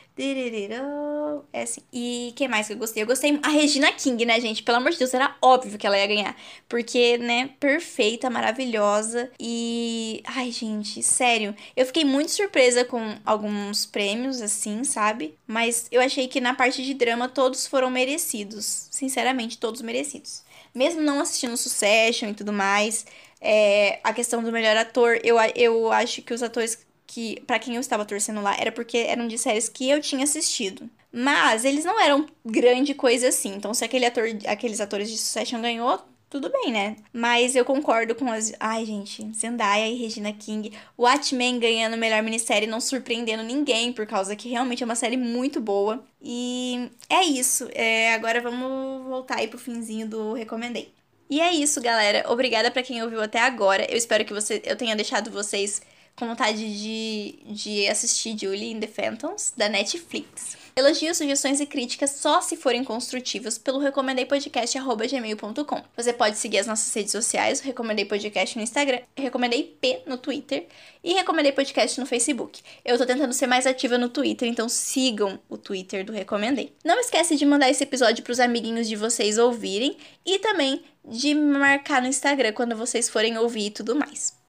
É 1.53 1.61
assim. 1.61 1.82
E 1.93 2.34
quem 2.36 2.47
mais 2.47 2.68
que 2.68 2.74
eu 2.74 2.78
gostei? 2.78 3.03
Eu 3.03 3.07
gostei. 3.07 3.39
A 3.43 3.49
Regina 3.49 3.91
King, 3.91 4.26
né, 4.26 4.39
gente? 4.39 4.63
Pelo 4.63 4.78
amor 4.78 4.91
de 4.91 4.97
Deus, 4.97 5.13
era 5.13 5.36
óbvio 5.41 5.78
que 5.78 5.86
ela 5.86 5.97
ia 5.97 6.07
ganhar. 6.07 6.36
Porque, 6.68 7.18
né, 7.18 7.51
perfeita, 7.59 8.30
maravilhosa. 8.30 9.32
E. 9.39 10.22
Ai, 10.26 10.51
gente, 10.51 11.03
sério. 11.03 11.55
Eu 11.76 11.86
fiquei 11.86 12.03
muito 12.03 12.32
surpresa 12.32 12.84
com 12.84 13.15
alguns 13.26 13.86
prêmios, 13.86 14.41
assim, 14.41 14.84
sabe? 14.84 15.38
Mas 15.45 15.88
eu 15.91 16.01
achei 16.01 16.28
que 16.28 16.41
na 16.41 16.53
parte 16.53 16.84
de 16.84 16.93
drama 16.93 17.30
todos 17.30 17.68
foram 17.68 17.89
merecidos. 17.89 18.88
Sinceramente, 18.91 19.57
todos 19.57 19.82
merecidos. 19.82 20.43
Mesmo 20.74 21.01
não 21.01 21.20
assistindo 21.20 21.57
Succession 21.57 22.30
e 22.30 22.34
tudo 22.34 22.53
mais. 22.53 23.05
É, 23.39 23.99
a 24.03 24.13
questão 24.13 24.43
do 24.43 24.51
melhor 24.51 24.76
ator, 24.78 25.20
eu, 25.24 25.38
eu 25.55 25.91
acho 25.91 26.22
que 26.24 26.34
os 26.34 26.41
atores 26.41 26.87
que 27.08 27.41
para 27.47 27.58
quem 27.58 27.76
eu 27.76 27.82
estava 27.82 28.05
torcendo 28.05 28.41
lá 28.41 28.55
era 28.60 28.72
porque 28.72 28.97
eram 28.97 29.28
de 29.28 29.38
séries 29.38 29.70
que 29.70 29.89
eu 29.89 30.01
tinha 30.01 30.26
assistido. 30.26 30.89
Mas 31.12 31.64
eles 31.66 31.86
não 31.86 31.99
eram 31.99 32.28
grande 32.45 32.93
coisa 32.93 33.30
assim. 33.30 33.55
Então, 33.55 33.74
se 33.74 33.84
aquele 33.84 34.05
ator, 34.05 34.26
aqueles 34.45 34.82
atores 34.82 35.10
de 35.10 35.18
Succession 35.18 35.62
ganhou, 35.62 35.99
tudo 36.30 36.51
bem, 36.51 36.72
né? 36.72 36.97
Mas 37.14 37.55
eu 37.55 37.64
concordo 37.64 38.14
com 38.14 38.30
as. 38.30 38.53
Ai, 38.60 38.86
gente, 38.86 39.26
Zendaya 39.34 39.88
e 39.88 39.95
Regina 39.95 40.34
King. 40.34 40.74
Watchmen 40.97 41.58
ganhando 41.58 41.97
melhor 41.97 42.22
minissérie, 42.22 42.68
não 42.68 42.82
surpreendendo 42.82 43.43
ninguém, 43.43 43.93
por 43.93 44.05
causa 44.05 44.36
que 44.36 44.49
realmente 44.49 44.84
é 44.84 44.86
uma 44.86 44.95
série 44.95 45.16
muito 45.16 45.62
boa. 45.62 46.03
E 46.22 46.91
é 47.10 47.24
isso. 47.24 47.70
É, 47.74 48.14
agora 48.14 48.41
vamos 48.41 49.08
voltar 49.08 49.38
aí 49.38 49.47
pro 49.47 49.58
finzinho 49.58 50.08
do 50.08 50.34
Recomendei. 50.34 50.93
E 51.30 51.39
é 51.41 51.53
isso, 51.53 51.82
galera. 51.82 52.30
Obrigada 52.30 52.70
para 52.72 52.84
quem 52.84 53.01
ouviu 53.01 53.22
até 53.22 53.39
agora. 53.39 53.86
Eu 53.89 53.97
espero 53.97 54.26
que 54.26 54.34
você, 54.34 54.62
eu 54.66 54.76
tenha 54.76 54.95
deixado 54.95 55.32
vocês 55.32 55.82
com 56.18 56.28
vontade 56.28 56.57
de, 56.57 57.38
de 57.45 57.88
assistir 57.88 58.36
Julie 58.38 58.72
in 58.72 58.80
the 58.80 58.88
Phantoms, 58.88 59.53
da 59.55 59.70
Netflix. 59.70 60.57
Elogios, 60.76 61.18
sugestões 61.18 61.59
e 61.59 61.65
críticas 61.68 62.09
só 62.09 62.41
se 62.41 62.57
forem 62.57 62.84
construtivas 62.84 63.59
pelo 63.59 63.78
recomendeipodcast.gmail.com. 63.78 65.84
Você 65.95 66.13
pode 66.13 66.38
seguir 66.38 66.57
as 66.57 66.65
nossas 66.65 66.91
redes 66.93 67.11
sociais, 67.11 67.59
Recomendei 67.59 68.03
Podcast 68.03 68.57
no 68.57 68.63
Instagram, 68.63 69.01
Recomendei 69.15 69.78
P 69.80 70.01
no 70.07 70.18
Twitter 70.18 70.65
e 71.03 71.13
Recomendei 71.13 71.51
Podcast 71.51 71.99
no 71.99 72.07
Facebook. 72.07 72.63
Eu 72.84 72.97
tô 72.97 73.05
tentando 73.05 73.34
ser 73.34 73.45
mais 73.45 73.68
ativa 73.68 73.99
no 73.99 74.09
Twitter, 74.09 74.49
então 74.49 74.68
sigam 74.68 75.39
o 75.47 75.57
Twitter 75.57 76.03
do 76.03 76.11
Recomendei. 76.11 76.74
Não 76.84 76.99
esquece 76.99 77.36
de 77.36 77.45
mandar 77.45 77.70
esse 77.70 77.84
episódio 77.84 78.24
pros 78.24 78.39
amiguinhos 78.39 78.88
de 78.88 78.95
vocês 78.95 79.38
ouvirem 79.38 79.95
e 80.26 80.39
também 80.39 80.82
de 81.05 81.36
marcar 81.36 82.01
no 82.01 82.07
Instagram 82.07 82.53
quando 82.53 82.76
vocês 82.76 83.07
forem 83.07 83.38
ouvir 83.38 83.68
e 83.68 83.72
tudo 83.72 83.95
mais. 83.95 84.38